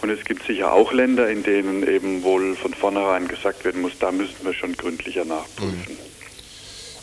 Und 0.02 0.10
es 0.10 0.26
gibt 0.26 0.46
sicher 0.46 0.74
auch 0.74 0.92
Länder, 0.92 1.30
in 1.30 1.44
denen 1.44 1.88
eben 1.88 2.24
wohl 2.24 2.58
von 2.58 2.74
vornherein 2.74 3.30
gesagt 3.30 3.64
werden 3.64 3.82
muss, 3.82 3.94
da 4.00 4.12
müssen 4.12 4.36
wir 4.44 4.54
schon 4.54 4.74
gründlicher 4.76 5.24
nachprüfen. 5.24 5.98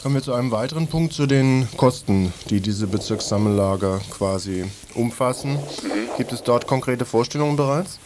Kommen 0.03 0.15
wir 0.15 0.23
zu 0.23 0.33
einem 0.33 0.51
weiteren 0.51 0.87
Punkt, 0.87 1.13
zu 1.13 1.27
den 1.27 1.69
Kosten, 1.77 2.33
die 2.49 2.61
diese 2.61 2.87
Bezirkssammellager 2.87 4.01
quasi 4.11 4.65
umfassen. 4.95 5.53
Mhm. 5.53 6.09
Gibt 6.17 6.33
es 6.33 6.43
dort 6.43 6.67
konkrete 6.67 7.05
Vorstellungen 7.05 7.57
bereits? 7.57 7.99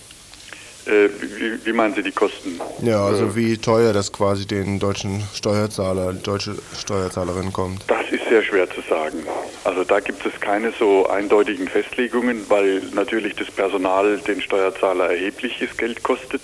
Äh, 0.86 1.08
wie, 1.20 1.64
wie 1.64 1.72
meinen 1.72 1.94
Sie 1.94 2.02
die 2.02 2.10
Kosten? 2.10 2.60
Ja, 2.82 3.06
also 3.06 3.36
wie 3.36 3.56
teuer 3.58 3.92
das 3.92 4.12
quasi 4.12 4.44
den 4.44 4.80
deutschen 4.80 5.22
Steuerzahler, 5.34 6.12
die 6.12 6.22
deutsche 6.22 6.56
Steuerzahlerin 6.76 7.52
kommt. 7.52 7.84
Das 7.86 8.10
ist 8.10 8.28
sehr 8.28 8.42
schwer 8.42 8.68
zu 8.68 8.80
sagen. 8.88 9.22
Also 9.62 9.84
da 9.84 10.00
gibt 10.00 10.26
es 10.26 10.38
keine 10.40 10.72
so 10.72 11.08
eindeutigen 11.08 11.68
Festlegungen, 11.68 12.44
weil 12.48 12.82
natürlich 12.92 13.36
das 13.36 13.52
Personal 13.52 14.18
den 14.18 14.42
Steuerzahler 14.42 15.10
erhebliches 15.10 15.76
Geld 15.76 16.02
kostet. 16.02 16.42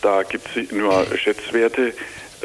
Da 0.00 0.22
gibt 0.22 0.48
es 0.56 0.72
nur 0.72 1.04
Schätzwerte. 1.16 1.92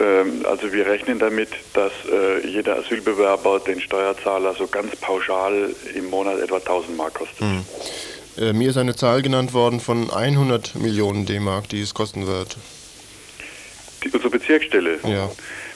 Ähm, 0.02 0.46
Also 0.46 0.72
wir 0.74 0.86
rechnen 0.88 1.20
damit, 1.20 1.50
dass 1.74 1.92
äh, 2.12 2.46
jeder 2.48 2.78
Asylbewerber 2.78 3.60
den 3.60 3.80
Steuerzahler 3.82 4.54
so 4.56 4.68
ganz 4.68 4.96
pauschal 4.96 5.70
im 5.96 6.10
Monat 6.10 6.40
etwa 6.40 6.58
1000 6.58 6.98
Mark 6.98 7.14
kostet. 7.16 7.46
Äh, 8.38 8.54
mir 8.54 8.70
ist 8.70 8.78
eine 8.78 8.96
Zahl 8.96 9.22
genannt 9.22 9.54
worden 9.54 9.80
von 9.80 10.10
100 10.10 10.76
Millionen 10.76 11.26
D-Mark, 11.26 11.70
die 11.70 11.82
es 11.82 11.94
kosten 11.94 12.26
wird. 12.28 12.58
Die, 14.04 14.10
unsere 14.10 14.30
Bezirksstelle, 14.32 15.00
Ja. 15.04 15.30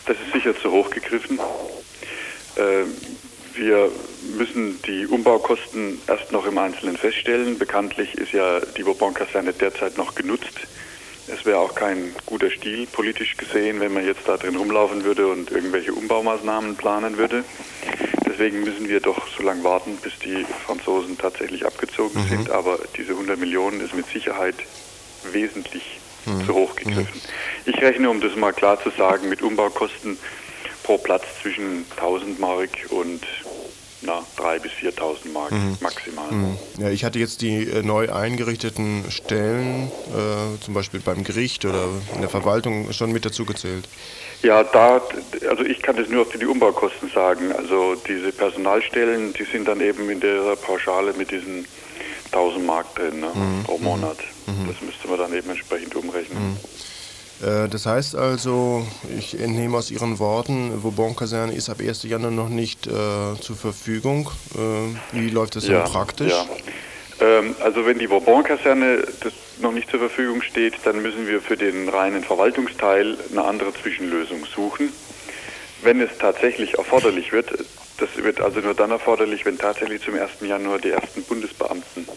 das 0.06 0.18
ist 0.26 0.34
sicher 0.34 0.58
zu 0.60 0.72
hoch 0.72 0.90
gegriffen. 0.90 1.40
Ähm, 2.58 2.88
wir 3.56 3.90
müssen 4.38 4.82
die 4.84 5.06
Umbaukosten 5.08 6.02
erst 6.08 6.32
noch 6.32 6.46
im 6.46 6.58
Einzelnen 6.58 6.98
feststellen. 6.98 7.58
Bekanntlich 7.58 8.16
ist 8.16 8.32
ja 8.34 8.60
die 8.78 8.84
Bourbon-Kaserne 8.84 9.54
derzeit 9.54 9.98
noch 9.98 10.16
genutzt. 10.16 10.60
Es 11.28 11.46
wäre 11.46 11.58
auch 11.58 11.74
kein 11.74 12.14
guter 12.26 12.52
Stil 12.52 12.86
politisch 12.88 13.36
gesehen, 13.38 13.80
wenn 13.80 13.94
man 13.94 14.06
jetzt 14.06 14.28
da 14.28 14.38
drin 14.38 14.56
rumlaufen 14.56 15.04
würde 15.04 15.28
und 15.28 15.52
irgendwelche 15.52 15.94
Umbaumaßnahmen 15.94 16.76
planen 16.76 17.18
würde. 17.18 17.44
Deswegen 18.26 18.64
müssen 18.64 18.88
wir 18.88 19.00
doch 19.00 19.28
so 19.36 19.44
lange 19.44 19.64
warten, 19.64 19.98
bis 19.98 20.20
die 20.20 20.46
Franzosen 20.66 21.18
tatsächlich 21.18 21.66
abgezogen 21.66 22.22
sind. 22.28 22.50
Aber 22.52 22.80
diese 22.98 23.14
100 23.14 23.40
Millionen 23.40 23.82
ist 23.82 23.96
mit 23.96 24.08
Sicherheit 24.08 24.56
wesentlich 25.32 26.00
zu 26.46 26.54
hoch 26.54 26.76
gegriffen. 26.76 27.22
Ich 27.66 27.82
rechne, 27.82 28.10
um 28.10 28.20
das 28.20 28.36
mal 28.36 28.54
klar 28.54 28.82
zu 28.82 28.90
sagen, 28.90 29.30
mit 29.30 29.42
Umbaukosten 29.42 30.18
pro 30.84 30.98
Platz 30.98 31.24
zwischen 31.42 31.86
1000 31.98 32.40
Mark 32.40 32.70
und 32.90 33.22
na, 34.02 34.24
3.000 34.38 34.60
bis 34.60 34.72
4.000 34.74 35.32
Mark 35.34 35.52
maximal. 35.82 36.26
Ja, 36.78 36.90
ich 36.90 37.04
hatte 37.04 37.20
jetzt 37.20 37.42
die 37.42 37.64
äh, 37.64 37.82
neu 37.82 38.12
eingerichteten 38.12 39.06
Stellen, 39.10 39.92
äh, 40.10 40.60
zum 40.64 40.74
Beispiel 40.74 41.00
beim 41.00 41.24
Gericht 41.24 41.66
oder 41.66 41.88
in 42.14 42.22
der 42.22 42.30
Verwaltung, 42.30 42.92
schon 42.94 43.12
mit 43.12 43.26
dazu 43.26 43.46
gezählt. 43.46 43.88
Ja, 44.42 44.64
da, 44.64 45.02
also 45.50 45.64
ich 45.64 45.82
kann 45.82 45.96
das 45.96 46.10
nur 46.10 46.26
für 46.26 46.38
die 46.38 46.46
Umbaukosten 46.46 47.10
sagen. 47.10 47.52
Also 47.52 47.96
diese 48.08 48.32
Personalstellen, 48.32 49.34
die 49.34 49.44
sind 49.44 49.68
dann 49.68 49.82
eben 49.82 50.10
in 50.10 50.20
der 50.20 50.56
Pauschale 50.56 51.14
mit 51.14 51.32
diesen 51.32 51.66
1000 52.32 52.66
Mark 52.66 52.94
drin 52.96 53.22
ne, 53.22 53.32
pro 53.64 53.78
Monat. 53.78 54.18
Das 54.46 54.82
müsste 54.82 55.08
man 55.08 55.18
dann 55.18 55.34
eben 55.34 55.50
entsprechend 55.50 55.96
umrechnen. 55.96 56.58
Äh, 57.42 57.68
das 57.70 57.86
heißt 57.86 58.16
also, 58.16 58.86
ich 59.18 59.40
entnehme 59.40 59.78
aus 59.78 59.92
Ihren 59.92 60.20
Worten, 60.20 60.84
Vauban-Kaserne 60.84 61.54
ist 61.54 61.70
ab 61.70 61.78
1. 61.80 62.04
Januar 62.04 62.32
noch 62.32 62.50
nicht 62.50 62.88
äh, 62.88 62.92
zur 63.40 63.56
Verfügung. 63.56 64.30
Äh, 64.56 65.18
wie 65.18 65.30
läuft 65.30 65.56
das 65.56 65.66
dann 65.66 65.84
praktisch? 65.86 66.32
Ja. 66.32 66.46
Ähm, 67.22 67.56
also 67.62 67.86
wenn 67.86 68.00
die 68.00 68.08
Bourbon-Kaserne 68.08 69.04
das 69.22 69.34
noch 69.62 69.72
nicht 69.72 69.90
zur 69.90 70.00
Verfügung 70.00 70.42
steht, 70.42 70.76
dann 70.84 71.02
müssen 71.02 71.28
wir 71.28 71.42
für 71.42 71.56
den 71.56 71.88
reinen 71.90 72.24
Verwaltungsteil 72.24 73.18
eine 73.32 73.44
andere 73.44 73.74
Zwischenlösung 73.74 74.46
suchen. 74.46 74.92
Wenn 75.82 76.02
es 76.02 76.18
tatsächlich 76.20 76.78
erforderlich 76.78 77.32
wird, 77.32 77.52
das 77.98 78.10
wird 78.18 78.42
also 78.42 78.60
nur 78.60 78.74
dann 78.74 78.92
erforderlich, 78.92 79.46
wenn 79.46 79.58
tatsächlich 79.58 80.02
zum 80.02 80.16
1. 80.16 80.42
Januar 80.42 80.80
die 80.80 80.90
ersten 80.90 81.24
Bundesbeamten 81.24 82.08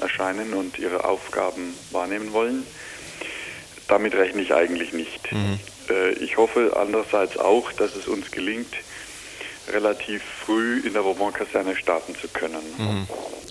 erscheinen 0.00 0.54
und 0.54 0.78
ihre 0.78 1.04
Aufgaben 1.04 1.74
wahrnehmen 1.92 2.32
wollen. 2.32 2.66
Damit 3.90 4.14
rechne 4.14 4.40
ich 4.40 4.54
eigentlich 4.54 4.92
nicht. 4.92 5.20
Äh, 5.90 6.12
ich 6.12 6.36
hoffe 6.36 6.76
andererseits 6.80 7.36
auch, 7.36 7.72
dass 7.72 7.96
es 7.96 8.06
uns 8.06 8.30
gelingt, 8.30 8.72
relativ 9.68 10.22
früh 10.22 10.80
in 10.80 10.94
der 10.94 11.00
Bourbon-Kaserne 11.00 11.76
starten 11.76 12.14
zu 12.14 12.28
können. 12.28 13.06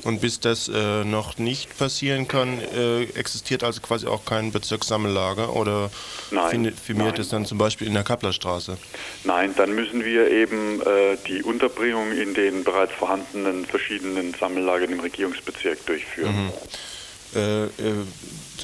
Und 0.05 0.21
bis 0.21 0.39
das 0.39 0.69
äh, 0.69 1.03
noch 1.03 1.37
nicht 1.37 1.77
passieren 1.77 2.27
kann, 2.27 2.59
äh, 2.73 3.03
existiert 3.03 3.63
also 3.63 3.81
quasi 3.81 4.07
auch 4.07 4.23
kein 4.23 4.51
Bezirkssammellager 4.51 5.53
oder 5.55 5.91
Nein, 6.31 6.73
firmiert 6.73 7.13
nein. 7.13 7.21
es 7.21 7.29
dann 7.29 7.45
zum 7.45 7.57
Beispiel 7.57 7.87
in 7.87 7.93
der 7.93 8.03
Kapplerstraße? 8.03 8.77
Nein, 9.25 9.53
dann 9.57 9.75
müssen 9.75 10.05
wir 10.05 10.31
eben 10.31 10.81
äh, 10.81 11.17
die 11.27 11.43
Unterbringung 11.43 12.13
in 12.13 12.33
den 12.33 12.63
bereits 12.63 12.93
vorhandenen 12.93 13.65
verschiedenen 13.65 14.33
Sammellagern 14.33 14.91
im 14.91 15.01
Regierungsbezirk 15.01 15.85
durchführen. 15.85 16.49
Äh, 16.49 16.77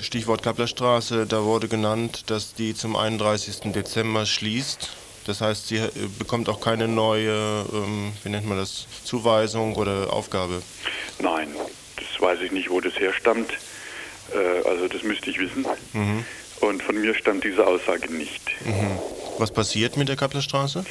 Stichwort 0.01 0.43
Kapplerstraße, 0.43 1.25
da 1.25 1.43
wurde 1.43 1.67
genannt, 1.67 2.23
dass 2.27 2.53
die 2.53 2.73
zum 2.73 2.95
31. 2.95 3.71
Dezember 3.73 4.25
schließt. 4.25 4.89
Das 5.25 5.41
heißt, 5.41 5.67
sie 5.67 5.77
äh, 5.77 5.89
bekommt 6.19 6.49
auch 6.49 6.61
keine 6.61 6.87
neue, 6.87 7.65
ähm, 7.73 8.13
wie 8.23 8.29
nennt 8.29 8.47
man 8.47 8.57
das, 8.57 8.87
Zuweisung 9.03 9.75
oder 9.75 10.13
Aufgabe. 10.13 10.61
Nein, 11.19 11.49
das 11.95 12.21
weiß 12.21 12.41
ich 12.41 12.51
nicht, 12.51 12.69
wo 12.69 12.79
das 12.79 12.93
herstammt. 12.99 13.51
Äh, 14.33 14.67
also 14.67 14.87
das 14.87 15.03
müsste 15.03 15.31
ich 15.31 15.39
wissen. 15.39 15.65
Und 16.61 16.83
von 16.83 16.99
mir 16.99 17.15
stammt 17.15 17.43
diese 17.43 17.65
Aussage 17.65 18.11
nicht. 18.13 18.41
Was 19.37 19.51
passiert 19.51 19.97
mit 19.97 20.09
der 20.09 20.15
Kapplerstraße? 20.15 20.85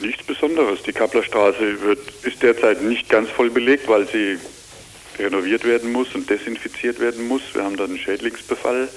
Nichts 0.00 0.24
Besonderes. 0.24 0.82
Die 0.82 0.92
Kapplerstraße 0.92 1.80
wird, 1.82 1.98
ist 2.24 2.42
derzeit 2.42 2.82
nicht 2.82 3.08
ganz 3.08 3.30
voll 3.30 3.50
belegt, 3.50 3.88
weil 3.88 4.08
sie 4.08 4.38
renoviert 5.18 5.64
werden 5.64 5.92
muss 5.92 6.14
und 6.14 6.28
desinfiziert 6.28 7.00
werden 7.00 7.26
muss. 7.28 7.42
Wir 7.52 7.64
haben 7.64 7.76
da 7.76 7.84
einen 7.84 7.98
Schädlingsbefall. 7.98 8.88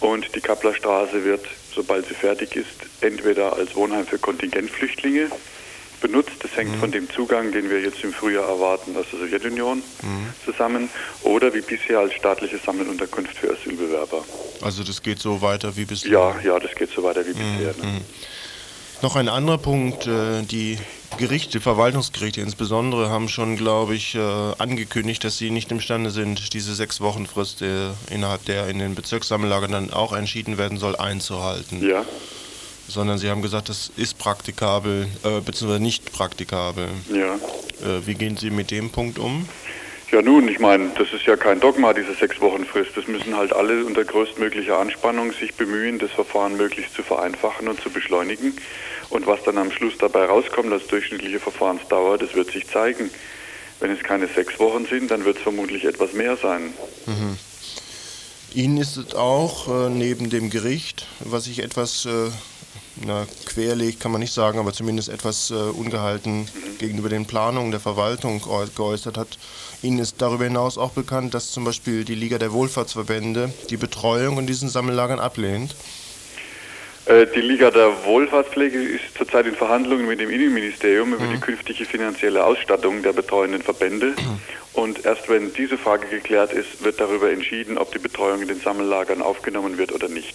Und 0.00 0.34
die 0.34 0.40
Kapplerstraße 0.40 1.24
wird, 1.24 1.44
sobald 1.74 2.06
sie 2.06 2.14
fertig 2.14 2.54
ist, 2.54 2.66
entweder 3.00 3.54
als 3.54 3.74
Wohnheim 3.74 4.06
für 4.06 4.18
Kontingentflüchtlinge 4.18 5.30
benutzt. 6.00 6.36
Das 6.40 6.54
hängt 6.56 6.76
von 6.76 6.92
dem 6.92 7.10
Zugang, 7.10 7.50
den 7.50 7.68
wir 7.68 7.80
jetzt 7.80 8.04
im 8.04 8.12
Frühjahr 8.12 8.48
erwarten 8.48 8.96
aus 8.96 9.06
der 9.12 9.18
Sowjetunion 9.18 9.82
zusammen. 10.44 10.88
Oder 11.24 11.52
wie 11.52 11.60
bisher 11.60 11.98
als 11.98 12.14
staatliche 12.14 12.58
Sammelunterkunft 12.58 13.36
für 13.36 13.50
Asylbewerber. 13.50 14.24
Also 14.62 14.84
das 14.84 15.02
geht 15.02 15.18
so 15.18 15.42
weiter 15.42 15.76
wie 15.76 15.84
bisher. 15.84 16.12
Ja, 16.12 16.36
ja, 16.44 16.60
das 16.60 16.72
geht 16.76 16.90
so 16.90 17.02
weiter 17.02 17.26
wie 17.26 17.32
bisher. 17.32 17.74
Ne? 17.82 18.00
Noch 19.02 19.16
ein 19.16 19.28
anderer 19.28 19.58
Punkt, 19.58 20.06
äh, 20.06 20.42
die 20.42 20.78
Gerichte, 21.16 21.60
Verwaltungsgerichte 21.60 22.40
insbesondere, 22.40 23.10
haben 23.10 23.28
schon, 23.28 23.56
glaube 23.56 23.94
ich, 23.94 24.14
äh, 24.14 24.20
angekündigt, 24.58 25.24
dass 25.24 25.38
sie 25.38 25.50
nicht 25.50 25.70
imstande 25.72 26.10
sind, 26.10 26.52
diese 26.52 26.74
sechs 26.74 27.00
Wochen 27.00 27.26
Frist, 27.26 27.62
äh, 27.62 27.90
innerhalb 28.10 28.44
der 28.44 28.68
in 28.68 28.78
den 28.78 28.94
Bezirkssammellagern 28.94 29.72
dann 29.72 29.92
auch 29.92 30.12
entschieden 30.12 30.58
werden 30.58 30.78
soll, 30.78 30.96
einzuhalten. 30.96 31.86
Ja. 31.86 32.04
Sondern 32.86 33.18
sie 33.18 33.30
haben 33.30 33.42
gesagt, 33.42 33.68
das 33.68 33.90
ist 33.96 34.18
praktikabel, 34.18 35.08
äh, 35.24 35.40
beziehungsweise 35.40 35.82
nicht 35.82 36.12
praktikabel. 36.12 36.88
Ja. 37.12 37.34
Äh, 37.34 38.06
wie 38.06 38.14
gehen 38.14 38.36
Sie 38.36 38.50
mit 38.50 38.70
dem 38.70 38.90
Punkt 38.90 39.18
um? 39.18 39.48
Ja 40.10 40.22
nun, 40.22 40.48
ich 40.48 40.58
meine, 40.58 40.90
das 40.96 41.12
ist 41.12 41.26
ja 41.26 41.36
kein 41.36 41.60
Dogma, 41.60 41.92
diese 41.92 42.14
sechs 42.14 42.40
Wochen 42.40 42.64
Frist. 42.64 42.96
Das 42.96 43.06
müssen 43.06 43.36
halt 43.36 43.52
alle 43.52 43.84
unter 43.84 44.04
größtmöglicher 44.04 44.78
Anspannung 44.78 45.32
sich 45.32 45.54
bemühen, 45.54 45.98
das 45.98 46.10
Verfahren 46.10 46.56
möglichst 46.56 46.94
zu 46.94 47.02
vereinfachen 47.02 47.68
und 47.68 47.78
zu 47.82 47.90
beschleunigen. 47.90 48.56
Und 49.10 49.26
was 49.26 49.42
dann 49.42 49.58
am 49.58 49.70
Schluss 49.70 49.98
dabei 49.98 50.24
rauskommt 50.24 50.72
als 50.72 50.86
durchschnittliche 50.86 51.40
Verfahrensdauer, 51.40 52.16
das 52.16 52.34
wird 52.34 52.50
sich 52.50 52.66
zeigen. 52.66 53.10
Wenn 53.80 53.90
es 53.90 54.02
keine 54.02 54.28
sechs 54.28 54.58
Wochen 54.58 54.86
sind, 54.86 55.10
dann 55.10 55.26
wird 55.26 55.36
es 55.36 55.42
vermutlich 55.42 55.84
etwas 55.84 56.14
mehr 56.14 56.36
sein. 56.36 56.72
Ihnen 58.54 58.78
ist 58.78 58.96
es 58.96 59.14
auch 59.14 59.68
äh, 59.68 59.90
neben 59.90 60.30
dem 60.30 60.48
Gericht, 60.48 61.06
was 61.20 61.44
sich 61.44 61.62
etwas 61.62 62.06
äh, 62.06 62.30
na, 63.04 63.26
querlegt, 63.46 64.00
kann 64.00 64.12
man 64.12 64.20
nicht 64.20 64.32
sagen, 64.32 64.58
aber 64.58 64.72
zumindest 64.72 65.08
etwas 65.08 65.50
äh, 65.50 65.54
ungehalten 65.54 66.48
gegenüber 66.78 67.08
den 67.08 67.26
Planungen 67.26 67.70
der 67.70 67.80
Verwaltung 67.80 68.40
geäu- 68.40 68.68
geäußert 68.74 69.16
hat. 69.16 69.38
Ihnen 69.82 69.98
ist 69.98 70.16
darüber 70.20 70.44
hinaus 70.44 70.78
auch 70.78 70.90
bekannt, 70.90 71.34
dass 71.34 71.52
zum 71.52 71.64
Beispiel 71.64 72.04
die 72.04 72.14
Liga 72.14 72.38
der 72.38 72.52
Wohlfahrtsverbände 72.52 73.52
die 73.70 73.76
Betreuung 73.76 74.38
in 74.38 74.46
diesen 74.46 74.68
Sammellagern 74.68 75.20
ablehnt. 75.20 75.74
Äh, 77.06 77.26
Die 77.34 77.40
Liga 77.40 77.70
der 77.70 78.04
Wohlfahrtspflege 78.04 78.78
ist 78.78 79.16
zurzeit 79.16 79.46
in 79.46 79.54
Verhandlungen 79.54 80.06
mit 80.06 80.20
dem 80.20 80.30
Innenministerium 80.30 81.14
über 81.14 81.26
die 81.26 81.38
künftige 81.40 81.84
finanzielle 81.84 82.44
Ausstattung 82.44 83.02
der 83.02 83.12
betreuenden 83.12 83.62
Verbände. 83.62 84.14
Und 84.74 85.04
erst 85.04 85.28
wenn 85.28 85.52
diese 85.54 85.76
Frage 85.78 86.06
geklärt 86.08 86.52
ist, 86.52 86.84
wird 86.84 87.00
darüber 87.00 87.30
entschieden, 87.32 87.78
ob 87.78 87.90
die 87.92 87.98
Betreuung 87.98 88.42
in 88.42 88.48
den 88.48 88.60
Sammellagern 88.60 89.22
aufgenommen 89.22 89.76
wird 89.78 89.92
oder 89.92 90.08
nicht. 90.08 90.34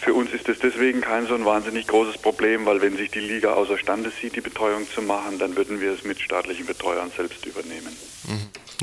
Für 0.00 0.14
uns 0.14 0.32
ist 0.32 0.48
es 0.48 0.58
deswegen 0.58 1.02
kein 1.02 1.26
so 1.26 1.34
ein 1.34 1.44
wahnsinnig 1.44 1.86
großes 1.86 2.18
Problem, 2.18 2.64
weil 2.64 2.80
wenn 2.80 2.96
sich 2.96 3.10
die 3.10 3.20
Liga 3.20 3.52
außerstande 3.52 4.10
sieht, 4.20 4.34
die 4.34 4.40
Betreuung 4.40 4.86
zu 4.88 5.02
machen, 5.02 5.38
dann 5.38 5.56
würden 5.56 5.80
wir 5.80 5.92
es 5.92 6.04
mit 6.04 6.18
staatlichen 6.18 6.64
Betreuern 6.64 7.10
selbst 7.14 7.44
übernehmen. 7.44 7.94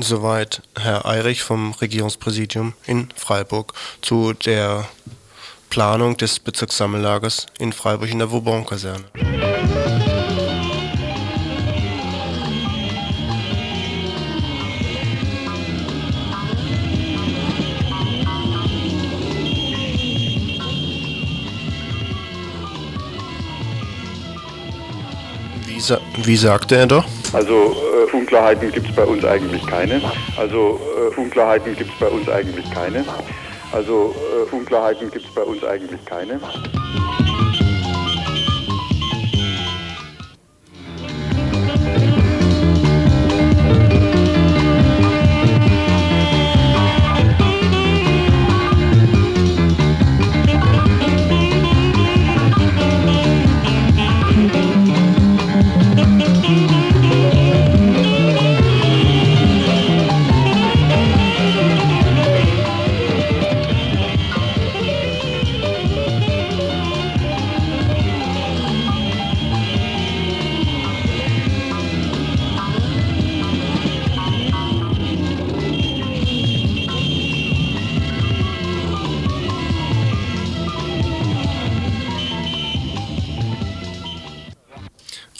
Soweit 0.00 0.62
Herr 0.78 1.06
Eirich 1.06 1.42
vom 1.42 1.72
Regierungspräsidium 1.72 2.74
in 2.86 3.08
Freiburg 3.16 3.74
zu 4.00 4.32
der 4.32 4.88
Planung 5.70 6.16
des 6.16 6.38
Bezirkssammellagers 6.38 7.46
in 7.58 7.72
Freiburg 7.72 8.10
in 8.10 8.20
der 8.20 8.30
Vauban-Kaserne. 8.30 9.57
Sa 25.88 25.98
wie 26.24 26.36
sagte 26.36 26.76
er 26.76 26.86
doch? 26.86 27.04
Also 27.32 27.54
äh, 27.54 28.16
Unklarheiten 28.16 28.70
gibt 28.70 28.88
es 28.88 28.94
bei 28.94 29.04
uns 29.04 29.24
eigentlich 29.24 29.66
keine. 29.66 30.00
Also 30.36 30.78
äh, 30.78 31.20
Unklarheiten 31.20 31.74
gibt 31.76 31.90
es 31.92 31.98
bei 31.98 32.08
uns 32.08 32.28
eigentlich 32.28 32.70
keine. 32.70 33.04
Also 33.72 34.14
äh, 34.14 34.54
Unklarheiten 34.54 35.10
gibt 35.10 35.24
es 35.24 35.34
bei 35.34 35.42
uns 35.42 35.64
eigentlich 35.64 36.04
keine. 36.04 36.40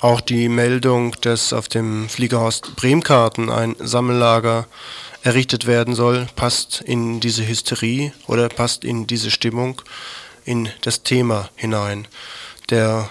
Auch 0.00 0.20
die 0.20 0.48
Meldung, 0.48 1.16
dass 1.22 1.52
auf 1.52 1.66
dem 1.66 2.08
Fliegerhorst 2.08 2.76
Bremkarten 2.76 3.50
ein 3.50 3.74
Sammellager 3.80 4.68
errichtet 5.24 5.66
werden 5.66 5.96
soll, 5.96 6.28
passt 6.36 6.80
in 6.82 7.18
diese 7.18 7.46
Hysterie 7.46 8.12
oder 8.28 8.48
passt 8.48 8.84
in 8.84 9.08
diese 9.08 9.32
Stimmung, 9.32 9.82
in 10.44 10.68
das 10.82 11.02
Thema 11.02 11.50
hinein. 11.56 12.06
Der 12.70 13.10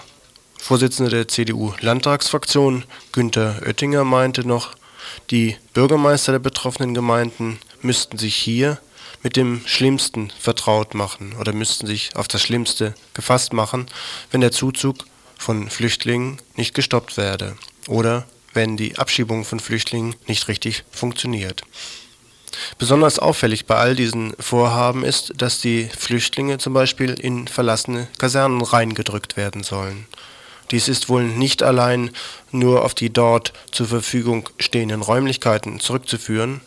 Vorsitzende 0.56 1.10
der 1.10 1.28
CDU-Landtagsfraktion, 1.28 2.84
Günther 3.12 3.60
Oettinger, 3.66 4.04
meinte 4.04 4.48
noch, 4.48 4.74
die 5.30 5.56
Bürgermeister 5.74 6.32
der 6.32 6.38
betroffenen 6.38 6.94
Gemeinden 6.94 7.58
müssten 7.82 8.16
sich 8.16 8.34
hier 8.34 8.78
mit 9.22 9.36
dem 9.36 9.60
Schlimmsten 9.66 10.32
vertraut 10.38 10.94
machen 10.94 11.34
oder 11.38 11.52
müssten 11.52 11.86
sich 11.86 12.16
auf 12.16 12.28
das 12.28 12.40
Schlimmste 12.40 12.94
gefasst 13.12 13.52
machen, 13.52 13.88
wenn 14.30 14.40
der 14.40 14.52
Zuzug 14.52 15.04
von 15.38 15.70
Flüchtlingen 15.70 16.36
nicht 16.56 16.74
gestoppt 16.74 17.16
werde 17.16 17.56
oder 17.86 18.26
wenn 18.52 18.76
die 18.76 18.98
Abschiebung 18.98 19.44
von 19.44 19.60
Flüchtlingen 19.60 20.14
nicht 20.26 20.48
richtig 20.48 20.84
funktioniert. 20.90 21.62
Besonders 22.78 23.18
auffällig 23.18 23.66
bei 23.66 23.76
all 23.76 23.94
diesen 23.94 24.34
Vorhaben 24.38 25.04
ist, 25.04 25.32
dass 25.36 25.60
die 25.60 25.88
Flüchtlinge 25.96 26.58
zum 26.58 26.72
Beispiel 26.72 27.12
in 27.12 27.46
verlassene 27.46 28.08
Kasernen 28.18 28.60
reingedrückt 28.60 29.36
werden 29.36 29.62
sollen. 29.62 30.06
Dies 30.70 30.88
ist 30.88 31.08
wohl 31.08 31.24
nicht 31.24 31.62
allein 31.62 32.10
nur 32.50 32.84
auf 32.84 32.94
die 32.94 33.10
dort 33.10 33.52
zur 33.70 33.86
Verfügung 33.86 34.50
stehenden 34.58 35.00
Räumlichkeiten 35.02 35.80
zurückzuführen, 35.80 36.60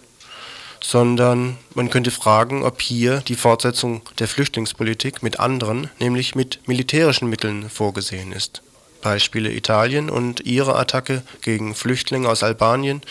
sondern 0.84 1.58
man 1.76 1.90
könnte 1.90 2.12
fragen, 2.12 2.64
ob 2.64 2.82
hier 2.82 3.22
die 3.28 3.36
Fortsetzung 3.36 4.02
der 4.20 4.28
Flüchtlingspolitik 4.28 5.24
mit 5.24 5.40
anderen, 5.40 5.90
nämlich 6.00 6.36
mit 6.36 6.60
militärischen 6.68 7.30
Mitteln 7.30 7.70
vorgesehen 7.70 8.32
ist. 8.32 8.62
Beispiele 9.02 9.52
Italien 9.52 10.10
und 10.10 10.42
ihre 10.42 10.76
Attacke 10.76 11.24
gegen 11.42 11.76
Flüchtlinge 11.76 12.30
aus 12.30 12.44
Albanien, 12.44 13.02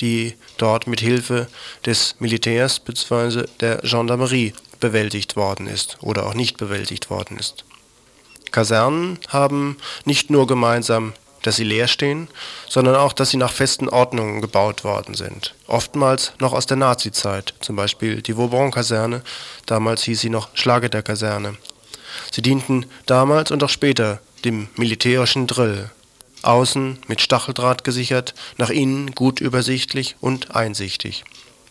die 0.00 0.34
dort 0.58 0.86
mit 0.86 1.00
Hilfe 1.00 1.48
des 1.86 2.16
Militärs 2.18 2.80
bzw. 2.80 3.44
der 3.60 3.78
Gendarmerie 3.78 4.52
bewältigt 4.80 5.36
worden 5.36 5.66
ist 5.66 5.98
oder 6.00 6.26
auch 6.26 6.34
nicht 6.34 6.56
bewältigt 6.56 7.10
worden 7.10 7.38
ist. 7.38 7.64
Kasernen 8.50 9.18
haben 9.28 9.76
nicht 10.04 10.30
nur 10.30 10.46
gemeinsam, 10.46 11.12
dass 11.44 11.56
sie 11.56 11.64
leer 11.64 11.88
stehen, 11.88 12.28
sondern 12.68 12.96
auch, 12.96 13.12
dass 13.12 13.30
sie 13.30 13.36
nach 13.36 13.52
festen 13.52 13.88
Ordnungen 13.88 14.40
gebaut 14.40 14.82
worden 14.82 15.14
sind. 15.14 15.54
Oftmals 15.66 16.32
noch 16.40 16.52
aus 16.52 16.66
der 16.66 16.78
Nazizeit, 16.78 17.54
zum 17.60 17.76
Beispiel 17.76 18.22
die 18.22 18.36
Vauban-Kaserne, 18.36 19.22
damals 19.66 20.02
hieß 20.04 20.20
sie 20.20 20.30
noch 20.30 20.48
Schlageter-Kaserne. 20.54 21.56
Sie 22.32 22.42
dienten 22.42 22.86
damals 23.06 23.50
und 23.50 23.62
auch 23.62 23.68
später 23.68 24.20
dem 24.44 24.68
militärischen 24.76 25.46
Drill. 25.46 25.90
Außen 26.42 26.98
mit 27.08 27.20
Stacheldraht 27.20 27.84
gesichert, 27.84 28.34
nach 28.56 28.70
innen 28.70 29.12
gut 29.12 29.40
übersichtlich 29.40 30.16
und 30.20 30.54
einsichtig. 30.54 31.24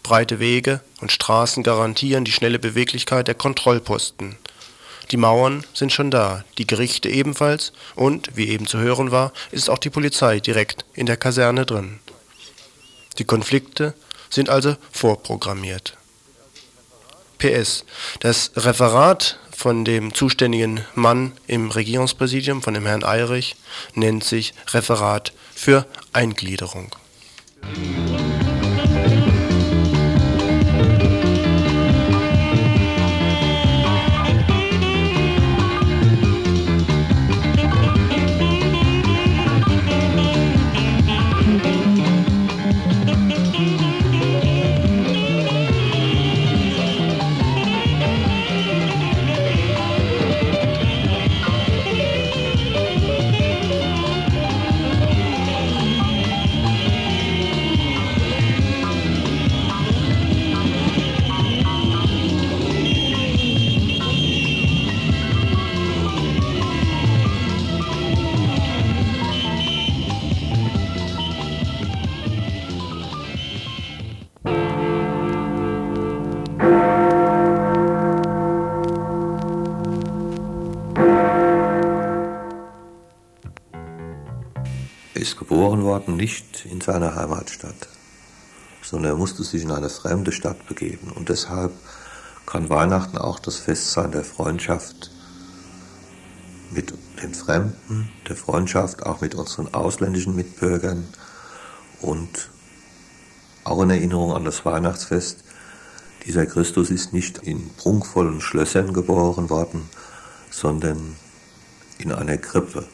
Breite 0.03 0.39
Wege 0.39 0.81
und 0.99 1.11
Straßen 1.11 1.63
garantieren 1.63 2.25
die 2.25 2.31
schnelle 2.31 2.59
Beweglichkeit 2.59 3.27
der 3.27 3.35
Kontrollposten. 3.35 4.35
Die 5.11 5.17
Mauern 5.17 5.63
sind 5.73 5.91
schon 5.91 6.11
da, 6.11 6.43
die 6.57 6.67
Gerichte 6.67 7.09
ebenfalls 7.09 7.73
und, 7.95 8.35
wie 8.35 8.49
eben 8.49 8.67
zu 8.67 8.79
hören 8.79 9.11
war, 9.11 9.31
ist 9.51 9.69
auch 9.69 9.77
die 9.77 9.89
Polizei 9.89 10.39
direkt 10.39 10.85
in 10.93 11.05
der 11.05 11.17
Kaserne 11.17 11.65
drin. 11.65 11.99
Die 13.17 13.25
Konflikte 13.25 13.93
sind 14.29 14.49
also 14.49 14.75
vorprogrammiert. 14.91 15.97
PS. 17.37 17.85
Das 18.21 18.51
Referat 18.55 19.37
von 19.55 19.85
dem 19.85 20.13
zuständigen 20.13 20.85
Mann 20.95 21.33
im 21.45 21.69
Regierungspräsidium, 21.69 22.61
von 22.61 22.73
dem 22.73 22.85
Herrn 22.85 23.03
Eirich, 23.03 23.55
nennt 23.93 24.23
sich 24.23 24.53
Referat 24.71 25.33
für 25.53 25.85
Eingliederung. 26.13 26.95
Sich 89.53 89.63
in 89.63 89.71
eine 89.71 89.89
fremde 89.89 90.31
Stadt 90.31 90.67
begeben. 90.67 91.11
Und 91.11 91.29
deshalb 91.29 91.71
kann 92.45 92.69
Weihnachten 92.69 93.17
auch 93.17 93.39
das 93.39 93.57
Fest 93.57 93.91
sein 93.91 94.11
der 94.11 94.23
Freundschaft 94.23 95.11
mit 96.71 96.93
den 97.21 97.33
Fremden, 97.33 98.09
der 98.27 98.35
Freundschaft 98.35 99.05
auch 99.05 99.21
mit 99.21 99.35
unseren 99.35 99.73
ausländischen 99.73 100.35
Mitbürgern 100.35 101.07
und 102.01 102.49
auch 103.63 103.81
in 103.83 103.91
Erinnerung 103.91 104.33
an 104.33 104.43
das 104.43 104.65
Weihnachtsfest. 104.65 105.43
Dieser 106.25 106.45
Christus 106.45 106.89
ist 106.89 107.13
nicht 107.13 107.37
in 107.37 107.69
prunkvollen 107.75 108.41
Schlössern 108.41 108.91
geboren 108.91 109.49
worden, 109.49 109.87
sondern 110.49 111.15
in 111.99 112.11
einer 112.11 112.37
Krippe. 112.37 112.85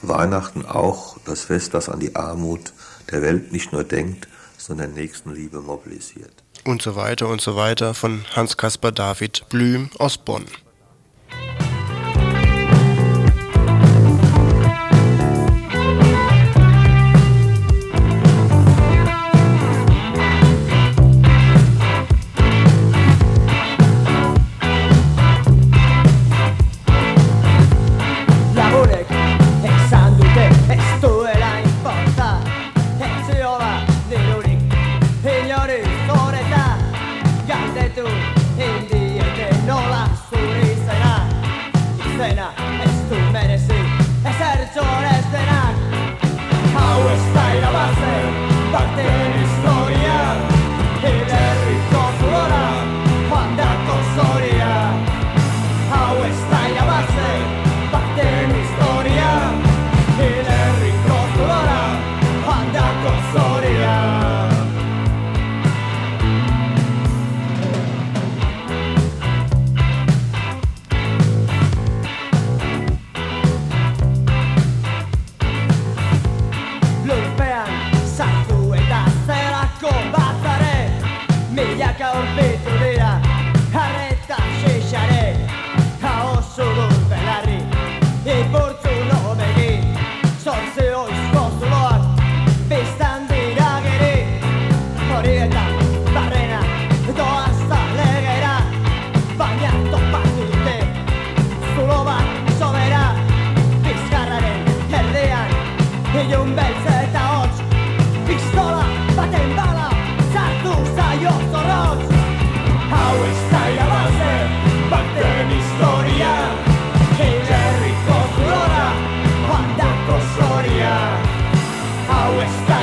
Weihnachten 0.00 0.64
auch 0.64 1.18
das 1.24 1.42
Fest, 1.42 1.74
das 1.74 1.88
an 1.88 2.00
die 2.00 2.16
Armut 2.16 2.72
der 3.10 3.22
Welt 3.22 3.52
nicht 3.52 3.72
nur 3.72 3.84
denkt, 3.84 4.26
sondern 4.62 4.94
Nächstenliebe 4.94 5.60
mobilisiert. 5.60 6.32
Und 6.64 6.82
so 6.82 6.94
weiter 6.94 7.28
und 7.28 7.40
so 7.40 7.56
weiter 7.56 7.94
von 7.94 8.24
Hans-Caspar 8.34 8.92
David 8.92 9.48
Blüm 9.48 9.90
aus 9.98 10.18
Bonn. 10.18 10.44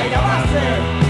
vai 0.00 0.14
ao. 0.14 1.09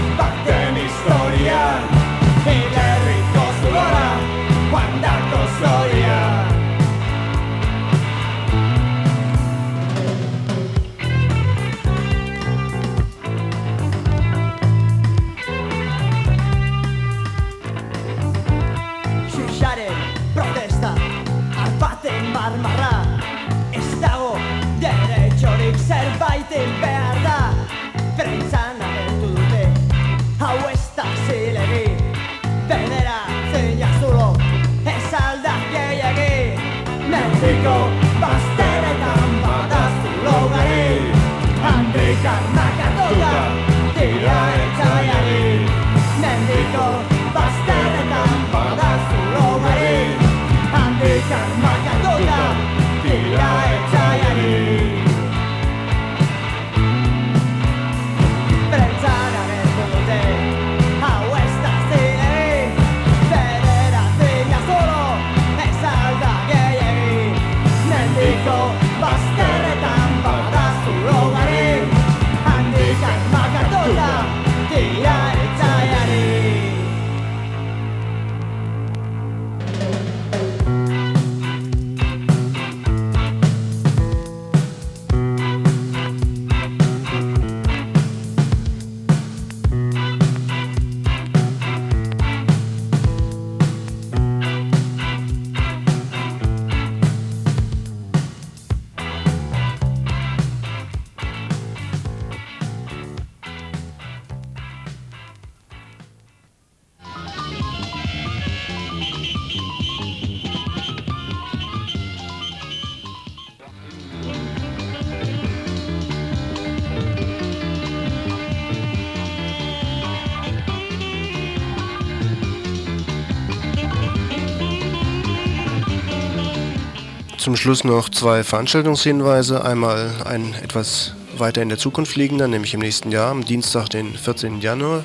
Zum 127.41 127.55
Schluss 127.55 127.83
noch 127.83 128.07
zwei 128.09 128.43
Veranstaltungshinweise. 128.43 129.65
Einmal 129.65 130.11
ein 130.25 130.53
etwas 130.61 131.13
weiter 131.35 131.63
in 131.63 131.69
der 131.69 131.79
Zukunft 131.79 132.15
liegender, 132.15 132.47
nämlich 132.47 132.75
im 132.75 132.81
nächsten 132.81 133.11
Jahr, 133.11 133.31
am 133.31 133.43
Dienstag, 133.43 133.89
den 133.89 134.13
14. 134.13 134.61
Januar, 134.61 135.03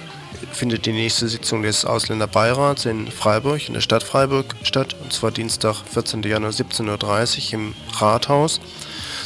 findet 0.52 0.84
die 0.84 0.92
nächste 0.92 1.28
Sitzung 1.28 1.62
des 1.62 1.86
Ausländerbeirats 1.86 2.84
in 2.84 3.10
Freiburg, 3.10 3.66
in 3.66 3.72
der 3.72 3.80
Stadt 3.80 4.02
Freiburg 4.02 4.54
statt, 4.64 4.94
und 5.02 5.14
zwar 5.14 5.30
Dienstag, 5.30 5.76
14. 5.90 6.24
Januar, 6.24 6.50
17.30 6.50 7.46
Uhr 7.46 7.54
im 7.54 7.74
Rathaus. 7.94 8.60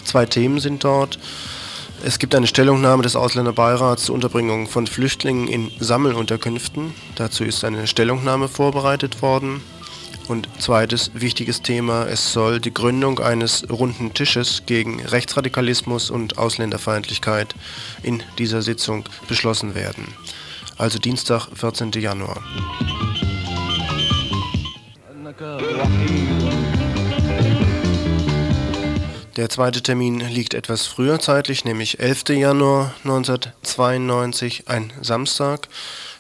Zwei 0.05 0.25
Themen 0.25 0.61
sind 0.61 0.85
dort. 0.85 1.19
Es 2.05 2.21
gibt 2.21 2.37
eine 2.37 2.47
Stellungnahme 2.47 3.03
des 3.03 3.17
Ausländerbeirats 3.17 4.05
zur 4.05 4.15
Unterbringung 4.15 4.69
von 4.69 4.87
Flüchtlingen 4.87 5.49
in 5.49 5.73
Sammelunterkünften. 5.81 6.95
Dazu 7.17 7.43
ist 7.43 7.65
eine 7.65 7.89
Stellungnahme 7.89 8.47
vorbereitet 8.47 9.21
worden. 9.21 9.63
Und 10.31 10.49
zweites 10.61 11.11
wichtiges 11.15 11.61
Thema, 11.61 12.07
es 12.07 12.33
soll 12.33 12.61
die 12.61 12.73
Gründung 12.73 13.19
eines 13.19 13.69
runden 13.69 14.15
Tisches 14.15 14.63
gegen 14.65 15.05
Rechtsradikalismus 15.05 16.09
und 16.09 16.39
Ausländerfeindlichkeit 16.39 17.57
in 18.05 18.23
dieser 18.39 18.63
Sitzung 18.63 19.09
beschlossen 19.27 19.75
werden. 19.75 20.15
Also 20.79 21.01
Dienstag, 21.01 21.49
14. 21.53 21.91
Januar. 21.95 22.41
Der 29.37 29.49
zweite 29.49 29.83
Termin 29.83 30.21
liegt 30.21 30.55
etwas 30.55 30.87
früher 30.87 31.19
zeitlich, 31.19 31.65
nämlich 31.65 31.99
11. 31.99 32.29
Januar 32.29 32.95
1992, 33.03 34.69
ein 34.69 34.93
Samstag. 35.03 35.67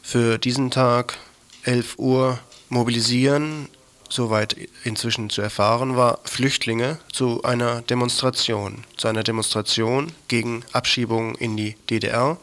Für 0.02 0.36
diesen 0.38 0.72
Tag 0.72 1.16
11 1.62 1.96
Uhr 1.98 2.40
mobilisieren 2.70 3.68
soweit 4.11 4.56
inzwischen 4.84 5.30
zu 5.30 5.40
erfahren 5.40 5.96
war, 5.96 6.18
Flüchtlinge 6.24 6.98
zu 7.12 7.42
einer 7.42 7.80
Demonstration, 7.82 8.84
zu 8.96 9.08
einer 9.08 9.22
Demonstration 9.22 10.12
gegen 10.28 10.64
Abschiebungen 10.72 11.34
in 11.36 11.56
die 11.56 11.76
DDR, 11.88 12.36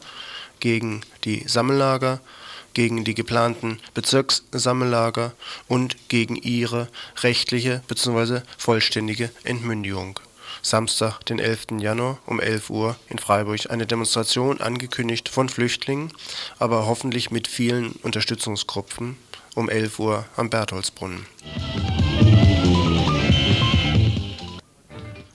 gegen 0.60 1.02
die 1.24 1.46
Sammellager, 1.46 2.20
gegen 2.74 3.04
die 3.04 3.14
geplanten 3.14 3.80
Bezirkssammellager 3.94 5.32
und 5.66 6.08
gegen 6.08 6.36
ihre 6.36 6.88
rechtliche 7.22 7.82
bzw. 7.88 8.40
vollständige 8.56 9.30
Entmündigung. 9.44 10.20
Samstag, 10.62 11.20
den 11.26 11.38
11. 11.38 11.66
Januar 11.78 12.18
um 12.26 12.40
11 12.40 12.70
Uhr 12.70 12.96
in 13.08 13.18
Freiburg 13.18 13.70
eine 13.70 13.86
Demonstration 13.86 14.60
angekündigt 14.60 15.28
von 15.28 15.48
Flüchtlingen, 15.48 16.12
aber 16.58 16.86
hoffentlich 16.86 17.30
mit 17.30 17.46
vielen 17.48 17.92
Unterstützungsgruppen 18.02 19.16
um 19.54 19.68
11 19.68 19.98
Uhr 19.98 20.24
am 20.36 20.50
Bertholdsbrunnen. 20.50 21.26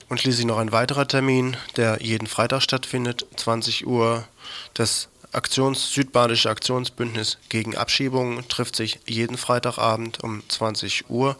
Und 0.08 0.20
schließlich 0.20 0.46
noch 0.46 0.58
ein 0.58 0.72
weiterer 0.72 1.08
Termin, 1.08 1.56
der 1.76 1.98
jeden 2.00 2.26
Freitag 2.26 2.62
stattfindet, 2.62 3.26
20 3.36 3.86
Uhr. 3.86 4.24
Das 4.74 5.08
Aktions 5.32 5.92
Südbadische 5.92 6.48
Aktionsbündnis 6.48 7.38
gegen 7.48 7.76
Abschiebungen 7.76 8.46
trifft 8.48 8.76
sich 8.76 9.00
jeden 9.06 9.36
Freitagabend 9.36 10.22
um 10.22 10.42
20 10.48 11.10
Uhr 11.10 11.36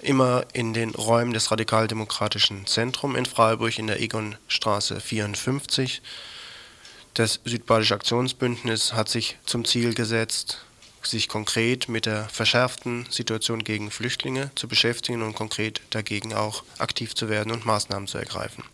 immer 0.00 0.44
in 0.52 0.72
den 0.72 0.90
Räumen 0.90 1.32
des 1.32 1.50
Radikaldemokratischen 1.50 2.66
Zentrums 2.66 3.18
in 3.18 3.26
Freiburg 3.26 3.78
in 3.78 3.88
der 3.88 4.00
Egonstraße 4.00 5.00
54. 5.00 6.02
Das 7.14 7.40
Südbadische 7.44 7.94
Aktionsbündnis 7.94 8.92
hat 8.92 9.08
sich 9.08 9.38
zum 9.46 9.64
Ziel 9.64 9.94
gesetzt, 9.94 10.65
sich 11.06 11.28
konkret 11.28 11.88
mit 11.88 12.06
der 12.06 12.28
verschärften 12.28 13.06
Situation 13.10 13.64
gegen 13.64 13.90
Flüchtlinge 13.90 14.50
zu 14.54 14.68
beschäftigen 14.68 15.22
und 15.22 15.34
konkret 15.34 15.80
dagegen 15.90 16.34
auch 16.34 16.64
aktiv 16.78 17.14
zu 17.14 17.28
werden 17.28 17.52
und 17.52 17.64
Maßnahmen 17.64 18.08
zu 18.08 18.18
ergreifen. 18.18 18.64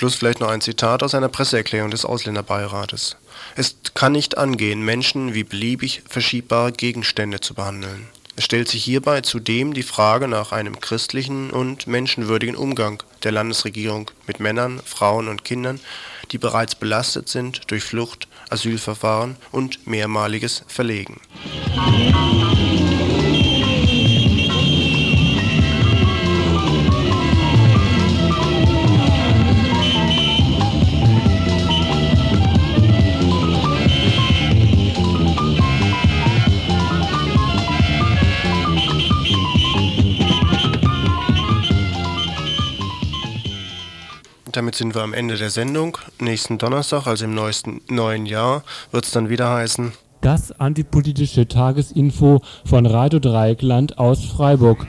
Schluss 0.00 0.14
vielleicht 0.14 0.40
noch 0.40 0.48
ein 0.48 0.62
Zitat 0.62 1.02
aus 1.02 1.14
einer 1.14 1.28
Presseerklärung 1.28 1.90
des 1.90 2.06
Ausländerbeirates. 2.06 3.18
Es 3.54 3.76
kann 3.92 4.12
nicht 4.12 4.38
angehen, 4.38 4.82
Menschen 4.82 5.34
wie 5.34 5.44
beliebig 5.44 6.02
verschiebbare 6.08 6.72
Gegenstände 6.72 7.40
zu 7.40 7.52
behandeln. 7.52 8.08
Es 8.34 8.44
stellt 8.44 8.70
sich 8.70 8.82
hierbei 8.82 9.20
zudem 9.20 9.74
die 9.74 9.82
Frage 9.82 10.26
nach 10.26 10.52
einem 10.52 10.80
christlichen 10.80 11.50
und 11.50 11.86
menschenwürdigen 11.86 12.56
Umgang 12.56 13.02
der 13.24 13.32
Landesregierung 13.32 14.10
mit 14.26 14.40
Männern, 14.40 14.80
Frauen 14.86 15.28
und 15.28 15.44
Kindern, 15.44 15.78
die 16.30 16.38
bereits 16.38 16.76
belastet 16.76 17.28
sind 17.28 17.70
durch 17.70 17.82
Flucht, 17.82 18.26
Asylverfahren 18.48 19.36
und 19.52 19.86
mehrmaliges 19.86 20.64
Verlegen. 20.66 21.20
Damit 44.52 44.74
sind 44.74 44.94
wir 44.94 45.02
am 45.02 45.12
Ende 45.12 45.36
der 45.36 45.50
Sendung. 45.50 45.96
Nächsten 46.18 46.58
Donnerstag, 46.58 47.06
also 47.06 47.24
im 47.24 47.34
neuesten, 47.34 47.80
neuen 47.88 48.26
Jahr, 48.26 48.64
wird 48.90 49.04
es 49.04 49.12
dann 49.12 49.28
wieder 49.28 49.50
heißen. 49.50 49.92
Das 50.20 50.52
antipolitische 50.60 51.46
Tagesinfo 51.46 52.42
von 52.64 52.84
Radio 52.86 53.20
Dreieckland 53.20 53.98
aus 53.98 54.24
Freiburg. 54.24 54.86